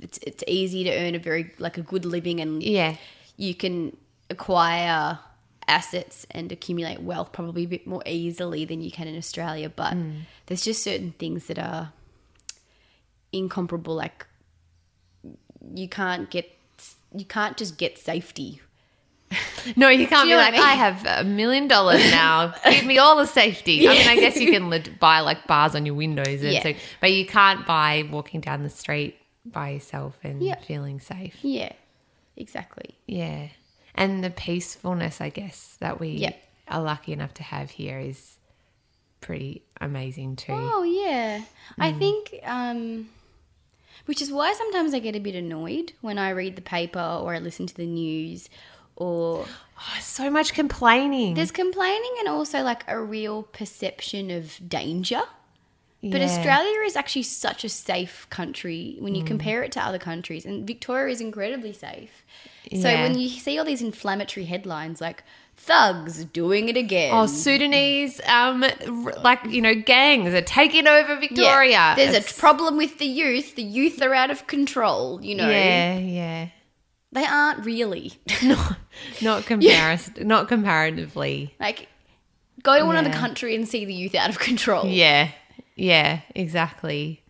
it's 0.00 0.18
it's 0.18 0.44
easy 0.46 0.84
to 0.84 0.90
earn 0.90 1.14
a 1.14 1.18
very 1.18 1.52
like 1.58 1.78
a 1.78 1.82
good 1.82 2.04
living 2.04 2.40
and 2.40 2.62
yeah. 2.62 2.96
you 3.36 3.54
can 3.54 3.96
acquire 4.30 5.18
assets 5.66 6.26
and 6.30 6.50
accumulate 6.50 7.00
wealth 7.02 7.32
probably 7.32 7.64
a 7.64 7.68
bit 7.68 7.86
more 7.86 8.02
easily 8.06 8.64
than 8.64 8.80
you 8.80 8.90
can 8.90 9.06
in 9.06 9.16
Australia. 9.16 9.68
But 9.68 9.96
there's 10.46 10.62
just 10.62 10.82
certain 10.82 11.12
things 11.12 11.46
that 11.46 11.58
are 11.58 11.92
incomparable. 13.32 13.94
Like 13.94 14.26
you 15.74 15.88
can't 15.88 16.30
get 16.30 16.57
you 17.14 17.24
can't 17.24 17.56
just 17.56 17.78
get 17.78 17.98
safety. 17.98 18.60
No, 19.76 19.88
you 19.90 20.06
can't 20.06 20.24
Do 20.24 20.30
be 20.30 20.36
like, 20.36 20.54
I 20.54 20.72
I, 20.72 20.74
have 20.74 21.04
a 21.06 21.24
million 21.24 21.68
dollars 21.68 22.02
now. 22.10 22.54
Give 22.64 22.86
me 22.86 22.96
all 22.96 23.16
the 23.16 23.26
safety. 23.26 23.86
I 23.86 23.92
mean, 23.92 24.08
I 24.08 24.16
guess 24.16 24.36
you 24.40 24.50
can 24.50 24.70
lit- 24.70 24.98
buy 24.98 25.20
like 25.20 25.46
bars 25.46 25.74
on 25.74 25.84
your 25.84 25.94
windows, 25.96 26.42
and 26.42 26.52
Yeah. 26.52 26.62
so, 26.62 26.72
but 27.00 27.12
you 27.12 27.26
can't 27.26 27.66
buy 27.66 28.08
walking 28.10 28.40
down 28.40 28.62
the 28.62 28.70
street 28.70 29.16
by 29.44 29.70
yourself 29.70 30.16
and 30.22 30.42
Yeah. 30.42 30.58
feeling 30.60 30.98
safe. 31.00 31.36
Yeah, 31.42 31.72
exactly. 32.36 32.94
Yeah. 33.06 33.48
And 33.94 34.24
the 34.24 34.30
peacefulness, 34.30 35.20
I 35.20 35.28
guess, 35.28 35.76
that 35.80 36.00
we 36.00 36.08
Yeah. 36.10 36.32
are 36.68 36.80
lucky 36.80 37.12
enough 37.12 37.34
to 37.34 37.42
have 37.42 37.70
here 37.72 37.98
is 37.98 38.38
pretty 39.20 39.62
amazing 39.80 40.36
too. 40.36 40.52
Oh 40.54 40.84
yeah, 40.84 41.42
I 41.78 41.92
think, 41.92 42.34
um, 42.44 43.10
which 44.06 44.20
is 44.22 44.30
why 44.32 44.52
sometimes 44.52 44.94
I 44.94 44.98
get 44.98 45.16
a 45.16 45.20
bit 45.20 45.34
annoyed 45.34 45.92
when 46.00 46.18
I 46.18 46.30
read 46.30 46.56
the 46.56 46.62
paper 46.62 47.00
or 47.22 47.34
I 47.34 47.38
listen 47.38 47.66
to 47.66 47.74
the 47.74 47.86
news, 47.86 48.48
or 48.96 49.46
Oh, 49.80 49.98
so 50.00 50.28
much 50.30 50.54
complaining. 50.54 51.34
there's 51.34 51.52
complaining 51.52 52.14
and 52.18 52.28
also 52.28 52.62
like 52.62 52.82
a 52.88 53.00
real 53.00 53.44
perception 53.44 54.30
of 54.30 54.58
danger. 54.68 55.22
But 56.00 56.22
Australia 56.22 56.80
is 56.86 56.94
actually 56.94 57.24
such 57.24 57.64
a 57.64 57.68
safe 57.68 58.26
country 58.30 58.96
when 59.00 59.14
Mm. 59.14 59.16
you 59.18 59.24
compare 59.24 59.62
it 59.64 59.72
to 59.72 59.80
other 59.80 59.98
countries, 59.98 60.46
and 60.46 60.64
Victoria 60.66 61.12
is 61.12 61.20
incredibly 61.20 61.72
safe. 61.72 62.24
So 62.72 63.00
when 63.00 63.18
you 63.18 63.28
see 63.28 63.58
all 63.58 63.64
these 63.64 63.82
inflammatory 63.82 64.46
headlines 64.46 65.00
like 65.00 65.24
thugs 65.60 66.24
doing 66.24 66.68
it 66.70 66.76
again, 66.76 67.12
Oh, 67.12 67.26
Sudanese, 67.26 68.20
um, 68.26 68.64
like 69.22 69.44
you 69.44 69.60
know, 69.60 69.74
gangs 69.74 70.32
are 70.32 70.40
taking 70.40 70.86
over 70.86 71.16
Victoria. 71.16 71.70
Yeah, 71.70 71.94
there's 71.94 72.14
It's- 72.14 72.36
a 72.36 72.40
problem 72.40 72.76
with 72.76 72.98
the 72.98 73.06
youth. 73.06 73.54
The 73.54 73.62
youth 73.62 74.00
are 74.00 74.14
out 74.14 74.30
of 74.30 74.46
control. 74.46 75.20
You 75.22 75.34
know, 75.34 75.50
Yeah, 75.50 75.98
yeah. 75.98 76.48
they 77.12 77.24
aren't 77.24 77.64
really. 77.66 78.12
Not 79.22 79.46
comparison, 79.46 80.26
not 80.26 80.48
comparatively. 80.48 81.54
like, 81.60 81.88
go 82.62 82.78
to 82.78 82.88
another 82.88 83.10
Yeah. 83.10 83.18
country 83.20 83.54
and 83.54 83.68
see 83.68 83.84
the 83.84 83.94
youth 83.94 84.14
out 84.14 84.30
of 84.30 84.38
control. 84.38 84.86
Yeah, 84.86 85.28
yeah, 85.76 86.20
exactly. 86.34 87.22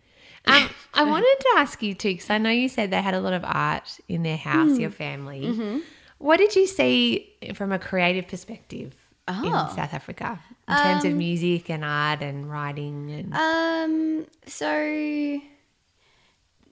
Um, 0.45 0.67
I 0.95 1.03
wanted 1.03 1.35
to 1.41 1.47
ask 1.57 1.83
you 1.83 1.93
too, 1.93 2.13
because 2.13 2.29
I 2.31 2.39
know 2.39 2.49
you 2.49 2.69
said 2.69 2.89
they 2.89 3.01
had 3.01 3.13
a 3.13 3.19
lot 3.19 3.33
of 3.33 3.43
art 3.45 3.99
in 4.07 4.23
their 4.23 4.37
house, 4.37 4.71
Mm. 4.71 4.79
your 4.79 4.89
family. 4.89 5.41
Mm-hmm. 5.41 5.79
What 6.19 6.37
did 6.37 6.55
you 6.55 6.67
see 6.67 7.33
from 7.55 7.71
a 7.71 7.79
creative 7.79 8.27
perspective 8.27 8.93
in 9.27 9.35
Oh. 9.53 9.71
South 9.75 9.93
Africa 9.93 10.39
in 10.67 10.75
terms 10.75 11.05
of 11.05 11.13
music 11.13 11.69
and 11.69 11.83
art 11.83 12.21
and 12.21 12.49
writing? 12.51 13.09
And 13.11 13.33
Um. 13.33 14.27
So, 14.45 15.41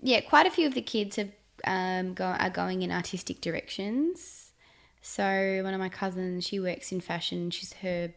yeah, 0.01 0.21
quite 0.21 0.45
a 0.45 0.51
few 0.51 0.67
of 0.67 0.73
the 0.73 0.81
kids 0.81 1.15
have 1.15 1.31
um 1.65 2.13
go 2.13 2.25
are 2.25 2.49
going 2.51 2.81
in 2.83 2.91
artistic 2.91 3.41
directions. 3.41 4.51
So 5.01 5.61
one 5.63 5.73
of 5.73 5.79
my 5.79 5.89
cousins, 5.89 6.45
she 6.45 6.59
works 6.59 6.91
in 6.91 6.99
fashion. 6.99 7.49
She's 7.49 7.73
her 7.73 8.11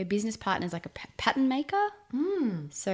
her 0.00 0.04
business 0.04 0.36
partner 0.36 0.66
is 0.66 0.72
like 0.72 0.86
a 0.86 0.90
pattern 1.16 1.48
maker. 1.48 1.80
Mm. 2.14 2.72
So 2.72 2.92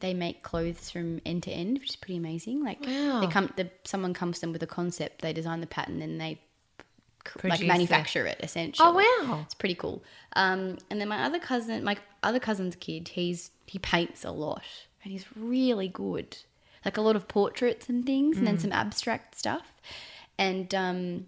they 0.00 0.12
make 0.14 0.42
clothes 0.42 0.90
from 0.90 1.20
end 1.24 1.42
to 1.44 1.50
end, 1.50 1.78
which 1.78 1.90
is 1.90 1.96
pretty 1.96 2.16
amazing. 2.18 2.62
Like 2.62 2.84
Wow. 2.84 3.20
they 3.20 3.26
come, 3.28 3.52
the, 3.56 3.70
someone 3.84 4.12
comes 4.14 4.36
to 4.36 4.40
them 4.42 4.52
with 4.52 4.62
a 4.62 4.66
concept, 4.66 5.22
they 5.22 5.32
design 5.32 5.60
the 5.60 5.66
pattern, 5.66 6.02
and 6.02 6.20
they 6.20 6.40
c- 7.26 7.48
like 7.48 7.62
manufacture 7.62 8.26
it 8.26 8.38
essentially. 8.42 8.86
oh 8.88 8.92
wow, 9.26 9.40
It's 9.44 9.54
pretty 9.54 9.74
cool. 9.74 10.02
Um, 10.36 10.78
and 10.90 11.00
then 11.00 11.08
my 11.08 11.22
other 11.24 11.38
cousin, 11.38 11.82
my 11.84 11.96
other 12.22 12.40
cousin's 12.40 12.76
kid, 12.76 13.08
he's 13.08 13.50
he 13.66 13.78
paints 13.78 14.24
a 14.24 14.30
lot 14.30 14.62
and 15.02 15.12
he's 15.12 15.26
really 15.36 15.88
good. 15.88 16.36
Like 16.84 16.96
a 16.96 17.00
lot 17.02 17.16
of 17.16 17.28
portraits 17.28 17.88
and 17.88 18.04
things, 18.06 18.38
and 18.38 18.46
then 18.46 18.58
some 18.58 18.72
abstract 18.72 19.36
stuff. 19.36 19.72
And 20.38 20.72
um, 20.74 21.26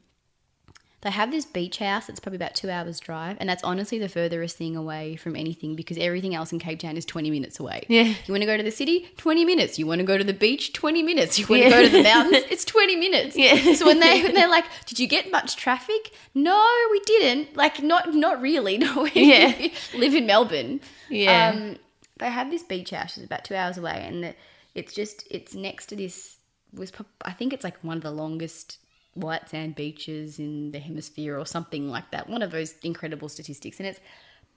they 1.02 1.10
have 1.10 1.30
this 1.30 1.46
beach 1.46 1.78
house. 1.78 2.08
It's 2.10 2.20
probably 2.20 2.36
about 2.36 2.54
two 2.54 2.68
hours 2.70 3.00
drive, 3.00 3.36
and 3.40 3.48
that's 3.48 3.64
honestly 3.64 3.98
the 3.98 4.08
furthest 4.08 4.56
thing 4.58 4.76
away 4.76 5.16
from 5.16 5.34
anything 5.34 5.74
because 5.74 5.96
everything 5.96 6.34
else 6.34 6.52
in 6.52 6.58
Cape 6.58 6.78
Town 6.80 6.96
is 6.96 7.04
twenty 7.06 7.30
minutes 7.30 7.58
away. 7.58 7.84
Yeah. 7.88 8.02
You 8.26 8.34
want 8.34 8.42
to 8.42 8.46
go 8.46 8.56
to 8.56 8.62
the 8.62 8.70
city? 8.70 9.08
Twenty 9.16 9.44
minutes. 9.44 9.78
You 9.78 9.86
want 9.86 10.00
to 10.00 10.04
go 10.06 10.18
to 10.18 10.24
the 10.24 10.34
beach? 10.34 10.72
Twenty 10.74 11.02
minutes. 11.02 11.38
You 11.38 11.46
want 11.48 11.62
to 11.62 11.70
go 11.70 11.82
to 11.82 11.88
the 11.88 12.02
mountains? 12.12 12.44
It's 12.50 12.64
twenty 12.66 12.96
minutes. 12.96 13.36
Yeah. 13.36 13.74
So 13.74 13.86
when 13.86 14.00
they 14.00 14.22
when 14.22 14.34
they're 14.34 14.48
like, 14.50 14.66
"Did 14.86 14.98
you 15.00 15.06
get 15.06 15.30
much 15.30 15.56
traffic?" 15.56 16.12
No, 16.34 16.68
we 16.90 17.00
didn't. 17.00 17.56
Like, 17.56 17.82
not 17.82 18.14
not 18.14 18.40
really. 18.42 18.76
No, 18.78 19.02
we 19.02 19.10
Yeah. 19.14 19.68
live 19.96 20.14
in 20.14 20.26
Melbourne. 20.26 20.80
Yeah. 21.08 21.52
Um, 21.54 21.76
they 22.18 22.30
have 22.30 22.50
this 22.50 22.62
beach 22.62 22.90
house. 22.90 23.16
It's 23.16 23.24
about 23.24 23.44
two 23.44 23.54
hours 23.54 23.78
away, 23.78 24.04
and 24.06 24.22
the, 24.24 24.34
it's 24.74 24.92
just 24.92 25.26
it's 25.30 25.54
next 25.54 25.86
to 25.86 25.96
this 25.96 26.36
was 26.74 26.92
I 27.24 27.32
think 27.32 27.52
it's 27.54 27.64
like 27.64 27.82
one 27.82 27.96
of 27.96 28.02
the 28.02 28.10
longest 28.10 28.78
white 29.14 29.48
sand 29.48 29.74
beaches 29.74 30.38
in 30.38 30.72
the 30.72 30.78
hemisphere 30.78 31.38
or 31.38 31.46
something 31.46 31.88
like 31.88 32.10
that. 32.12 32.28
One 32.28 32.42
of 32.42 32.50
those 32.50 32.74
incredible 32.82 33.28
statistics, 33.28 33.78
and 33.78 33.86
it's 33.86 34.00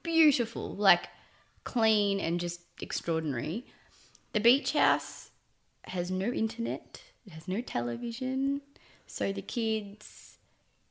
beautiful, 0.04 0.76
like 0.76 1.10
clean 1.64 2.20
and 2.20 2.40
just 2.40 2.62
extraordinary. 2.82 3.66
The 4.34 4.40
beach 4.40 4.74
house 4.74 5.32
has 5.86 6.12
no 6.12 6.28
internet. 6.28 7.02
It 7.26 7.34
has 7.34 7.48
no 7.48 7.62
television. 7.62 8.62
So 9.08 9.32
the 9.32 9.42
kids 9.42 10.38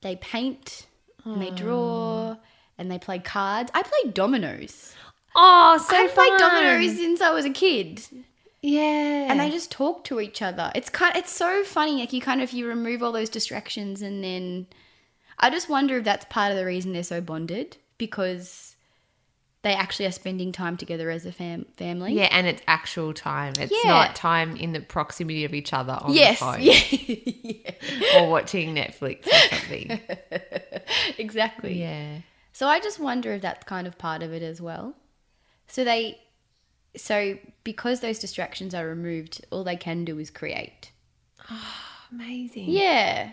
they 0.02 0.16
paint 0.16 0.86
and 1.24 1.40
they 1.40 1.50
draw 1.50 2.32
oh. 2.32 2.36
and 2.78 2.90
they 2.90 2.98
play 2.98 3.18
cards. 3.18 3.70
I 3.74 3.82
played 3.82 4.14
dominoes. 4.14 4.94
oh 5.34 5.78
so 5.78 5.96
I 5.96 6.08
played 6.08 6.38
dominoes 6.38 6.96
since 6.96 7.20
I 7.20 7.30
was 7.30 7.44
a 7.44 7.50
kid. 7.50 8.02
Yeah, 8.62 9.26
And 9.28 9.40
they 9.40 9.50
just 9.50 9.70
talk 9.72 10.04
to 10.04 10.20
each 10.20 10.40
other. 10.40 10.70
It's 10.74 10.88
kind 10.88 11.16
it's 11.16 11.32
so 11.32 11.64
funny. 11.64 11.94
Like 11.96 12.12
you 12.12 12.20
kind 12.20 12.40
of 12.40 12.52
you 12.52 12.68
remove 12.68 13.02
all 13.02 13.10
those 13.12 13.28
distractions 13.28 14.02
and 14.02 14.22
then 14.22 14.66
I 15.38 15.50
just 15.50 15.68
wonder 15.68 15.98
if 15.98 16.04
that's 16.04 16.24
part 16.30 16.52
of 16.52 16.56
the 16.56 16.64
reason 16.64 16.92
they're 16.92 17.02
so 17.02 17.20
bonded 17.20 17.76
because 17.98 18.76
they 19.62 19.74
actually 19.74 20.06
are 20.06 20.12
spending 20.12 20.52
time 20.52 20.76
together 20.76 21.08
as 21.10 21.24
a 21.26 21.30
fam- 21.32 21.66
family. 21.76 22.14
yeah, 22.14 22.28
and 22.32 22.46
it's 22.48 22.62
actual 22.68 23.12
time. 23.14 23.52
It's 23.58 23.72
Yeah. 23.84 23.90
not 23.90 24.14
time 24.16 24.56
in 24.56 24.72
the 24.72 24.80
proximity 24.80 25.44
of 25.44 25.54
each 25.54 25.72
other 25.72 25.98
on 26.00 26.12
Yes. 26.12 26.38
the 26.40 26.44
phone 26.44 26.60
Yeah. 26.60 28.20
or 28.20 28.30
watching 28.30 28.74
Netflix 28.74 29.26
or 29.26 29.56
something. 29.56 30.00
exactly. 31.18 31.80
yeah. 31.80 32.18
So 32.52 32.66
I 32.68 32.80
just 32.80 32.98
wonder 33.00 33.32
if 33.34 33.42
that's 33.42 33.64
kind 33.64 33.86
of 33.86 33.98
part 33.98 34.22
of 34.22 34.32
it 34.32 34.42
as 34.42 34.60
well. 34.60 34.94
So 35.68 35.84
they, 35.84 36.20
so 36.96 37.38
because 37.64 38.00
those 38.00 38.18
distractions 38.18 38.74
are 38.74 38.86
removed, 38.86 39.44
all 39.50 39.64
they 39.64 39.76
can 39.76 40.04
do 40.04 40.18
is 40.18 40.30
create. 40.30 40.90
Amazing. 42.12 42.66
Yeah. 42.68 43.30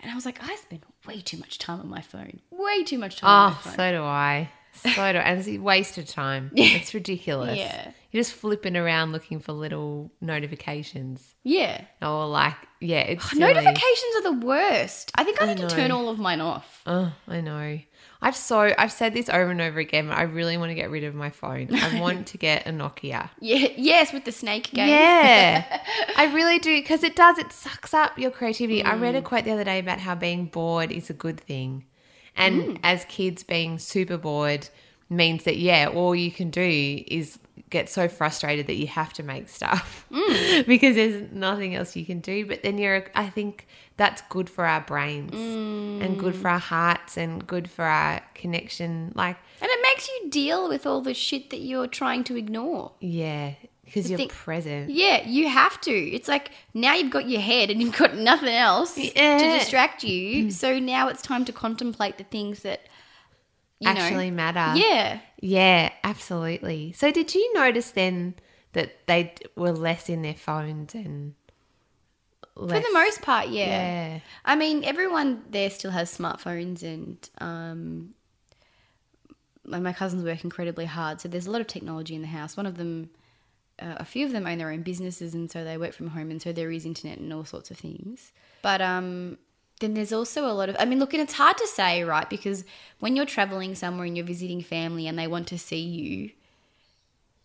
And 0.00 0.10
I 0.12 0.14
was 0.14 0.26
like, 0.26 0.42
I 0.42 0.54
spend 0.56 0.82
way 1.06 1.20
too 1.20 1.38
much 1.38 1.58
time 1.58 1.80
on 1.80 1.88
my 1.88 2.02
phone. 2.02 2.40
Way 2.50 2.84
too 2.84 2.98
much 2.98 3.16
time 3.16 3.30
on 3.30 3.52
my 3.52 3.58
Oh, 3.64 3.74
so 3.76 3.90
do 3.92 4.02
I. 4.02 4.50
So 4.74 4.90
do 4.90 5.00
I. 5.00 5.22
And 5.22 5.38
it's 5.38 5.48
a 5.48 5.58
waste 5.58 5.96
of 5.98 6.06
time. 6.06 6.50
It's 6.54 6.92
ridiculous. 6.92 7.56
Yeah. 7.56 7.92
You're 8.12 8.20
just 8.22 8.34
flipping 8.34 8.76
around 8.76 9.12
looking 9.12 9.40
for 9.40 9.52
little 9.52 10.10
notifications. 10.20 11.34
yeah. 11.42 11.84
Or 12.02 12.26
like, 12.28 12.54
yeah, 12.80 13.00
it's 13.00 13.30
silly. 13.30 13.40
Notifications 13.40 14.16
are 14.16 14.22
the 14.22 14.46
worst. 14.46 15.10
I 15.14 15.24
think 15.24 15.40
I, 15.40 15.46
I 15.46 15.54
need 15.54 15.68
to 15.68 15.74
turn 15.74 15.90
all 15.90 16.08
of 16.08 16.18
mine 16.18 16.40
off. 16.40 16.82
Oh, 16.86 17.12
I 17.26 17.40
know. 17.40 17.78
I've 18.22 18.36
so 18.36 18.72
I've 18.78 18.92
said 18.92 19.14
this 19.14 19.28
over 19.28 19.50
and 19.50 19.60
over 19.60 19.78
again. 19.78 20.08
But 20.08 20.18
I 20.18 20.22
really 20.22 20.56
want 20.56 20.70
to 20.70 20.74
get 20.74 20.90
rid 20.90 21.04
of 21.04 21.14
my 21.14 21.30
phone. 21.30 21.74
I 21.74 22.00
want 22.00 22.26
to 22.28 22.38
get 22.38 22.66
a 22.66 22.70
Nokia. 22.70 23.30
Yeah. 23.40 23.68
Yes, 23.76 24.12
with 24.12 24.24
the 24.24 24.32
snake 24.32 24.72
game. 24.72 24.88
Yeah, 24.88 25.82
I 26.16 26.24
really 26.34 26.58
do 26.58 26.78
because 26.80 27.02
it 27.02 27.16
does. 27.16 27.38
It 27.38 27.52
sucks 27.52 27.94
up 27.94 28.18
your 28.18 28.30
creativity. 28.30 28.82
I 28.82 28.96
read 28.96 29.14
a 29.14 29.20
mm. 29.20 29.24
quote 29.24 29.44
the 29.44 29.52
other 29.52 29.64
day 29.64 29.78
about 29.78 30.00
how 30.00 30.14
being 30.14 30.46
bored 30.46 30.90
is 30.90 31.10
a 31.10 31.14
good 31.14 31.40
thing, 31.40 31.84
and 32.34 32.62
mm. 32.62 32.78
as 32.82 33.04
kids, 33.06 33.42
being 33.42 33.78
super 33.78 34.16
bored 34.16 34.68
means 35.08 35.44
that 35.44 35.58
yeah, 35.58 35.88
all 35.92 36.14
you 36.14 36.30
can 36.30 36.50
do 36.50 37.04
is 37.06 37.38
get 37.70 37.88
so 37.88 38.08
frustrated 38.08 38.66
that 38.66 38.74
you 38.74 38.86
have 38.86 39.12
to 39.14 39.22
make 39.22 39.48
stuff 39.48 40.06
mm. 40.12 40.66
because 40.66 40.94
there's 40.94 41.30
nothing 41.32 41.74
else 41.74 41.96
you 41.96 42.04
can 42.04 42.20
do. 42.20 42.46
But 42.46 42.62
then 42.62 42.78
you're, 42.78 43.04
I 43.14 43.28
think 43.28 43.66
that's 43.96 44.22
good 44.28 44.48
for 44.48 44.64
our 44.64 44.80
brains 44.80 45.32
and 45.34 46.18
good 46.18 46.34
mm. 46.34 46.40
for 46.42 46.48
our 46.48 46.58
hearts 46.58 47.16
and 47.16 47.46
good 47.46 47.68
for 47.70 47.84
our 47.84 48.20
connection. 48.34 49.12
Like, 49.14 49.36
And 49.60 49.70
it 49.70 49.80
makes 49.82 50.08
you 50.08 50.30
deal 50.30 50.68
with 50.68 50.86
all 50.86 51.00
the 51.00 51.14
shit 51.14 51.50
that 51.50 51.60
you're 51.60 51.86
trying 51.86 52.24
to 52.24 52.36
ignore. 52.36 52.92
yeah, 53.00 53.54
because 53.84 54.10
you're 54.10 54.28
present. 54.28 54.90
Yeah, 54.90 55.26
you 55.26 55.48
have 55.48 55.80
to. 55.82 55.92
It's 55.92 56.28
like 56.28 56.50
now 56.74 56.94
you've 56.94 57.12
got 57.12 57.28
your 57.28 57.40
head 57.40 57.70
and 57.70 57.80
you've 57.80 57.96
got 57.96 58.16
nothing 58.30 58.48
else 58.48 58.98
Yeah. 58.98 59.38
to 59.38 59.58
distract 59.58 60.02
you. 60.04 60.46
Mm. 60.46 60.52
So 60.52 60.78
now 60.78 61.08
it's 61.08 61.22
time 61.22 61.44
to 61.46 61.52
contemplate 61.52 62.18
the 62.18 62.24
things 62.24 62.60
that 62.62 62.80
you 63.80 63.92
know- 63.92 64.00
Actually 64.00 64.30
matter. 64.30 64.78
Yeah. 64.78 65.20
Yeah, 65.40 65.92
absolutely. 66.04 66.92
So, 66.92 67.10
did 67.10 67.34
you 67.34 67.52
notice 67.54 67.90
then 67.90 68.34
that 68.72 69.06
they 69.06 69.34
were 69.54 69.72
less 69.72 70.08
in 70.08 70.22
their 70.22 70.34
phones 70.34 70.94
and 70.94 71.34
less, 72.54 72.82
For 72.82 72.88
the 72.88 72.94
most 72.94 73.22
part, 73.22 73.48
yeah. 73.48 73.66
Yeah. 73.66 74.20
I 74.44 74.56
mean, 74.56 74.82
everyone 74.84 75.42
there 75.50 75.68
still 75.70 75.90
has 75.90 76.16
smartphones 76.16 76.82
and 76.82 77.18
um 77.38 78.14
my, 79.64 79.80
my 79.80 79.92
cousins 79.92 80.22
work 80.24 80.44
incredibly 80.44 80.84
hard, 80.84 81.20
so 81.20 81.28
there's 81.28 81.46
a 81.46 81.50
lot 81.50 81.60
of 81.60 81.66
technology 81.66 82.14
in 82.14 82.20
the 82.22 82.28
house. 82.28 82.56
One 82.56 82.66
of 82.66 82.76
them 82.76 83.10
uh, 83.78 83.96
a 83.98 84.04
few 84.06 84.24
of 84.24 84.32
them 84.32 84.46
own 84.46 84.56
their 84.58 84.70
own 84.70 84.82
businesses, 84.82 85.34
and 85.34 85.50
so 85.50 85.62
they 85.64 85.76
work 85.76 85.92
from 85.92 86.08
home, 86.08 86.30
and 86.30 86.40
so 86.40 86.50
there 86.52 86.70
is 86.70 86.86
internet 86.86 87.18
and 87.18 87.32
all 87.32 87.44
sorts 87.44 87.70
of 87.70 87.76
things. 87.76 88.32
But 88.62 88.80
um, 88.80 89.36
then 89.80 89.94
there's 89.94 90.12
also 90.12 90.46
a 90.46 90.52
lot 90.52 90.68
of. 90.68 90.76
I 90.78 90.84
mean, 90.84 90.98
look, 90.98 91.12
and 91.12 91.22
it's 91.22 91.34
hard 91.34 91.58
to 91.58 91.66
say, 91.66 92.02
right? 92.02 92.28
Because 92.28 92.64
when 93.00 93.14
you're 93.16 93.26
traveling 93.26 93.74
somewhere 93.74 94.06
and 94.06 94.16
you're 94.16 94.26
visiting 94.26 94.62
family 94.62 95.06
and 95.06 95.18
they 95.18 95.26
want 95.26 95.46
to 95.48 95.58
see 95.58 95.80
you, 95.80 96.30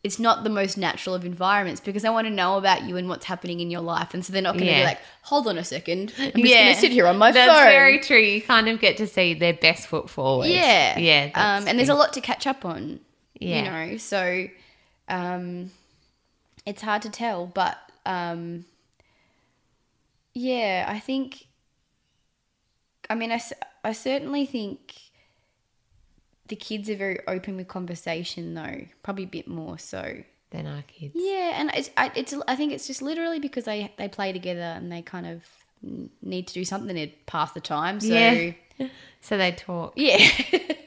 it's 0.04 0.18
not 0.18 0.44
the 0.44 0.50
most 0.50 0.78
natural 0.78 1.14
of 1.14 1.26
environments 1.26 1.80
because 1.82 2.02
they 2.04 2.10
want 2.10 2.26
to 2.26 2.34
know 2.34 2.58
about 2.58 2.84
you 2.84 2.98
and 2.98 3.08
what's 3.10 3.26
happening 3.26 3.60
in 3.60 3.70
your 3.70 3.82
life, 3.82 4.14
and 4.14 4.26
so 4.26 4.32
they're 4.34 4.42
not 4.42 4.54
going 4.54 4.66
to 4.66 4.72
Yeah. 4.72 4.80
be 4.80 4.86
like, 4.86 5.00
"Hold 5.24 5.48
on 5.48 5.58
a 5.58 5.64
second, 5.64 6.14
I'm 6.18 6.32
just 6.32 6.54
going 6.54 6.74
to 6.74 6.80
sit 6.80 6.92
here 6.92 7.06
on 7.06 7.18
my 7.18 7.32
That's 7.32 7.48
phone." 7.52 7.56
That's 7.66 7.72
very 7.72 8.00
true. 8.00 8.18
You 8.18 8.42
kind 8.42 8.68
of 8.70 8.80
get 8.80 8.98
to 8.98 9.08
see 9.08 9.34
their 9.34 9.54
best 9.54 9.88
foot 9.88 10.10
forward. 10.10 10.48
Yeah, 10.48 10.98
Yeah. 10.98 11.32
Um, 11.36 11.68
and 11.68 11.78
there's 11.78 11.90
a 11.90 11.94
lot 11.94 12.14
to 12.14 12.22
catch 12.22 12.48
up 12.48 12.66
on. 12.66 13.02
Yeah. 13.40 13.58
You 13.58 13.92
know, 13.92 13.98
so 13.98 14.48
um, 15.10 15.72
it's 16.66 16.82
hard 16.82 17.02
to 17.04 17.10
tell, 17.10 17.46
but 17.48 17.78
um, 18.06 18.66
yeah, 20.34 20.86
I 20.88 21.00
think. 21.00 21.48
I 23.12 23.16
mean, 23.16 23.32
I, 23.32 23.42
I 23.84 23.92
certainly 23.92 24.46
think 24.46 24.96
the 26.48 26.56
kids 26.56 26.90
are 26.90 26.96
very 26.96 27.20
open 27.28 27.58
with 27.58 27.68
conversation, 27.68 28.54
though. 28.54 28.86
Probably 29.04 29.26
a 29.26 29.28
bit 29.28 29.48
more 29.48 29.78
so. 29.78 30.24
Than 30.52 30.68
our 30.68 30.82
kids. 30.82 31.14
Yeah, 31.16 31.54
and 31.56 31.72
it's 31.74 31.90
I, 31.96 32.12
it's 32.14 32.34
I 32.46 32.58
think 32.58 32.74
it's 32.74 32.86
just 32.86 33.02
literally 33.02 33.40
because 33.40 33.64
they 33.64 33.90
they 33.98 34.10
play 34.10 34.34
together 34.34 34.60
and 34.62 34.92
they 34.92 35.02
kind 35.02 35.26
of 35.26 35.46
need 36.22 36.48
to 36.48 36.54
do 36.54 36.66
something 36.66 36.94
to 36.94 37.08
pass 37.26 37.54
the 37.54 37.62
time. 37.62 38.00
So 38.02 38.08
Yeah. 38.08 38.52
So 39.22 39.38
they 39.38 39.52
talk. 39.52 39.94
yeah. 39.96 40.18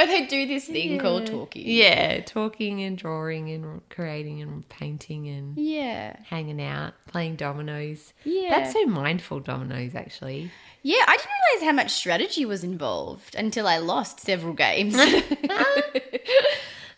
so 0.00 0.06
they 0.06 0.26
do 0.26 0.46
this 0.46 0.66
thing 0.66 0.98
called 0.98 1.26
talking. 1.26 1.62
Yeah, 1.66 2.20
talking 2.20 2.82
and 2.82 2.98
drawing 2.98 3.50
and 3.50 3.88
creating 3.88 4.42
and 4.42 4.68
painting 4.68 5.28
and 5.28 5.56
Yeah. 5.56 6.16
hanging 6.24 6.60
out, 6.62 6.94
playing 7.06 7.36
dominoes. 7.36 8.12
Yeah. 8.24 8.50
That's 8.50 8.72
so 8.72 8.84
mindful 8.86 9.40
dominoes, 9.40 9.94
actually. 9.94 10.50
Yeah, 10.82 11.02
I 11.06 11.16
didn't 11.16 11.30
realize 11.50 11.68
how 11.68 11.72
much 11.74 11.90
strategy 11.92 12.44
was 12.44 12.62
involved 12.62 13.34
until 13.34 13.66
I 13.66 13.78
lost 13.78 14.20
several 14.20 14.52
games. 14.52 14.94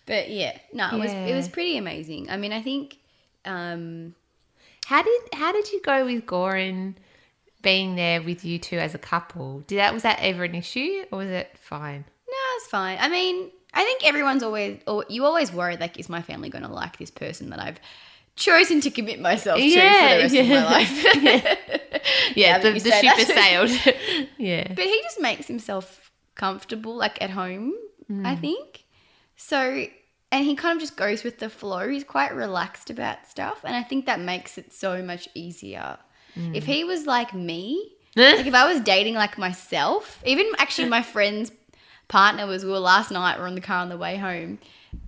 but 0.06 0.30
yeah, 0.30 0.56
no, 0.72 0.88
it 0.92 0.98
was 0.98 1.12
it 1.12 1.34
was 1.34 1.48
pretty 1.48 1.76
amazing. 1.78 2.30
I 2.30 2.36
mean, 2.36 2.52
I 2.52 2.62
think 2.62 2.98
um 3.44 4.14
How 4.86 5.02
did 5.02 5.20
how 5.32 5.52
did 5.52 5.70
you 5.72 5.80
go 5.82 6.04
with 6.04 6.26
Goran 6.26 6.94
being 7.62 7.96
there 7.96 8.22
with 8.22 8.44
you 8.44 8.58
two 8.58 8.78
as 8.78 8.94
a 8.94 8.98
couple? 8.98 9.60
Did 9.60 9.78
that 9.78 9.94
was 9.94 10.02
that 10.02 10.18
ever 10.20 10.44
an 10.44 10.54
issue 10.54 11.04
or 11.10 11.18
was 11.18 11.30
it 11.30 11.50
fine? 11.58 12.04
No, 12.28 12.36
it's 12.56 12.66
fine. 12.66 12.98
I 13.00 13.08
mean, 13.08 13.50
I 13.72 13.84
think 13.84 14.06
everyone's 14.06 14.42
always 14.42 14.80
or 14.86 15.04
you 15.08 15.24
always 15.24 15.52
worry 15.52 15.76
like 15.76 15.98
is 15.98 16.08
my 16.08 16.22
family 16.22 16.48
going 16.48 16.64
to 16.64 16.70
like 16.70 16.98
this 16.98 17.10
person 17.10 17.50
that 17.50 17.60
I've 17.60 17.80
chosen 18.36 18.80
to 18.82 18.90
commit 18.90 19.20
myself 19.20 19.58
to 19.58 19.68
for 19.68 19.76
the 19.76 19.80
rest 19.80 20.34
of 20.34 20.48
my 20.48 20.64
life. 20.64 21.58
Yeah, 22.34 22.58
Now 22.58 22.62
the, 22.62 22.72
the 22.72 22.90
ship 22.90 23.02
that. 23.02 23.18
has 23.18 23.26
sailed. 23.26 24.28
yeah. 24.38 24.68
But 24.68 24.84
he 24.84 25.00
just 25.02 25.20
makes 25.20 25.46
himself 25.46 26.10
comfortable, 26.34 26.94
like 26.94 27.20
at 27.20 27.30
home, 27.30 27.74
I 28.08 28.34
mm. 28.34 28.40
think. 28.40 28.84
So, 29.36 29.86
and 30.30 30.44
he 30.44 30.54
kind 30.54 30.76
of 30.76 30.80
just 30.80 30.96
goes 30.96 31.24
with 31.24 31.38
the 31.38 31.50
flow. 31.50 31.88
He's 31.88 32.04
quite 32.04 32.34
relaxed 32.34 32.90
about 32.90 33.26
stuff. 33.26 33.60
And 33.64 33.74
I 33.74 33.82
think 33.82 34.06
that 34.06 34.20
makes 34.20 34.58
it 34.58 34.72
so 34.72 35.02
much 35.02 35.28
easier. 35.34 35.98
If 36.36 36.64
mm. 36.64 36.66
he 36.66 36.84
was 36.84 37.06
like 37.06 37.34
me, 37.34 37.92
like 38.14 38.46
if 38.46 38.54
I 38.54 38.72
was 38.72 38.80
dating 38.80 39.14
like 39.14 39.38
myself, 39.38 40.22
even 40.24 40.46
actually 40.58 40.88
my 40.88 41.02
friend's 41.02 41.50
partner 42.08 42.46
was, 42.46 42.64
we 42.64 42.70
were 42.70 42.78
last 42.78 43.10
night, 43.10 43.36
we 43.36 43.44
are 43.44 43.46
on 43.46 43.54
the 43.54 43.60
car 43.60 43.78
on 43.78 43.88
the 43.88 43.98
way 43.98 44.16
home. 44.16 44.58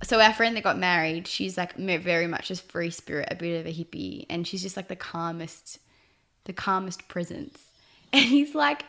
So 0.03 0.21
our 0.21 0.33
friend 0.33 0.57
that 0.57 0.65
got 0.65 0.79
married, 0.79 1.27
she's 1.27 1.57
like 1.57 1.75
very 1.77 2.27
much 2.27 2.49
just 2.49 2.71
free 2.71 2.91
spirit, 2.91 3.29
a 3.31 3.35
bit 3.35 3.59
of 3.59 3.67
a 3.67 3.73
hippie. 3.73 4.27
And 4.29 4.47
she's 4.47 4.63
just 4.63 4.77
like 4.77 4.89
the 4.89 4.97
calmest 4.97 5.79
the 6.45 6.53
calmest 6.53 7.09
presence. 7.09 7.59
And 8.13 8.25
he's 8.25 8.57
like, 8.57 8.83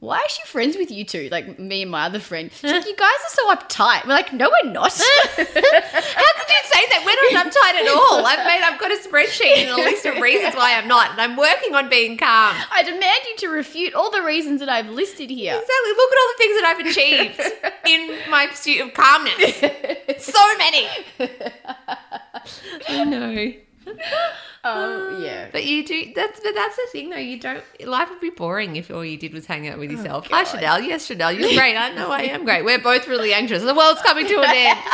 why 0.00 0.22
is 0.26 0.32
she 0.32 0.42
friends 0.46 0.76
with 0.76 0.90
you 0.92 1.04
two? 1.04 1.28
Like 1.30 1.58
me 1.58 1.82
and 1.82 1.90
my 1.90 2.04
other 2.06 2.20
friend. 2.20 2.52
She's 2.52 2.70
like, 2.70 2.86
you 2.86 2.94
guys 2.96 3.08
are 3.08 3.30
so 3.30 3.54
uptight. 3.54 4.04
We're 4.06 4.12
like, 4.14 4.32
no, 4.32 4.48
we're 4.48 4.70
not. 4.70 4.92
How 5.36 5.44
could 5.44 5.46
you 5.46 6.62
say 6.70 6.84
that? 6.90 7.02
We're 7.04 7.34
not 7.34 7.46
uptight 7.46 7.82
at 7.82 7.88
all. 7.88 8.24
I've 8.24 8.46
made 8.46 8.62
I've 8.62 8.78
got 8.78 8.92
a 8.92 8.96
spreadsheet 9.08 9.56
and 9.56 9.70
a 9.70 9.76
list 9.76 10.06
of 10.06 10.20
reasons 10.20 10.54
why 10.54 10.74
I'm 10.76 10.86
not, 10.86 11.10
and 11.10 11.20
I'm 11.20 11.36
working 11.36 11.74
on 11.74 11.88
being 11.88 12.16
calm. 12.16 12.54
I 12.70 12.82
demand 12.84 13.02
you 13.28 13.36
to 13.38 13.48
refute 13.48 13.94
all 13.94 14.10
the 14.12 14.22
reasons 14.22 14.60
that 14.60 14.68
I've 14.68 14.88
listed 14.88 15.30
here. 15.30 15.54
Exactly. 15.54 15.92
Look 15.96 16.12
at 16.12 16.18
all 16.20 16.28
the 16.28 16.38
things 16.38 16.60
that 16.60 16.66
I've 16.68 16.86
achieved 16.86 17.40
in 17.86 18.30
my 18.30 18.46
pursuit 18.46 18.80
of 18.82 18.94
calmness. 18.94 19.64
So 20.18 20.56
many. 20.58 20.88
I 22.88 23.04
know. 23.04 23.52
Oh, 24.64 25.20
yeah. 25.24 25.48
But 25.52 25.64
you 25.64 25.84
do 25.84 26.12
that's 26.14 26.40
but 26.40 26.54
that's 26.54 26.76
the 26.76 26.86
thing 26.92 27.10
though, 27.10 27.16
you 27.16 27.38
don't 27.38 27.62
life 27.86 28.10
would 28.10 28.20
be 28.20 28.30
boring 28.30 28.76
if 28.76 28.90
all 28.90 29.04
you 29.04 29.16
did 29.16 29.32
was 29.32 29.46
hang 29.46 29.68
out 29.68 29.78
with 29.78 29.90
yourself. 29.90 30.26
Hi 30.28 30.44
Chanel, 30.44 30.80
yes 30.80 31.06
Chanel, 31.06 31.32
you're 31.32 31.54
great. 31.54 31.76
I 31.76 31.90
know 31.94 32.10
I 32.10 32.22
am 32.22 32.44
great. 32.44 32.64
We're 32.64 32.78
both 32.78 33.06
really 33.08 33.32
anxious. 33.32 33.62
The 33.62 33.74
world's 33.74 34.02
coming 34.02 34.26
to 34.26 34.38
an 34.40 34.50
end. 34.54 34.78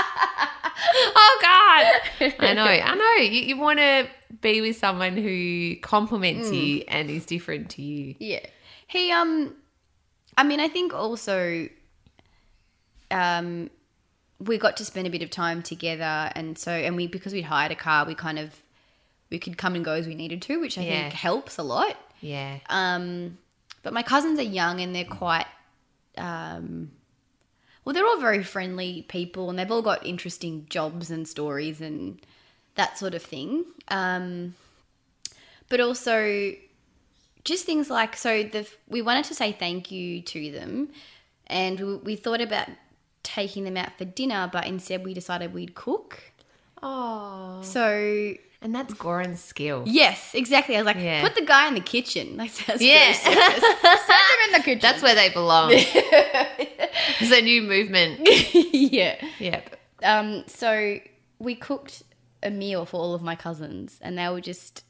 oh 1.16 1.38
God. 1.42 2.32
I 2.38 2.54
know, 2.54 2.64
I 2.64 2.94
know. 3.18 3.22
You, 3.22 3.40
you 3.40 3.56
want 3.56 3.78
to 3.78 4.06
be 4.40 4.60
with 4.60 4.76
someone 4.76 5.16
who 5.16 5.76
compliments 5.76 6.50
you 6.50 6.84
and 6.88 7.10
is 7.10 7.24
different 7.26 7.70
to 7.70 7.82
you. 7.82 8.14
Yeah. 8.18 8.40
He 8.86 9.10
um 9.10 9.54
I 10.36 10.44
mean 10.44 10.60
I 10.60 10.68
think 10.68 10.92
also 10.94 11.68
um 13.10 13.70
we 14.40 14.58
got 14.58 14.76
to 14.78 14.84
spend 14.84 15.06
a 15.06 15.10
bit 15.10 15.22
of 15.22 15.30
time 15.30 15.62
together 15.62 16.30
and 16.34 16.58
so 16.58 16.70
and 16.72 16.96
we 16.96 17.06
because 17.06 17.32
we'd 17.32 17.42
hired 17.42 17.72
a 17.72 17.76
car 17.76 18.04
we 18.04 18.14
kind 18.14 18.38
of 18.38 18.54
we 19.34 19.38
could 19.38 19.58
come 19.58 19.74
and 19.74 19.84
go 19.84 19.92
as 19.92 20.06
we 20.06 20.14
needed 20.14 20.40
to, 20.42 20.60
which 20.60 20.78
I 20.78 20.82
Yeah. 20.82 20.90
think 21.02 21.14
helps 21.14 21.58
a 21.58 21.62
lot. 21.62 21.96
Yeah. 22.20 22.58
Um 22.68 23.38
but 23.82 23.92
my 23.92 24.02
cousins 24.02 24.38
are 24.38 24.50
young 24.60 24.80
and 24.80 24.94
they're 24.94 25.04
quite 25.24 25.46
um 26.16 26.92
well 27.84 27.92
they're 27.94 28.06
all 28.06 28.20
very 28.20 28.42
friendly 28.42 29.02
people 29.16 29.50
and 29.50 29.58
they've 29.58 29.70
all 29.70 29.82
got 29.82 30.06
interesting 30.06 30.66
jobs 30.70 31.10
and 31.10 31.26
stories 31.28 31.80
and 31.80 32.20
that 32.76 32.96
sort 32.98 33.14
of 33.14 33.22
thing. 33.22 33.64
Um 33.88 34.54
but 35.68 35.80
also 35.80 36.52
just 37.44 37.64
things 37.66 37.90
like 37.90 38.16
so 38.16 38.42
the 38.44 38.66
we 38.88 39.02
wanted 39.02 39.24
to 39.26 39.34
say 39.34 39.52
thank 39.52 39.90
you 39.90 40.22
to 40.22 40.50
them 40.52 40.88
and 41.48 41.78
we, 41.80 41.94
we 41.96 42.16
thought 42.16 42.40
about 42.40 42.68
taking 43.22 43.64
them 43.64 43.76
out 43.76 43.92
for 43.98 44.04
dinner 44.04 44.48
but 44.52 44.66
instead 44.66 45.04
we 45.04 45.12
decided 45.14 45.52
we'd 45.52 45.74
cook 45.74 46.10
Oh. 46.82 47.60
so 47.62 48.34
And 48.64 48.74
that's 48.74 48.94
Goran's 48.94 49.40
skill. 49.44 49.84
yes 49.86 50.34
exactly 50.34 50.74
i 50.74 50.78
was 50.78 50.86
like 50.86 50.96
Yeah. 50.96 51.20
put 51.22 51.34
the 51.36 51.44
guy 51.44 51.68
in 51.68 51.74
the 51.74 51.80
kitchen 51.80 52.36
like 52.40 52.50
sounds 52.50 52.80
Yeah. 52.82 53.12
Send 53.12 53.36
him 53.36 54.40
in 54.46 54.52
the 54.52 54.60
kitchen 54.64 54.80
That's 54.80 55.02
where 55.02 55.14
they 55.14 55.28
belong. 55.28 55.70
it's 55.74 57.30
a 57.30 57.42
new 57.42 57.62
movement. 57.62 58.20
yeah 58.72 59.22
Yep. 59.38 59.76
um 60.02 60.44
so 60.46 60.98
we 61.38 61.54
cooked 61.54 62.02
a 62.42 62.50
meal 62.50 62.86
for 62.86 62.96
all 62.96 63.14
of 63.14 63.22
my 63.22 63.36
cousins 63.36 63.98
and 64.00 64.16
they 64.18 64.28
were 64.30 64.40
just 64.40 64.82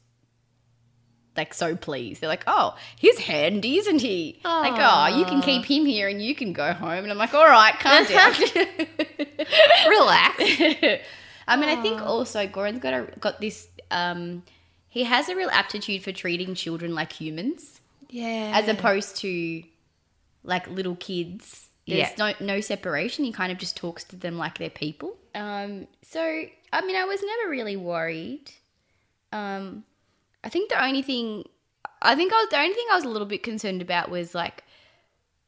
like 1.37 1.53
so 1.53 1.75
pleased. 1.75 2.21
They're 2.21 2.29
like, 2.29 2.45
"Oh, 2.47 2.77
he's 2.97 3.19
handy, 3.19 3.77
isn't 3.79 3.99
he?" 3.99 4.39
Like, 4.45 4.75
"Oh, 4.77 5.17
you 5.17 5.25
can 5.25 5.41
keep 5.41 5.65
him 5.65 5.85
here 5.85 6.07
and 6.07 6.21
you 6.21 6.33
can 6.33 6.53
go 6.53 6.71
home." 6.71 7.03
And 7.03 7.11
I'm 7.11 7.17
like, 7.17 7.33
"All 7.33 7.45
right, 7.45 7.73
calm 7.77 8.05
down." 8.05 8.33
Relax. 9.89 10.41
I 11.47 11.55
mean, 11.57 11.69
I 11.69 11.81
think 11.81 12.01
also 12.01 12.47
Goran's 12.47 12.79
got 12.79 12.93
a, 12.93 13.07
got 13.19 13.39
this. 13.41 13.67
Um, 13.91 14.43
he 14.89 15.03
has 15.03 15.29
a 15.29 15.35
real 15.35 15.49
aptitude 15.49 16.03
for 16.03 16.11
treating 16.11 16.55
children 16.55 16.95
like 16.95 17.11
humans, 17.13 17.81
Yeah. 18.09 18.51
as 18.55 18.67
opposed 18.67 19.17
to 19.17 19.63
like 20.43 20.67
little 20.69 20.95
kids. 20.95 21.67
There's 21.87 22.09
Yeah. 22.17 22.33
no 22.39 22.45
no 22.55 22.61
separation. 22.61 23.25
He 23.25 23.31
kind 23.31 23.51
of 23.51 23.57
just 23.59 23.77
talks 23.77 24.03
to 24.05 24.15
them 24.15 24.37
like 24.37 24.57
they're 24.57 24.69
people. 24.69 25.17
Um, 25.35 25.87
so 26.01 26.21
I 26.73 26.81
mean, 26.81 26.95
I 26.95 27.05
was 27.05 27.21
never 27.21 27.49
really 27.49 27.75
worried. 27.77 28.51
Um, 29.31 29.83
I 30.43 30.49
think 30.49 30.69
the 30.69 30.83
only 30.83 31.01
thing, 31.01 31.47
I 32.01 32.15
think 32.15 32.31
I 32.33 32.37
was 32.37 32.49
the 32.49 32.57
only 32.57 32.73
thing 32.73 32.85
I 32.91 32.95
was 32.95 33.03
a 33.03 33.09
little 33.09 33.27
bit 33.27 33.43
concerned 33.43 33.81
about 33.81 34.09
was 34.09 34.33
like 34.33 34.63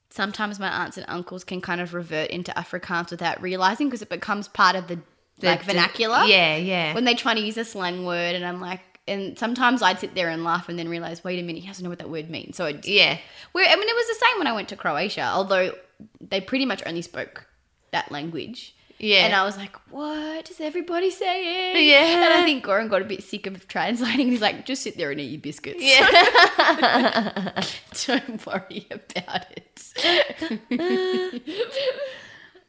sometimes 0.09 0.59
my 0.59 0.69
aunts 0.69 0.97
and 0.97 1.05
uncles 1.09 1.43
can 1.43 1.61
kind 1.61 1.81
of 1.81 1.93
revert 1.93 2.29
into 2.29 2.51
Afrikaans 2.53 3.11
without 3.11 3.41
realizing 3.41 3.87
because 3.87 4.01
it 4.01 4.09
becomes 4.09 4.47
part 4.47 4.75
of 4.75 4.87
the, 4.87 4.99
like 5.41 5.59
The- 5.59 5.65
vernacular. 5.73 6.23
Yeah, 6.25 6.55
yeah. 6.57 6.93
When 6.93 7.03
they're 7.05 7.15
trying 7.15 7.35
to 7.37 7.41
use 7.41 7.57
a 7.57 7.65
slang 7.65 8.05
word, 8.05 8.35
and 8.35 8.45
I'm 8.45 8.59
like, 8.61 8.81
and 9.07 9.37
sometimes 9.39 9.81
I'd 9.81 9.99
sit 9.99 10.15
there 10.15 10.29
and 10.29 10.43
laugh 10.43 10.67
and 10.67 10.77
then 10.77 10.89
realize, 10.89 11.23
wait 11.23 11.39
a 11.39 11.43
minute, 11.43 11.61
he 11.61 11.67
doesn't 11.67 11.83
know 11.83 11.89
what 11.89 11.99
that 11.99 12.09
word 12.09 12.29
means. 12.29 12.57
So 12.57 12.65
I'd, 12.65 12.85
yeah. 12.85 13.17
where 13.53 13.65
I 13.65 13.75
mean, 13.75 13.87
it 13.87 13.95
was 13.95 14.07
the 14.07 14.25
same 14.25 14.37
when 14.39 14.47
I 14.47 14.53
went 14.53 14.67
to 14.69 14.75
Croatia, 14.75 15.31
although 15.33 15.73
they 16.19 16.41
pretty 16.41 16.65
much 16.65 16.83
only 16.85 17.01
spoke 17.01 17.45
that 17.91 18.11
language. 18.11 18.73
Yeah. 18.99 19.25
And 19.25 19.35
I 19.35 19.43
was 19.45 19.57
like, 19.57 19.75
what 19.91 20.49
is 20.49 20.59
everybody 20.59 21.11
saying? 21.11 21.87
Yeah. 21.87 22.15
And 22.25 22.33
I 22.33 22.43
think 22.43 22.65
Goran 22.65 22.89
got 22.89 23.01
a 23.03 23.05
bit 23.05 23.23
sick 23.23 23.45
of 23.45 23.67
translating. 23.67 24.27
He's 24.31 24.41
like, 24.41 24.65
just 24.65 24.81
sit 24.81 24.97
there 24.97 25.11
and 25.11 25.19
eat 25.21 25.31
your 25.31 25.39
biscuits. 25.41 25.77
Yeah. 25.81 27.63
Don't 28.07 28.45
worry 28.45 28.87
about 28.91 29.45
it. 29.55 31.41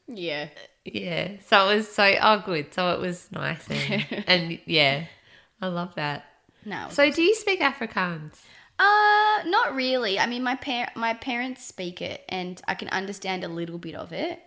yeah. 0.06 0.48
Yeah. 0.84 1.32
So 1.46 1.68
it 1.68 1.76
was 1.76 1.88
so 1.88 2.14
oh 2.20 2.42
good. 2.44 2.72
So 2.74 2.92
it 2.92 3.00
was 3.00 3.30
nice 3.32 3.66
and 3.68 4.06
and 4.26 4.58
yeah, 4.66 5.04
I 5.60 5.68
love 5.68 5.94
that. 5.96 6.24
No. 6.64 6.86
So 6.90 7.10
do 7.10 7.22
you 7.22 7.34
speak 7.34 7.60
Afrikaans? 7.60 8.32
Uh, 8.78 9.42
not 9.46 9.74
really. 9.74 10.18
I 10.18 10.26
mean, 10.26 10.42
my 10.42 10.54
par- 10.54 10.90
my 10.94 11.14
parents 11.14 11.64
speak 11.64 12.00
it, 12.00 12.24
and 12.28 12.60
I 12.68 12.74
can 12.74 12.88
understand 12.88 13.42
a 13.44 13.48
little 13.48 13.78
bit 13.78 13.94
of 13.96 14.12
it. 14.12 14.40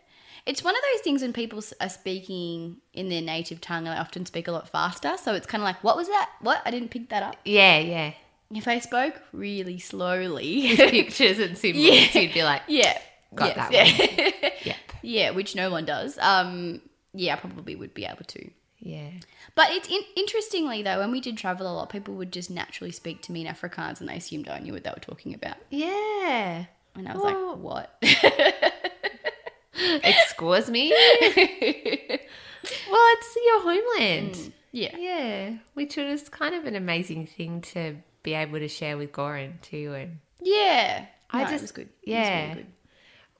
It's 0.45 0.63
one 0.63 0.75
of 0.75 0.81
those 0.93 1.01
things 1.01 1.21
when 1.21 1.33
people 1.33 1.61
are 1.79 1.89
speaking 1.89 2.77
in 2.93 3.09
their 3.09 3.21
native 3.21 3.61
tongue, 3.61 3.83
they 3.83 3.91
often 3.91 4.25
speak 4.25 4.47
a 4.47 4.51
lot 4.51 4.69
faster. 4.69 5.15
So 5.21 5.35
it's 5.35 5.45
kind 5.45 5.61
of 5.61 5.65
like, 5.65 5.83
what 5.83 5.95
was 5.95 6.07
that? 6.07 6.29
What? 6.41 6.61
I 6.65 6.71
didn't 6.71 6.89
pick 6.89 7.09
that 7.09 7.21
up. 7.21 7.35
Yeah, 7.45 7.77
yeah. 7.77 8.13
If 8.53 8.67
I 8.67 8.79
spoke 8.79 9.21
really 9.33 9.77
slowly, 9.79 10.75
Pictures 10.75 11.37
and 11.39 11.57
symbols. 11.57 11.85
Yeah. 11.85 12.19
You'd 12.19 12.33
be 12.33 12.43
like, 12.43 12.63
yeah, 12.67 12.97
Got 13.35 13.55
yes, 13.55 13.57
that 13.57 13.71
yeah. 13.71 14.39
Yep. 14.43 14.53
yeah, 14.65 14.75
which 15.01 15.55
no 15.55 15.69
one 15.71 15.85
does. 15.85 16.17
Um, 16.19 16.81
yeah, 17.13 17.33
I 17.33 17.37
probably 17.37 17.75
would 17.75 17.93
be 17.93 18.05
able 18.05 18.23
to. 18.25 18.49
yeah. 18.79 19.09
But 19.55 19.71
it's 19.71 19.89
in- 19.89 20.05
interestingly 20.15 20.81
though, 20.83 20.99
when 20.99 21.11
we 21.11 21.19
did 21.19 21.37
travel 21.37 21.67
a 21.67 21.73
lot, 21.73 21.89
people 21.89 22.13
would 22.15 22.31
just 22.31 22.49
naturally 22.49 22.91
speak 22.91 23.21
to 23.23 23.31
me 23.31 23.45
in 23.45 23.53
Afrikaans, 23.53 23.99
and 23.99 24.07
they 24.09 24.17
assumed 24.17 24.47
I 24.47 24.59
knew 24.59 24.73
what 24.73 24.83
they 24.83 24.91
were 24.91 24.99
talking 25.01 25.33
about. 25.33 25.57
Yeah. 25.69 26.65
And 26.95 27.07
I 27.07 27.13
was 27.13 27.21
Oh. 27.23 27.25
like, 27.25 27.57
"What?" 27.57 27.97
Excuse 30.03 30.69
me. 30.69 30.91
well, 30.91 30.99
it's 33.13 33.35
your 33.45 33.61
homeland. 33.61 34.53
yeah, 34.71 34.95
Yeah, 34.97 35.53
which 35.73 35.97
was 35.97 36.29
kind 36.29 36.55
of 36.55 36.65
an 36.65 36.75
amazing 36.75 37.27
thing 37.27 37.61
to 37.73 37.95
be 38.23 38.33
able 38.33 38.59
to 38.59 38.67
share 38.67 38.97
with 38.97 39.11
Goran 39.11 39.61
too. 39.61 39.93
And 39.95 40.19
yeah. 40.41 41.05
I 41.31 41.39
No, 41.43 41.45
just- 41.45 41.55
it 41.55 41.61
was 41.61 41.71
good. 41.71 41.89
yeah. 42.03 42.17
it 42.17 42.47
was 42.49 42.55
really 42.55 42.63
good. 42.63 42.73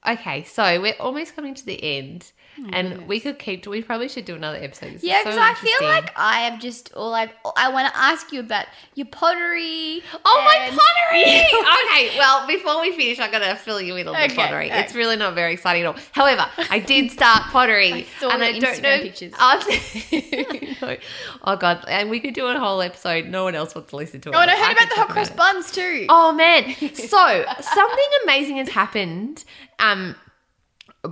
Okay, 0.06 0.44
so 0.44 0.80
we're 0.80 0.96
almost 0.98 1.34
coming 1.36 1.54
to 1.54 1.64
the 1.64 1.82
end, 1.82 2.32
and 2.72 3.08
we 3.08 3.20
could 3.20 3.38
keep. 3.38 3.66
We 3.66 3.82
probably 3.82 4.08
should 4.08 4.24
do 4.24 4.34
another 4.34 4.58
episode. 4.58 4.92
This 4.92 4.96
is 4.96 5.04
Yeah, 5.04 5.18
so 5.18 5.30
because 5.30 5.38
I 5.38 5.54
feel 5.54 5.88
like 5.88 6.12
I 6.16 6.40
have 6.40 6.60
just 6.60 6.92
all 6.94 7.14
I 7.14 7.32
I 7.56 7.70
want 7.70 7.92
to 7.92 7.98
ask 7.98 8.32
you 8.32 8.40
about 8.40 8.66
your 8.94 9.06
pottery. 9.06 10.02
Oh 10.24 10.42
my 10.44 10.68
pottery! 10.68 11.22
okay, 12.10 12.18
well, 12.18 12.46
before 12.46 12.80
we 12.80 12.92
finish, 12.92 13.18
I'm 13.18 13.30
gonna 13.30 13.56
fill 13.56 13.80
you 13.80 13.96
in 13.96 14.08
on 14.08 14.14
the 14.14 14.34
pottery. 14.34 14.66
okay. 14.66 14.80
It's 14.80 14.94
really 14.94 15.16
not 15.16 15.34
very 15.34 15.54
exciting 15.54 15.82
at 15.82 15.88
all. 15.88 15.96
However, 16.12 16.46
I 16.70 16.78
did 16.78 17.10
start 17.10 17.44
pottery, 17.44 18.06
I 18.22 18.34
and 18.34 18.42
I 18.42 18.58
don't 18.58 18.82
know. 18.82 18.98
pictures. 19.00 19.32
I. 19.38 20.98
Oh 21.42 21.56
god, 21.56 21.84
and 21.88 22.10
we 22.10 22.20
could 22.20 22.34
do 22.34 22.46
a 22.46 22.58
whole 22.58 22.82
episode. 22.82 23.26
No 23.26 23.44
one 23.44 23.54
else 23.54 23.74
wants 23.74 23.90
to 23.90 23.96
listen 23.96 24.20
to 24.22 24.30
it. 24.30 24.34
Oh, 24.34 24.40
and 24.40 24.50
I 24.50 24.56
heard 24.56 24.76
could 24.76 24.86
about 24.86 24.94
the 24.94 25.00
hot 25.00 25.08
cross 25.08 25.30
buns 25.30 25.70
too. 25.72 26.06
Oh 26.08 26.32
man. 26.32 26.74
So 26.94 27.44
something 27.60 28.08
amazing 28.24 28.56
has 28.56 28.68
happened. 28.68 29.44
Um 29.78 30.16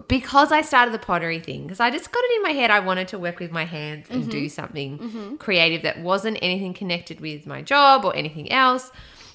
because 0.09 0.53
I 0.53 0.62
started 0.62 0.95
the 0.95 0.99
pottery 0.99 1.41
thing, 1.41 1.64
because 1.64 1.80
I 1.80 1.91
just 1.91 2.12
got 2.12 2.22
it 2.24 2.36
in 2.36 2.43
my 2.43 2.51
head 2.51 2.70
I 2.70 2.80
wanted 2.80 3.09
to 3.09 3.18
work 3.18 3.41
with 3.41 3.51
my 3.51 3.64
hands 3.64 4.07
and 4.09 4.30
do 4.30 4.43
mm-hmm. 4.43 4.49
something 4.49 4.99
mm-hmm. 4.99 5.36
creative 5.36 5.82
that 5.82 6.01
wasn't 6.01 6.38
anything 6.43 6.74
connected 6.74 7.20
with 7.20 7.47
my 7.47 7.61
job 7.61 8.05
or 8.05 8.14
anything 8.14 8.53
else. 8.53 8.93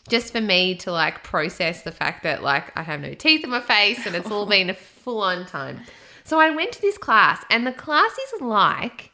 Just 0.07 0.31
for 0.31 0.39
me 0.39 0.75
to 0.75 0.91
like 0.91 1.23
process 1.23 1.81
the 1.81 1.91
fact 1.91 2.23
that 2.23 2.41
like 2.43 2.71
I 2.77 2.83
have 2.83 3.01
no 3.01 3.13
teeth 3.13 3.43
in 3.43 3.49
my 3.49 3.59
face 3.59 4.05
and 4.05 4.15
it's 4.15 4.31
all 4.31 4.45
been 4.45 4.69
a 4.69 4.73
full 4.75 5.21
on 5.21 5.45
time. 5.45 5.81
So 6.23 6.39
I 6.39 6.51
went 6.51 6.71
to 6.73 6.81
this 6.81 6.97
class 6.97 7.43
and 7.49 7.67
the 7.67 7.73
class 7.73 8.11
is 8.11 8.41
like 8.41 9.11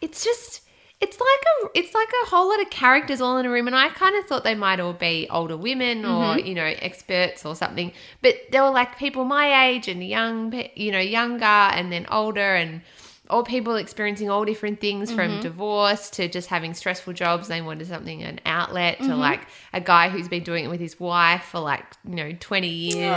it's 0.00 0.22
just 0.22 0.60
it's 1.00 1.20
like 1.20 1.28
a 1.28 1.78
it's 1.78 1.94
like 1.94 2.08
a 2.24 2.28
whole 2.30 2.48
lot 2.48 2.60
of 2.60 2.70
characters 2.70 3.20
all 3.20 3.36
in 3.36 3.44
a 3.44 3.50
room 3.50 3.66
and 3.66 3.76
i 3.76 3.88
kind 3.90 4.16
of 4.16 4.24
thought 4.24 4.44
they 4.44 4.54
might 4.54 4.80
all 4.80 4.94
be 4.94 5.26
older 5.30 5.56
women 5.56 6.04
or 6.06 6.36
mm-hmm. 6.36 6.46
you 6.46 6.54
know 6.54 6.64
experts 6.64 7.44
or 7.44 7.54
something 7.54 7.92
but 8.22 8.34
there 8.50 8.62
were 8.62 8.70
like 8.70 8.98
people 8.98 9.24
my 9.24 9.66
age 9.66 9.88
and 9.88 10.02
young 10.02 10.52
you 10.74 10.90
know 10.90 10.98
younger 10.98 11.44
and 11.44 11.92
then 11.92 12.06
older 12.10 12.54
and 12.54 12.80
all 13.28 13.42
people 13.42 13.76
experiencing 13.76 14.30
all 14.30 14.44
different 14.44 14.80
things 14.80 15.10
from 15.10 15.30
mm-hmm. 15.30 15.40
divorce 15.40 16.10
to 16.10 16.28
just 16.28 16.48
having 16.48 16.74
stressful 16.74 17.12
jobs. 17.12 17.48
They 17.48 17.60
wanted 17.60 17.86
something 17.86 18.22
an 18.22 18.40
outlet 18.46 18.98
to 18.98 19.04
mm-hmm. 19.04 19.20
like 19.20 19.46
a 19.72 19.80
guy 19.80 20.08
who's 20.08 20.28
been 20.28 20.42
doing 20.42 20.64
it 20.64 20.68
with 20.68 20.80
his 20.80 20.98
wife 21.00 21.44
for 21.44 21.60
like 21.60 21.84
you 22.04 22.14
know 22.14 22.32
20 22.38 22.68
years 22.68 22.94
and 22.96 23.10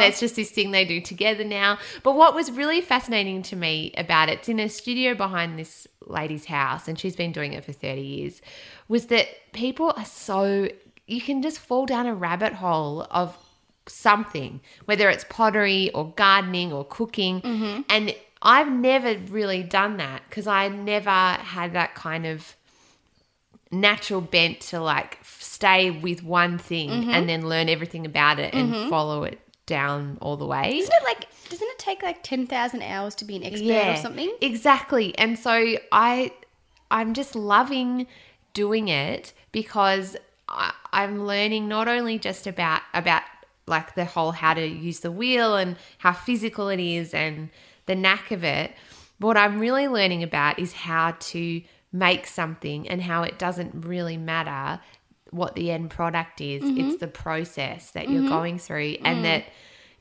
that's 0.00 0.20
just 0.20 0.36
this 0.36 0.50
thing 0.50 0.70
they 0.70 0.84
do 0.84 1.00
together 1.00 1.44
now. 1.44 1.78
But 2.02 2.14
what 2.14 2.34
was 2.34 2.50
really 2.50 2.80
fascinating 2.80 3.42
to 3.44 3.56
me 3.56 3.92
about 3.96 4.28
it, 4.28 4.38
it's 4.38 4.48
in 4.48 4.60
a 4.60 4.68
studio 4.68 5.14
behind 5.14 5.58
this 5.58 5.86
lady's 6.06 6.44
house 6.44 6.88
and 6.88 6.98
she's 6.98 7.16
been 7.16 7.32
doing 7.32 7.52
it 7.52 7.64
for 7.64 7.72
30 7.72 8.00
years 8.00 8.40
was 8.88 9.06
that 9.06 9.26
people 9.52 9.92
are 9.96 10.04
so 10.04 10.68
you 11.06 11.20
can 11.20 11.42
just 11.42 11.58
fall 11.58 11.86
down 11.86 12.06
a 12.06 12.14
rabbit 12.14 12.52
hole 12.52 13.06
of 13.10 13.36
something 13.88 14.60
whether 14.86 15.08
it's 15.08 15.24
pottery 15.28 15.90
or 15.94 16.12
gardening 16.12 16.72
or 16.72 16.84
cooking 16.84 17.40
mm-hmm. 17.40 17.82
and 17.88 18.14
I've 18.46 18.70
never 18.70 19.16
really 19.28 19.64
done 19.64 19.96
that 19.96 20.22
because 20.28 20.46
I 20.46 20.68
never 20.68 21.10
had 21.10 21.72
that 21.72 21.96
kind 21.96 22.24
of 22.24 22.54
natural 23.72 24.20
bent 24.20 24.60
to 24.60 24.80
like 24.80 25.18
stay 25.24 25.90
with 25.90 26.22
one 26.22 26.56
thing 26.56 26.88
mm-hmm. 26.88 27.10
and 27.10 27.28
then 27.28 27.48
learn 27.48 27.68
everything 27.68 28.06
about 28.06 28.38
it 28.38 28.54
and 28.54 28.72
mm-hmm. 28.72 28.88
follow 28.88 29.24
it 29.24 29.40
down 29.66 30.16
all 30.20 30.36
the 30.36 30.46
way. 30.46 30.78
Isn't 30.78 30.94
it 30.94 31.02
like? 31.02 31.26
Doesn't 31.48 31.66
it 31.66 31.78
take 31.80 32.04
like 32.04 32.22
ten 32.22 32.46
thousand 32.46 32.82
hours 32.82 33.16
to 33.16 33.24
be 33.24 33.34
an 33.34 33.42
expert 33.42 33.94
or 33.94 33.96
something? 33.96 34.32
Exactly. 34.40 35.18
And 35.18 35.36
so 35.36 35.74
I 35.90 36.30
I'm 36.88 37.14
just 37.14 37.34
loving 37.34 38.06
doing 38.54 38.86
it 38.86 39.32
because 39.50 40.16
I, 40.48 40.72
I'm 40.92 41.26
learning 41.26 41.66
not 41.66 41.88
only 41.88 42.20
just 42.20 42.46
about 42.46 42.82
about 42.94 43.22
like 43.66 43.96
the 43.96 44.04
whole 44.04 44.30
how 44.30 44.54
to 44.54 44.64
use 44.64 45.00
the 45.00 45.10
wheel 45.10 45.56
and 45.56 45.74
how 45.98 46.12
physical 46.12 46.68
it 46.68 46.78
is 46.78 47.12
and 47.12 47.50
the 47.86 47.94
knack 47.94 48.30
of 48.30 48.44
it. 48.44 48.72
But 49.18 49.26
what 49.28 49.36
I'm 49.36 49.58
really 49.58 49.88
learning 49.88 50.22
about 50.22 50.58
is 50.58 50.72
how 50.72 51.16
to 51.18 51.62
make 51.92 52.26
something 52.26 52.88
and 52.88 53.00
how 53.00 53.22
it 53.22 53.38
doesn't 53.38 53.86
really 53.86 54.16
matter 54.16 54.80
what 55.30 55.54
the 55.54 55.70
end 55.70 55.90
product 55.90 56.40
is. 56.40 56.62
Mm-hmm. 56.62 56.80
It's 56.88 57.00
the 57.00 57.08
process 57.08 57.90
that 57.92 58.08
you're 58.08 58.20
mm-hmm. 58.20 58.28
going 58.28 58.58
through 58.58 58.96
and 59.02 59.18
mm. 59.18 59.22
that 59.22 59.44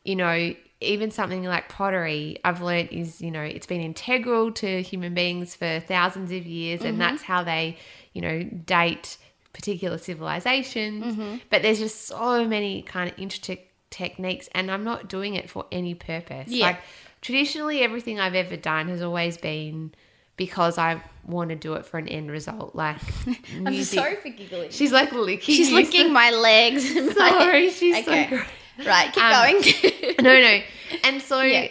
you 0.05 0.15
know, 0.15 0.55
even 0.79 1.11
something 1.11 1.43
like 1.43 1.67
pottery, 1.67 2.38
I've 2.45 2.61
learned 2.61 2.89
is, 2.91 3.19
you 3.21 3.31
know, 3.31 3.41
it's 3.41 3.65
been 3.65 3.81
integral 3.81 4.51
to 4.53 4.81
human 4.83 5.13
beings 5.13 5.55
for 5.55 5.79
thousands 5.81 6.31
of 6.31 6.45
years, 6.45 6.81
and 6.81 6.91
mm-hmm. 6.91 6.99
that's 6.99 7.23
how 7.23 7.43
they, 7.43 7.77
you 8.13 8.21
know, 8.21 8.43
date 8.43 9.17
particular 9.51 9.97
civilizations. 9.97 11.39
But 11.49 11.63
there's 11.63 11.79
just 11.79 12.05
so 12.05 12.45
many 12.45 12.83
kind 12.83 13.11
of 13.11 13.17
intricate 13.17 13.67
techniques, 13.89 14.47
and 14.53 14.69
I'm 14.69 14.83
not 14.83 15.09
doing 15.09 15.33
it 15.33 15.49
for 15.49 15.65
any 15.71 15.95
purpose. 15.95 16.49
Yeah. 16.49 16.67
Like, 16.67 16.79
traditionally, 17.26 17.82
everything 17.82 18.19
I've 18.19 18.36
ever 18.36 18.55
done 18.55 18.88
has 18.89 19.01
always 19.01 19.36
been 19.38 19.93
because 20.38 20.78
I 20.78 21.01
want 21.26 21.49
to 21.49 21.55
do 21.55 21.73
it 21.73 21.86
for 21.86 21.97
an 21.97 22.07
end 22.07 22.30
result. 22.30 22.76
Like, 22.76 22.97
I'm 23.51 23.63
music. 23.71 23.99
sorry 23.99 24.15
for 24.17 24.30
giggling. 24.30 24.69
She's 24.69 24.91
like 24.91 25.11
licking. 25.11 25.55
She's 25.55 25.71
licking 25.71 26.13
my 26.13 26.30
legs. 26.30 26.84
Sorry, 27.15 27.71
she's 27.71 28.07
Okay. 28.07 28.23
so 28.30 28.30
great. 28.30 28.88
Right, 28.88 29.11
keep 29.11 29.23
Um, 29.23 29.32
going. 29.32 30.15
no, 30.21 30.39
no. 30.39 30.61
And 31.03 31.19
so 31.21 31.41
Yeah. 31.41 31.69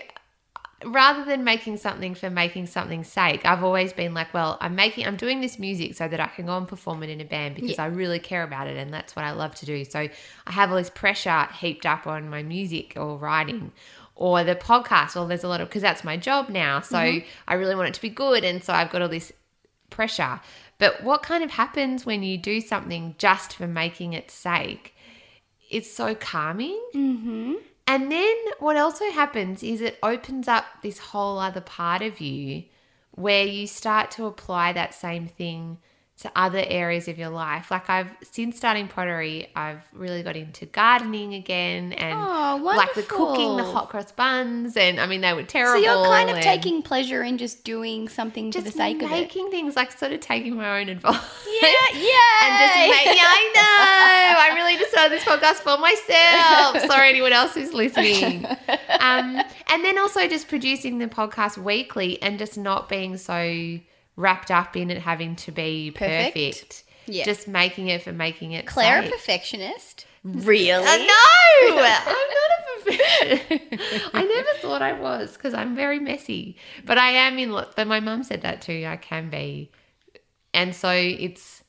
rather 0.84 1.24
than 1.24 1.44
making 1.44 1.76
something 1.76 2.14
for 2.16 2.30
making 2.30 2.66
something's 2.66 3.08
sake, 3.08 3.44
I've 3.46 3.62
always 3.62 3.92
been 3.92 4.12
like, 4.12 4.34
well, 4.34 4.58
I'm 4.60 4.74
making 4.74 5.06
I'm 5.06 5.16
doing 5.16 5.40
this 5.40 5.58
music 5.58 5.94
so 5.94 6.08
that 6.08 6.18
I 6.18 6.26
can 6.26 6.46
go 6.46 6.56
and 6.56 6.66
perform 6.66 7.02
it 7.04 7.10
in 7.10 7.20
a 7.20 7.24
band 7.24 7.54
because 7.54 7.78
I 7.78 7.86
really 7.86 8.18
care 8.18 8.42
about 8.42 8.66
it 8.66 8.76
and 8.76 8.92
that's 8.92 9.14
what 9.14 9.24
I 9.24 9.32
love 9.32 9.54
to 9.56 9.66
do. 9.66 9.84
So 9.84 10.00
I 10.00 10.52
have 10.52 10.70
all 10.70 10.76
this 10.76 10.90
pressure 10.90 11.46
heaped 11.60 11.86
up 11.86 12.06
on 12.08 12.28
my 12.28 12.42
music 12.42 12.94
or 12.96 13.16
writing 13.18 13.70
or 14.16 14.44
the 14.44 14.54
podcast. 14.54 15.14
Well, 15.14 15.26
there's 15.26 15.44
a 15.44 15.48
lot 15.48 15.60
of 15.60 15.68
because 15.68 15.82
that's 15.82 16.04
my 16.04 16.16
job 16.16 16.48
now. 16.48 16.80
So 16.80 16.98
I 16.98 17.54
really 17.54 17.74
want 17.74 17.88
it 17.88 17.94
to 17.94 18.02
be 18.02 18.10
good 18.10 18.44
and 18.44 18.62
so 18.62 18.72
I've 18.72 18.90
got 18.90 19.02
all 19.02 19.08
this 19.08 19.32
pressure. 19.90 20.40
But 20.78 21.02
what 21.04 21.22
kind 21.22 21.44
of 21.44 21.50
happens 21.50 22.04
when 22.04 22.22
you 22.22 22.36
do 22.36 22.60
something 22.60 23.14
just 23.18 23.54
for 23.54 23.66
making 23.66 24.12
its 24.12 24.34
sake? 24.34 24.94
It's 25.70 25.90
so 25.90 26.14
calming. 26.14 26.80
Mm-hmm. 26.94 27.54
And 27.86 28.10
then 28.10 28.36
what 28.58 28.76
also 28.76 29.10
happens 29.10 29.62
is 29.62 29.80
it 29.80 29.98
opens 30.02 30.48
up 30.48 30.64
this 30.82 30.98
whole 30.98 31.38
other 31.38 31.60
part 31.60 32.02
of 32.02 32.20
you 32.20 32.64
where 33.12 33.44
you 33.44 33.66
start 33.66 34.10
to 34.12 34.26
apply 34.26 34.72
that 34.72 34.94
same 34.94 35.28
thing 35.28 35.78
to 36.20 36.30
other 36.36 36.62
areas 36.64 37.08
of 37.08 37.18
your 37.18 37.28
life. 37.28 37.72
Like 37.72 37.90
I've 37.90 38.08
since 38.22 38.56
starting 38.56 38.86
pottery, 38.86 39.50
I've 39.56 39.80
really 39.92 40.22
got 40.22 40.36
into 40.36 40.64
gardening 40.64 41.34
again 41.34 41.92
and 41.92 42.16
Oh, 42.16 42.60
like 42.62 42.94
the 42.94 43.02
cooking, 43.02 43.56
the 43.56 43.64
hot 43.64 43.88
cross 43.90 44.12
buns 44.12 44.76
and 44.76 45.00
I 45.00 45.06
mean 45.06 45.22
they 45.22 45.32
were 45.32 45.42
terrible. 45.42 45.82
so 45.82 45.84
you're 45.84 46.04
kind 46.06 46.30
of 46.30 46.38
taking 46.40 46.82
pleasure 46.82 47.24
in 47.24 47.36
just 47.36 47.64
doing 47.64 48.08
something 48.08 48.52
for 48.52 48.60
the 48.60 48.70
sake 48.70 49.02
of 49.02 49.10
it. 49.10 49.10
making 49.10 49.50
things 49.50 49.74
like 49.74 49.90
sort 49.90 50.12
of 50.12 50.20
taking 50.20 50.54
my 50.54 50.80
own 50.80 50.88
advice. 50.88 51.20
Yeah, 51.60 51.68
yeah. 51.94 52.10
And 52.44 52.58
just 52.60 52.74
make, 52.76 53.16
yeah, 53.16 53.24
I 53.26 53.50
know. 53.54 54.40
I 54.40 54.52
really 54.54 54.76
just 54.76 54.92
started 54.92 55.12
this 55.12 55.24
podcast 55.24 55.62
for 55.62 55.78
myself. 55.78 56.78
Sorry, 56.90 57.08
anyone 57.08 57.32
else 57.32 57.54
who's 57.54 57.72
listening. 57.72 58.44
Um, 59.00 59.40
and 59.68 59.84
then 59.84 59.98
also 59.98 60.28
just 60.28 60.46
producing 60.48 60.98
the 60.98 61.06
podcast 61.08 61.58
weekly 61.58 62.20
and 62.22 62.38
just 62.38 62.56
not 62.58 62.88
being 62.88 63.16
so 63.16 63.78
wrapped 64.16 64.50
up 64.50 64.76
in 64.76 64.90
it 64.90 64.98
having 64.98 65.36
to 65.36 65.52
be 65.52 65.90
Perfect. 65.90 66.34
perfect. 66.34 66.84
Yeah. 67.06 67.24
Just 67.24 67.46
making 67.48 67.88
it 67.88 68.02
for 68.02 68.12
making 68.12 68.52
it. 68.52 68.66
Claire, 68.66 69.02
a 69.02 69.08
perfectionist. 69.10 70.06
Really? 70.22 70.70
Uh, 70.72 70.96
no, 70.96 71.14
I'm 71.62 71.76
not 71.76 72.50
a 72.50 72.84
perfectionist. 72.84 74.10
I 74.14 74.24
never 74.24 74.48
thought 74.60 74.80
I 74.82 74.92
was 74.94 75.32
because 75.34 75.52
I'm 75.52 75.74
very 75.76 75.98
messy, 76.00 76.56
but 76.86 76.96
I 76.96 77.10
am 77.10 77.38
in. 77.38 77.52
lo- 77.52 77.68
But 77.76 77.86
my 77.88 78.00
mum 78.00 78.22
said 78.22 78.40
that 78.42 78.62
too. 78.62 78.84
I 78.88 78.96
can 78.96 79.28
be, 79.28 79.70
and 80.54 80.74
so 80.74 80.90
it's 80.90 81.62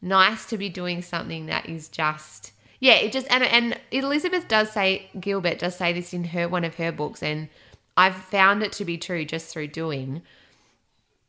nice 0.00 0.46
to 0.46 0.56
be 0.56 0.68
doing 0.70 1.02
something 1.02 1.46
that 1.46 1.68
is 1.68 1.88
just 1.88 2.52
yeah. 2.80 2.94
It 2.94 3.12
just 3.12 3.26
and 3.30 3.44
and 3.44 3.78
Elizabeth 3.90 4.48
does 4.48 4.70
say 4.70 5.10
Gilbert 5.20 5.58
does 5.58 5.76
say 5.76 5.92
this 5.92 6.14
in 6.14 6.24
her 6.24 6.48
one 6.48 6.64
of 6.64 6.76
her 6.76 6.92
books, 6.92 7.22
and 7.22 7.50
I've 7.96 8.16
found 8.16 8.62
it 8.62 8.72
to 8.72 8.86
be 8.86 8.96
true 8.96 9.26
just 9.26 9.48
through 9.52 9.66
doing 9.68 10.22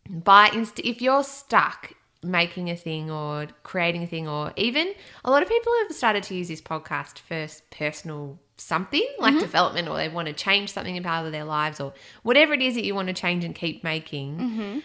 by 0.10 0.50
inst- 0.50 0.80
if 0.80 1.02
you're 1.02 1.24
stuck 1.24 1.94
making 2.22 2.70
a 2.70 2.76
thing 2.76 3.10
or 3.10 3.48
creating 3.64 4.04
a 4.04 4.08
thing 4.08 4.28
or 4.28 4.52
even 4.58 4.94
a 5.24 5.32
lot 5.32 5.42
of 5.42 5.48
people 5.48 5.72
have 5.84 5.96
started 5.96 6.22
to 6.24 6.36
use 6.36 6.50
this 6.50 6.62
podcast 6.62 7.20
for 7.20 7.48
personal 7.72 8.38
something 8.58 9.08
like 9.20 9.34
mm-hmm. 9.34 9.40
development 9.42 9.88
or 9.88 9.96
they 9.96 10.10
want 10.10 10.28
to 10.28 10.34
change 10.34 10.74
something 10.74 10.98
about 10.98 11.32
their 11.32 11.46
lives 11.46 11.80
or 11.80 11.94
whatever 12.24 12.54
it 12.54 12.62
is 12.62 12.76
that 12.76 12.84
you 12.84 12.94
want 12.94 13.08
to 13.08 13.14
change 13.14 13.46
and 13.46 13.56
keep 13.56 13.86
making 13.86 14.38
mm-hmm. 14.38 14.80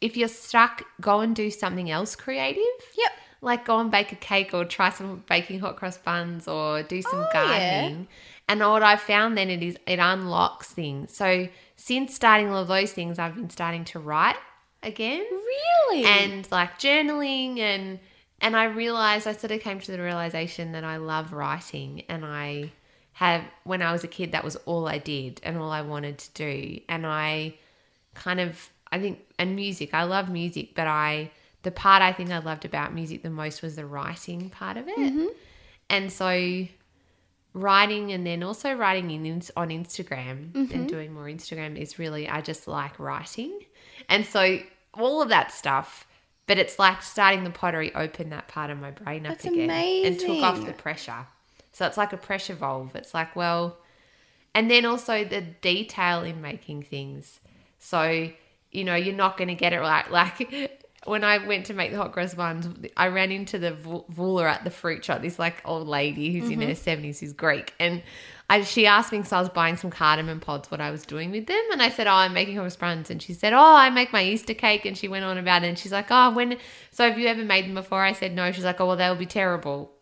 if 0.00 0.16
you're 0.16 0.26
stuck 0.26 0.82
go 1.00 1.20
and 1.20 1.36
do 1.36 1.48
something 1.48 1.90
else 1.92 2.16
creative 2.16 2.62
Yep. 2.98 3.12
like 3.40 3.64
go 3.64 3.78
and 3.78 3.92
bake 3.92 4.10
a 4.10 4.16
cake 4.16 4.52
or 4.52 4.64
try 4.64 4.90
some 4.90 5.22
baking 5.28 5.60
hot 5.60 5.76
cross 5.76 5.96
buns 5.96 6.48
or 6.48 6.82
do 6.82 7.00
some 7.02 7.20
Oh, 7.20 7.28
yeah. 7.32 7.80
gardening. 7.82 8.08
And 8.48 8.60
what 8.60 8.82
I 8.82 8.96
found 8.96 9.38
then 9.38 9.48
it 9.48 9.62
is 9.62 9.78
it 9.86 9.98
unlocks 10.00 10.70
things. 10.72 11.16
So 11.16 11.48
since 11.76 12.14
starting 12.14 12.50
all 12.50 12.62
of 12.62 12.68
those 12.68 12.92
things, 12.92 13.18
I've 13.18 13.36
been 13.36 13.48
starting 13.48 13.84
to 13.86 13.98
write 13.98 14.36
again. 14.84 15.24
Really? 15.30 16.04
and 16.04 16.50
like 16.50 16.78
journaling 16.78 17.58
and 17.58 17.98
and 18.40 18.56
I 18.56 18.64
realized 18.64 19.26
I 19.26 19.32
sort 19.32 19.52
of 19.52 19.60
came 19.60 19.80
to 19.80 19.92
the 19.92 20.00
realization 20.00 20.72
that 20.72 20.84
I 20.84 20.98
love 20.98 21.32
writing 21.32 22.02
and 22.08 22.24
I 22.24 22.72
have 23.14 23.42
when 23.62 23.80
I 23.80 23.92
was 23.92 24.04
a 24.04 24.08
kid 24.08 24.32
that 24.32 24.44
was 24.44 24.56
all 24.66 24.88
I 24.88 24.98
did 24.98 25.40
and 25.44 25.56
all 25.56 25.70
I 25.70 25.82
wanted 25.82 26.18
to 26.18 26.30
do. 26.32 26.80
And 26.88 27.06
I 27.06 27.54
kind 28.14 28.40
of 28.40 28.70
I 28.90 29.00
think 29.00 29.20
and 29.38 29.56
music. 29.56 29.94
I 29.94 30.04
love 30.04 30.28
music 30.28 30.74
but 30.74 30.86
I 30.86 31.30
the 31.62 31.70
part 31.70 32.02
I 32.02 32.12
think 32.12 32.30
I 32.30 32.38
loved 32.38 32.64
about 32.64 32.92
music 32.92 33.22
the 33.22 33.30
most 33.30 33.62
was 33.62 33.76
the 33.76 33.86
writing 33.86 34.50
part 34.50 34.76
of 34.76 34.88
it. 34.88 34.98
Mm-hmm. 34.98 35.26
And 35.88 36.12
so 36.12 36.66
writing 37.54 38.10
and 38.12 38.26
then 38.26 38.42
also 38.42 38.74
writing 38.74 39.10
in 39.12 39.42
on 39.56 39.68
Instagram 39.68 40.54
and 40.54 40.68
mm-hmm. 40.68 40.86
doing 40.86 41.12
more 41.12 41.26
Instagram 41.26 41.78
is 41.78 41.98
really 41.98 42.28
I 42.28 42.40
just 42.40 42.66
like 42.66 42.98
writing. 42.98 43.60
And 44.08 44.26
so 44.26 44.58
all 44.98 45.22
of 45.22 45.28
that 45.28 45.52
stuff, 45.52 46.06
but 46.46 46.58
it's 46.58 46.78
like 46.78 47.02
starting 47.02 47.44
the 47.44 47.50
pottery 47.50 47.94
opened 47.94 48.32
that 48.32 48.48
part 48.48 48.70
of 48.70 48.78
my 48.78 48.90
brain 48.90 49.26
up 49.26 49.32
That's 49.32 49.46
again 49.46 49.70
and 49.70 50.18
took 50.18 50.42
off 50.42 50.64
the 50.64 50.72
pressure. 50.72 51.26
So 51.72 51.86
it's 51.86 51.96
like 51.96 52.12
a 52.12 52.16
pressure 52.16 52.54
valve. 52.54 52.94
It's 52.94 53.14
like, 53.14 53.34
well, 53.34 53.78
and 54.54 54.70
then 54.70 54.84
also 54.84 55.24
the 55.24 55.40
detail 55.40 56.22
in 56.22 56.40
making 56.40 56.84
things. 56.84 57.40
So, 57.78 58.30
you 58.70 58.84
know, 58.84 58.94
you're 58.94 59.14
not 59.14 59.36
going 59.36 59.48
to 59.48 59.54
get 59.54 59.72
it 59.72 59.80
right. 59.80 60.08
Like 60.10 60.86
when 61.04 61.24
I 61.24 61.44
went 61.46 61.66
to 61.66 61.74
make 61.74 61.90
the 61.90 61.98
hot 61.98 62.12
cross 62.12 62.34
buns, 62.34 62.68
I 62.96 63.08
ran 63.08 63.30
into 63.30 63.58
the 63.58 63.72
vu- 63.72 64.04
vula 64.10 64.44
at 64.44 64.64
the 64.64 64.70
fruit 64.70 65.04
shop, 65.04 65.22
this 65.22 65.38
like 65.38 65.60
old 65.64 65.86
lady 65.86 66.32
who's 66.32 66.50
in 66.50 66.60
mm-hmm. 66.60 66.68
her 66.68 66.74
70s, 66.74 67.20
who's 67.20 67.32
Greek. 67.32 67.74
And 67.78 68.02
I, 68.50 68.62
she 68.62 68.86
asked 68.86 69.10
me, 69.10 69.18
because 69.18 69.32
I 69.32 69.40
was 69.40 69.48
buying 69.48 69.76
some 69.76 69.90
cardamom 69.90 70.40
pods, 70.40 70.70
what 70.70 70.80
I 70.80 70.90
was 70.90 71.06
doing 71.06 71.30
with 71.30 71.46
them. 71.46 71.62
And 71.72 71.80
I 71.82 71.88
said, 71.88 72.06
Oh, 72.06 72.12
I'm 72.12 72.34
making 72.34 72.56
cross 72.56 72.76
buns. 72.76 73.10
And 73.10 73.22
she 73.22 73.32
said, 73.32 73.52
Oh, 73.52 73.74
I 73.74 73.90
make 73.90 74.12
my 74.12 74.22
Easter 74.22 74.54
cake. 74.54 74.84
And 74.84 74.96
she 74.96 75.08
went 75.08 75.24
on 75.24 75.38
about 75.38 75.64
it. 75.64 75.68
And 75.68 75.78
she's 75.78 75.92
like, 75.92 76.06
Oh, 76.10 76.30
when, 76.30 76.58
so 76.90 77.08
have 77.08 77.18
you 77.18 77.26
ever 77.26 77.44
made 77.44 77.64
them 77.64 77.74
before? 77.74 78.02
I 78.02 78.12
said, 78.12 78.34
No. 78.34 78.52
She's 78.52 78.64
like, 78.64 78.80
Oh, 78.80 78.86
well, 78.86 78.96
they'll 78.96 79.16
be 79.16 79.26
terrible 79.26 79.92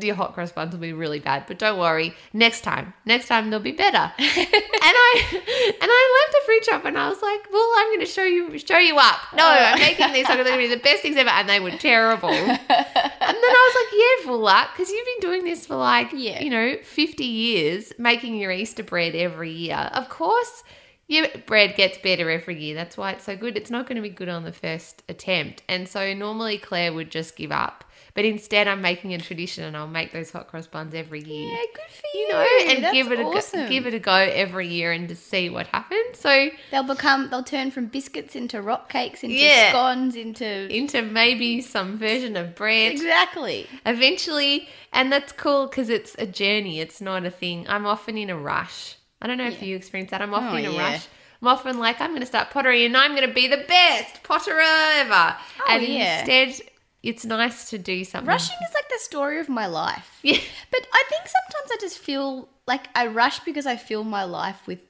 your 0.00 0.14
hot 0.14 0.34
cross 0.34 0.52
buns 0.52 0.72
will 0.72 0.80
be 0.80 0.92
really 0.92 1.18
bad, 1.18 1.44
but 1.48 1.58
don't 1.58 1.78
worry. 1.78 2.14
Next 2.32 2.60
time, 2.60 2.94
next 3.04 3.26
time 3.26 3.50
they'll 3.50 3.58
be 3.58 3.72
better. 3.72 3.96
and 4.18 4.18
I 4.18 5.22
and 5.32 5.90
I 5.90 6.22
left 6.22 6.32
the 6.32 6.46
fruit 6.46 6.64
shop 6.64 6.84
and 6.84 6.96
I 6.96 7.08
was 7.08 7.20
like, 7.20 7.40
well, 7.52 7.68
I'm 7.76 7.88
going 7.88 8.00
to 8.00 8.06
show 8.06 8.22
you 8.22 8.56
show 8.58 8.78
you 8.78 8.96
up. 8.98 9.18
No, 9.34 9.44
oh. 9.44 9.50
I'm 9.50 9.78
making 9.80 10.12
these. 10.12 10.26
I'm 10.28 10.36
going 10.36 10.52
to 10.52 10.58
be 10.58 10.68
the 10.68 10.76
best 10.80 11.02
things 11.02 11.16
ever, 11.16 11.30
and 11.30 11.48
they 11.48 11.58
were 11.60 11.72
terrible. 11.72 12.28
and 12.30 12.36
then 12.48 12.60
I 12.68 13.72
was 13.72 13.74
like, 13.82 13.92
yeah, 13.92 14.30
Vula, 14.30 14.72
because 14.72 14.90
you've 14.90 15.06
been 15.06 15.30
doing 15.30 15.44
this 15.44 15.66
for 15.66 15.76
like, 15.76 16.12
Yeah. 16.12 16.40
you 16.40 16.50
know, 16.50 16.76
50 16.82 17.24
years, 17.24 17.92
making 17.98 18.36
your 18.36 18.52
Easter 18.52 18.82
bread 18.82 19.14
every 19.14 19.50
year. 19.50 19.90
Of 19.92 20.08
course. 20.08 20.62
Your 21.08 21.26
bread 21.44 21.74
gets 21.74 21.98
better 21.98 22.30
every 22.30 22.62
year. 22.62 22.76
That's 22.76 22.96
why 22.96 23.10
it's 23.10 23.24
so 23.24 23.36
good. 23.36 23.56
It's 23.56 23.68
not 23.68 23.88
going 23.88 23.96
to 23.96 24.02
be 24.02 24.10
good 24.10 24.28
on 24.28 24.44
the 24.44 24.52
first 24.52 25.02
attempt. 25.08 25.64
And 25.68 25.88
so 25.88 26.14
normally 26.14 26.56
Claire 26.56 26.92
would 26.92 27.10
just 27.10 27.34
give 27.34 27.50
up. 27.50 27.82
But 28.14 28.24
instead, 28.24 28.66
I'm 28.68 28.80
making 28.82 29.14
a 29.14 29.18
tradition 29.18 29.64
and 29.64 29.76
I'll 29.76 29.86
make 29.86 30.12
those 30.12 30.30
hot 30.30 30.48
cross 30.48 30.66
buns 30.66 30.94
every 30.94 31.22
year. 31.22 31.50
yeah, 31.52 31.64
good 31.74 31.90
for 31.90 32.06
you. 32.14 32.20
You 32.20 32.28
know, 32.28 32.46
and 32.68 32.84
That's 32.84 32.92
give 32.92 33.12
it 33.12 33.18
a 33.20 33.22
awesome. 33.24 33.60
go, 33.62 33.68
give 33.68 33.86
it 33.86 33.94
a 33.94 33.98
go 33.98 34.12
every 34.14 34.68
year 34.68 34.92
and 34.92 35.08
to 35.08 35.16
see 35.16 35.48
what 35.50 35.66
happens. 35.68 36.18
So 36.18 36.48
They'll 36.70 36.82
become. 36.82 37.30
They'll 37.30 37.42
turn 37.42 37.70
from 37.70 37.86
biscuits 37.86 38.36
into 38.36 38.60
rock 38.60 38.88
cakes, 38.88 39.22
into 39.22 39.36
Yeah. 39.36 39.70
scones, 39.70 40.16
into 40.16 40.46
into 40.74 41.02
maybe 41.02 41.60
some 41.62 41.98
version 41.98 42.36
of 42.36 42.54
bread 42.54 42.92
exactly. 42.92 43.66
eventually, 43.86 44.68
and 44.92 45.12
that's 45.12 45.32
cool 45.32 45.66
because 45.66 45.88
it's 45.88 46.14
a 46.18 46.26
journey. 46.26 46.80
It's 46.80 47.00
not 47.00 47.24
a 47.24 47.30
thing. 47.30 47.66
I'm 47.68 47.86
often 47.86 48.16
in 48.18 48.30
a 48.30 48.36
rush. 48.36 48.96
I 49.22 49.26
don't 49.26 49.38
know 49.38 49.46
if 49.48 49.62
you 49.62 49.76
experience 49.76 50.10
that. 50.12 50.22
I'm 50.22 50.32
often 50.34 50.54
Oh, 50.54 50.56
in 50.58 50.64
a 50.64 50.68
oh, 50.68 50.72
yeah. 50.72 50.92
rush. 50.92 51.06
I'm 51.42 51.48
often 51.48 51.78
like, 51.78 52.00
I'm 52.00 52.10
going 52.10 52.20
to 52.20 52.26
start 52.26 52.50
pottery 52.50 52.84
and 52.84 52.96
I'm 52.96 53.14
going 53.14 53.26
to 53.26 53.34
be 53.34 53.48
the 53.48 53.64
best 53.68 54.22
potterer 54.22 54.60
ever. 55.00 55.36
Oh, 55.60 55.64
and 55.70 55.82
Oh, 55.82 55.86
yeah. 55.86 56.18
instead, 56.20 56.66
it's 57.02 57.24
nice 57.24 57.70
to 57.70 57.78
do 57.78 58.04
something. 58.04 58.28
Rushing 58.28 58.56
is 58.68 58.74
like 58.74 58.88
the 58.88 58.98
story 58.98 59.40
of 59.40 59.48
my 59.48 59.66
life. 59.66 60.18
Yeah. 60.22 60.38
But 60.70 60.86
I 60.92 61.04
think 61.08 61.22
sometimes 61.26 61.70
I 61.72 61.76
just 61.80 61.98
feel 61.98 62.48
like 62.66 62.88
I 62.94 63.06
rush 63.06 63.40
because 63.40 63.66
I 63.66 63.76
fill 63.76 64.04
my 64.04 64.24
life 64.24 64.66
with 64.66 64.80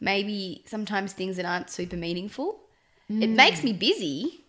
maybe 0.00 0.62
sometimes 0.66 1.12
things 1.12 1.36
that 1.36 1.44
aren't 1.44 1.70
super 1.70 1.96
meaningful. 1.96 2.60
It 3.08 3.30
makes 3.30 3.62
me 3.62 3.72
busy. 3.72 4.40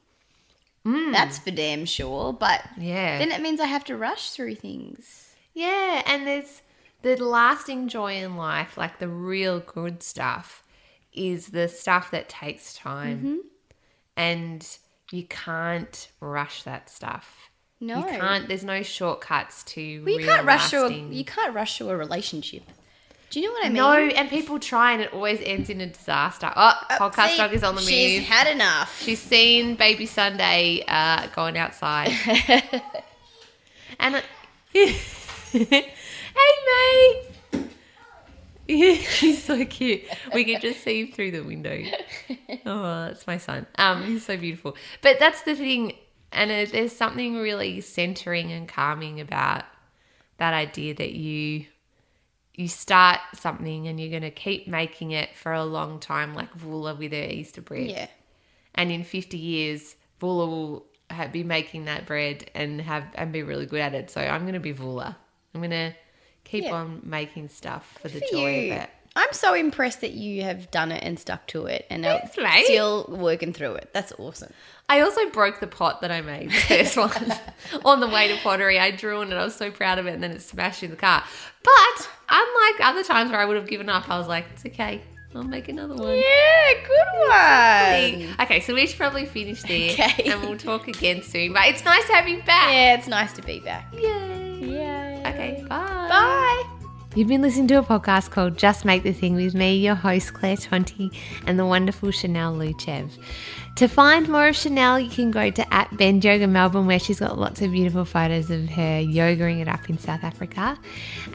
That's 0.84 1.38
for 1.38 1.52
damn 1.52 1.86
sure. 1.86 2.34
But 2.34 2.64
Yeah. 2.78 3.18
then 3.20 3.32
it 3.32 3.42
means 3.42 3.60
I 3.60 3.66
have 3.68 3.84
to 3.86 3.98
rush 3.98 4.32
through 4.32 4.56
things. 4.56 5.36
Yeah, 5.54 6.02
and 6.06 6.26
there's 6.26 6.62
the 7.02 7.16
lasting 7.18 7.88
joy 7.88 8.16
in 8.16 8.36
life, 8.38 8.78
like 8.78 9.00
the 9.00 9.08
real 9.08 9.60
good 9.60 10.02
stuff, 10.02 10.64
is 11.14 11.48
the 11.48 11.68
stuff 11.68 12.10
that 12.12 12.30
takes 12.30 12.74
time. 12.74 13.18
Mm-hmm. 13.18 13.36
And 14.16 14.78
you 15.12 15.24
can't 15.24 16.10
rush 16.20 16.64
that 16.64 16.90
stuff. 16.90 17.50
No. 17.80 18.00
You 18.00 18.20
can't 18.20 18.48
there's 18.48 18.64
no 18.64 18.82
shortcuts 18.84 19.64
to 19.64 20.04
Well, 20.04 20.20
you 20.20 20.26
can't 20.26 20.46
rush 20.46 20.70
through 20.70 20.86
a, 20.88 20.94
you 20.94 21.24
can't 21.24 21.54
rush 21.54 21.78
through 21.78 21.90
a 21.90 21.98
relationship. 21.98 22.64
Do 23.30 23.42
you 23.42 23.48
know 23.48 23.52
what 23.54 23.66
I 23.66 23.68
mean? 23.68 23.76
No, 23.76 23.94
and 23.94 24.30
people 24.30 24.58
try 24.58 24.94
and 24.94 25.02
it 25.02 25.14
always 25.14 25.42
ends 25.42 25.70
in 25.70 25.82
a 25.82 25.88
disaster. 25.88 26.52
Oh, 26.56 26.80
podcast 26.92 27.32
See, 27.32 27.38
dog 27.38 27.54
is 27.54 27.64
on 27.64 27.76
the 27.76 27.82
move. 27.82 27.90
She's 27.90 28.26
had 28.26 28.48
enough. 28.48 29.02
She's 29.04 29.20
seen 29.20 29.76
Baby 29.76 30.06
Sunday 30.06 30.84
uh, 30.88 31.28
going 31.36 31.58
outside. 31.58 32.08
and 34.00 34.16
I- 34.16 34.24
hey, 34.72 35.84
mate. 36.32 37.27
Yeah, 38.68 38.94
he's 38.94 39.44
so 39.44 39.66
cute. 39.66 40.04
We 40.34 40.44
can 40.44 40.62
just 40.62 40.84
see 40.84 41.06
him 41.06 41.12
through 41.12 41.32
the 41.32 41.42
window. 41.42 41.82
Oh, 42.66 43.06
that's 43.06 43.26
my 43.28 43.38
son. 43.38 43.66
Um, 43.78 44.04
he's 44.04 44.26
so 44.26 44.36
beautiful. 44.36 44.76
But 45.02 45.20
that's 45.20 45.42
the 45.44 45.56
thing, 45.56 45.94
and 46.34 46.50
there's 46.50 46.92
something 46.92 47.38
really 47.38 47.80
centering 47.80 48.52
and 48.52 48.68
calming 48.68 49.22
about 49.22 49.64
that 50.38 50.54
idea 50.54 50.94
that 50.96 51.14
you 51.14 51.66
you 52.54 52.68
start 52.68 53.20
something 53.36 53.88
and 53.88 54.00
you're 54.00 54.10
going 54.10 54.24
to 54.24 54.32
keep 54.32 54.68
making 54.68 55.12
it 55.12 55.36
for 55.36 55.54
a 55.54 55.64
long 55.64 56.00
time, 56.00 56.34
like 56.34 56.52
Vula 56.58 56.98
with 56.98 57.14
her 57.14 57.24
Easter 57.24 57.62
bread 57.62 57.90
yeah. 57.90 58.08
and 58.76 58.92
in 58.92 59.04
50 59.04 59.38
years 59.38 59.96
Vula 60.20 60.48
will 60.48 60.86
ha 61.10 61.28
be 61.28 61.44
making 61.44 61.86
that 61.86 62.06
bread 62.06 62.50
and 62.54 62.82
have 62.82 63.06
and 63.16 63.32
be 63.32 63.44
really 63.44 63.66
good 63.66 63.80
at 63.80 63.94
it 63.94 64.10
so 64.10 64.22
i'm 64.22 64.42
going 64.42 64.54
to 64.54 64.60
be 64.60 64.74
Vula. 64.74 65.16
i'm 65.54 65.62
going 65.62 65.72
to 65.72 65.94
keep 66.48 66.64
Yeah. 66.66 66.74
on 66.74 67.02
making 67.04 67.50
stuff 67.50 67.98
for 68.02 68.08
the 68.10 68.20
For 68.20 68.26
joy 68.32 68.60
you. 68.60 68.74
of 68.74 68.78
it 68.84 68.90
I'm 69.20 69.34
so 69.34 69.56
impressed 69.56 70.02
that 70.02 70.12
you 70.12 70.44
have 70.44 70.70
done 70.70 70.92
it 70.92 71.04
and 71.04 71.18
stuck 71.20 71.48
to 71.48 71.66
it 71.66 71.88
and 71.90 72.06
are 72.06 72.20
Thanks, 72.36 72.68
still 72.68 73.08
working 73.10 73.52
through 73.52 73.74
it. 73.74 73.90
That's 73.92 74.14
awesome. 74.20 74.54
i 74.90 75.02
also 75.02 75.28
broke 75.32 75.60
the 75.60 75.66
pot 75.68 76.02
that 76.02 76.12
i 76.12 76.22
made 76.22 76.50
the 76.52 76.56
first 76.84 76.96
one 77.06 77.34
on 77.84 78.00
the 78.00 78.08
way 78.08 78.28
to 78.28 78.38
pottery 78.44 78.78
i 78.80 78.92
drew 78.92 79.20
on 79.22 79.32
it 79.32 79.36
i 79.36 79.44
was 79.44 79.56
so 79.56 79.72
proud 79.72 79.98
of 80.00 80.06
it 80.08 80.14
and 80.14 80.22
then 80.24 80.32
it 80.32 80.42
smashed 80.42 80.84
in 80.84 80.92
the 80.92 80.96
car 80.96 81.24
but 81.64 82.10
unlike 82.30 82.76
other 82.82 83.04
times 83.04 83.32
where 83.32 83.40
i 83.40 83.46
would 83.46 83.58
have 83.58 83.68
given 83.68 83.90
up 83.90 84.08
i 84.10 84.18
was 84.20 84.28
like 84.28 84.46
it's 84.54 84.66
okay 84.66 85.02
i'll 85.36 85.42
make 85.44 85.68
another 85.68 85.96
one 85.96 86.16
Yeah, 86.16 86.74
good 86.92 88.28
one. 88.30 88.40
Okay, 88.46 88.60
so 88.62 88.74
we 88.74 88.86
should 88.88 88.98
probably 88.98 89.26
finish 89.26 89.62
there, 89.64 89.92
Okay. 89.94 90.32
and 90.32 90.42
we'll 90.42 90.58
talk 90.58 90.88
again 90.88 91.22
soon. 91.22 91.54
But 91.54 91.68
it's 91.68 91.84
nice 91.86 92.06
to 92.08 92.14
have 92.14 92.28
you 92.28 92.42
back. 92.44 92.72
Yeah, 92.72 92.96
it's 92.98 93.08
nice 93.08 93.34
to 93.34 93.42
be 93.44 93.60
back. 93.60 93.94
Yay! 93.94 94.60
Yay. 94.62 95.17
Okay, 95.28 95.64
bye. 95.68 96.08
Bye. 96.10 96.64
You've 97.16 97.28
been 97.28 97.42
listening 97.42 97.68
to 97.70 97.80
a 97.80 97.84
podcast 97.84 98.30
called 98.30 98.58
Just 98.58 98.86
Make 98.86 99.02
the 99.02 99.12
Thing 99.12 99.34
with 99.34 99.56
me, 99.56 99.76
your 99.76 99.96
host, 99.96 100.36
Claire 100.36 100.56
Tonti, 100.56 101.12
and 101.48 101.58
the 101.58 101.66
wonderful 101.66 102.12
Chanel 102.12 102.56
Luchev. 102.56 103.10
To 103.78 103.88
find 103.88 104.30
more 104.30 104.48
of 104.48 104.56
Chanel, 104.56 105.00
you 105.00 105.10
can 105.10 105.32
go 105.32 105.50
to 105.50 105.74
at 105.74 105.96
Bend 105.98 106.24
Yoga 106.24 106.48
Melbourne, 106.48 106.86
where 106.86 107.00
she's 107.00 107.20
got 107.20 107.38
lots 107.38 107.62
of 107.62 107.72
beautiful 107.72 108.06
photos 108.06 108.52
of 108.52 108.70
her 108.70 109.02
yogaing 109.02 109.62
it 109.62 109.68
up 109.68 109.90
in 109.90 109.98
South 109.98 110.24
Africa. 110.24 110.78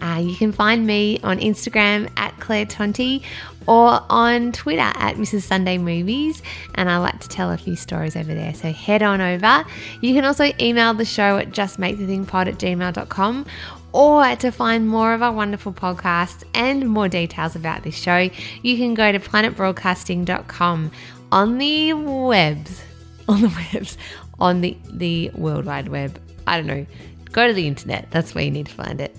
Uh, 0.01 0.23
you 0.25 0.37
can 0.37 0.53
find 0.53 0.87
me 0.87 1.19
on 1.25 1.39
Instagram 1.39 2.09
at 2.17 2.39
Claire 2.39 2.67
Tonti 2.67 3.23
or 3.67 4.01
on 4.09 4.53
Twitter 4.53 4.81
at 4.81 5.17
Mrs. 5.17 5.43
Sunday 5.43 5.79
Movies, 5.79 6.43
and 6.77 6.91
I 6.91 6.99
like 6.99 7.21
to 7.21 7.29
tell 7.29 7.51
a 7.51 7.57
few 7.57 7.77
stories 7.77 8.17
over 8.17 8.33
there. 8.35 8.55
So 8.55 8.73
head 8.73 9.03
on 9.03 9.21
over. 9.21 9.65
You 10.01 10.15
can 10.15 10.25
also 10.25 10.51
email 10.61 10.95
the 10.95 11.05
show 11.05 11.39
at 11.39 11.51
justmakethethingpod 11.51 12.47
at 12.47 12.59
gmail.com 12.59 13.47
or 13.93 14.35
to 14.37 14.51
find 14.51 14.89
more 14.89 15.15
of 15.15 15.23
our 15.23 15.33
wonderful 15.33 15.73
podcasts 15.73 16.45
and 16.55 16.89
more 16.89 17.09
details 17.09 17.55
about 17.55 17.83
this 17.83 17.97
show, 17.97 18.31
you 18.63 18.77
can 18.77 18.95
go 18.95 19.13
to 19.13 19.19
planetbroadcasting.com 19.19 20.91
on 21.31 21.59
the 21.59 21.93
webs, 21.93 22.83
on 23.29 23.43
the 23.43 23.67
webs, 23.73 23.99
on 24.39 24.61
the, 24.61 24.77
the 24.91 25.31
World 25.35 25.67
Wide 25.67 25.89
Web. 25.89 26.19
I 26.47 26.57
don't 26.57 26.67
know. 26.67 26.87
Go 27.33 27.47
to 27.47 27.53
the 27.53 27.67
internet. 27.67 28.11
That's 28.11 28.35
where 28.35 28.45
you 28.45 28.51
need 28.51 28.67
to 28.67 28.75
find 28.75 29.01
it. 29.01 29.17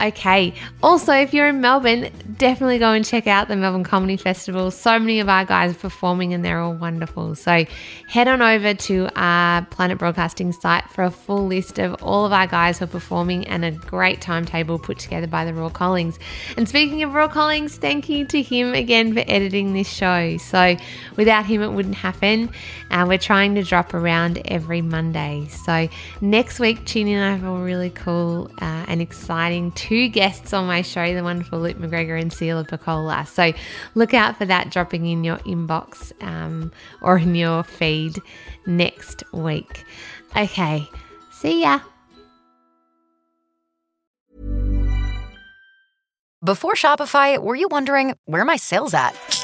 Okay. 0.00 0.54
Also, 0.82 1.12
if 1.12 1.32
you're 1.32 1.48
in 1.48 1.60
Melbourne, 1.60 2.10
definitely 2.36 2.78
go 2.78 2.92
and 2.92 3.04
check 3.04 3.26
out 3.26 3.46
the 3.46 3.56
Melbourne 3.56 3.84
Comedy 3.84 4.16
Festival. 4.16 4.70
So 4.70 4.98
many 4.98 5.20
of 5.20 5.28
our 5.28 5.44
guys 5.44 5.70
are 5.70 5.78
performing 5.78 6.34
and 6.34 6.44
they're 6.44 6.58
all 6.58 6.74
wonderful. 6.74 7.36
So 7.36 7.64
head 8.08 8.26
on 8.26 8.42
over 8.42 8.74
to 8.74 9.08
our 9.14 9.64
Planet 9.66 9.98
Broadcasting 9.98 10.50
site 10.52 10.88
for 10.90 11.04
a 11.04 11.10
full 11.10 11.46
list 11.46 11.78
of 11.78 11.94
all 12.02 12.26
of 12.26 12.32
our 12.32 12.46
guys 12.46 12.78
who 12.78 12.86
are 12.86 12.88
performing 12.88 13.46
and 13.46 13.64
a 13.64 13.70
great 13.70 14.20
timetable 14.20 14.78
put 14.78 14.98
together 14.98 15.28
by 15.28 15.44
the 15.44 15.54
Raw 15.54 15.68
Collings. 15.68 16.18
And 16.56 16.68
speaking 16.68 17.02
of 17.04 17.14
Raw 17.14 17.28
Collings, 17.28 17.76
thank 17.76 18.08
you 18.08 18.24
to 18.26 18.42
him 18.42 18.74
again 18.74 19.14
for 19.14 19.22
editing 19.28 19.74
this 19.74 19.88
show. 19.88 20.36
So 20.38 20.76
without 21.16 21.46
him, 21.46 21.62
it 21.62 21.72
wouldn't 21.72 21.94
happen. 21.94 22.50
And 22.90 23.02
uh, 23.02 23.06
we're 23.06 23.18
trying 23.18 23.54
to 23.54 23.62
drop 23.62 23.94
around 23.94 24.42
every 24.46 24.82
Monday. 24.82 25.46
So 25.50 25.88
next 26.20 26.58
week, 26.58 26.84
tune 26.84 27.06
in. 27.06 27.20
I 27.20 27.36
have 27.36 27.44
a 27.44 27.62
really 27.62 27.90
cool 27.90 28.50
uh, 28.60 28.84
and 28.88 29.00
exciting 29.00 29.70
two 29.88 30.08
guests 30.08 30.54
on 30.54 30.66
my 30.66 30.80
show, 30.80 31.14
the 31.14 31.22
wonderful 31.22 31.60
Luke 31.60 31.76
McGregor 31.76 32.18
and 32.18 32.32
Celia 32.32 32.64
Pacquola. 32.64 33.26
So 33.26 33.52
look 33.94 34.14
out 34.14 34.38
for 34.38 34.46
that 34.46 34.70
dropping 34.70 35.04
in 35.06 35.24
your 35.24 35.36
inbox 35.38 36.10
um, 36.22 36.72
or 37.02 37.18
in 37.18 37.34
your 37.34 37.62
feed 37.62 38.16
next 38.66 39.24
week. 39.34 39.84
Okay, 40.34 40.88
see 41.32 41.62
ya. 41.62 41.80
Before 46.42 46.74
Shopify, 46.74 47.38
were 47.38 47.54
you 47.54 47.68
wondering 47.70 48.14
where 48.24 48.44
my 48.44 48.56
sales 48.56 48.94
at? 48.94 49.43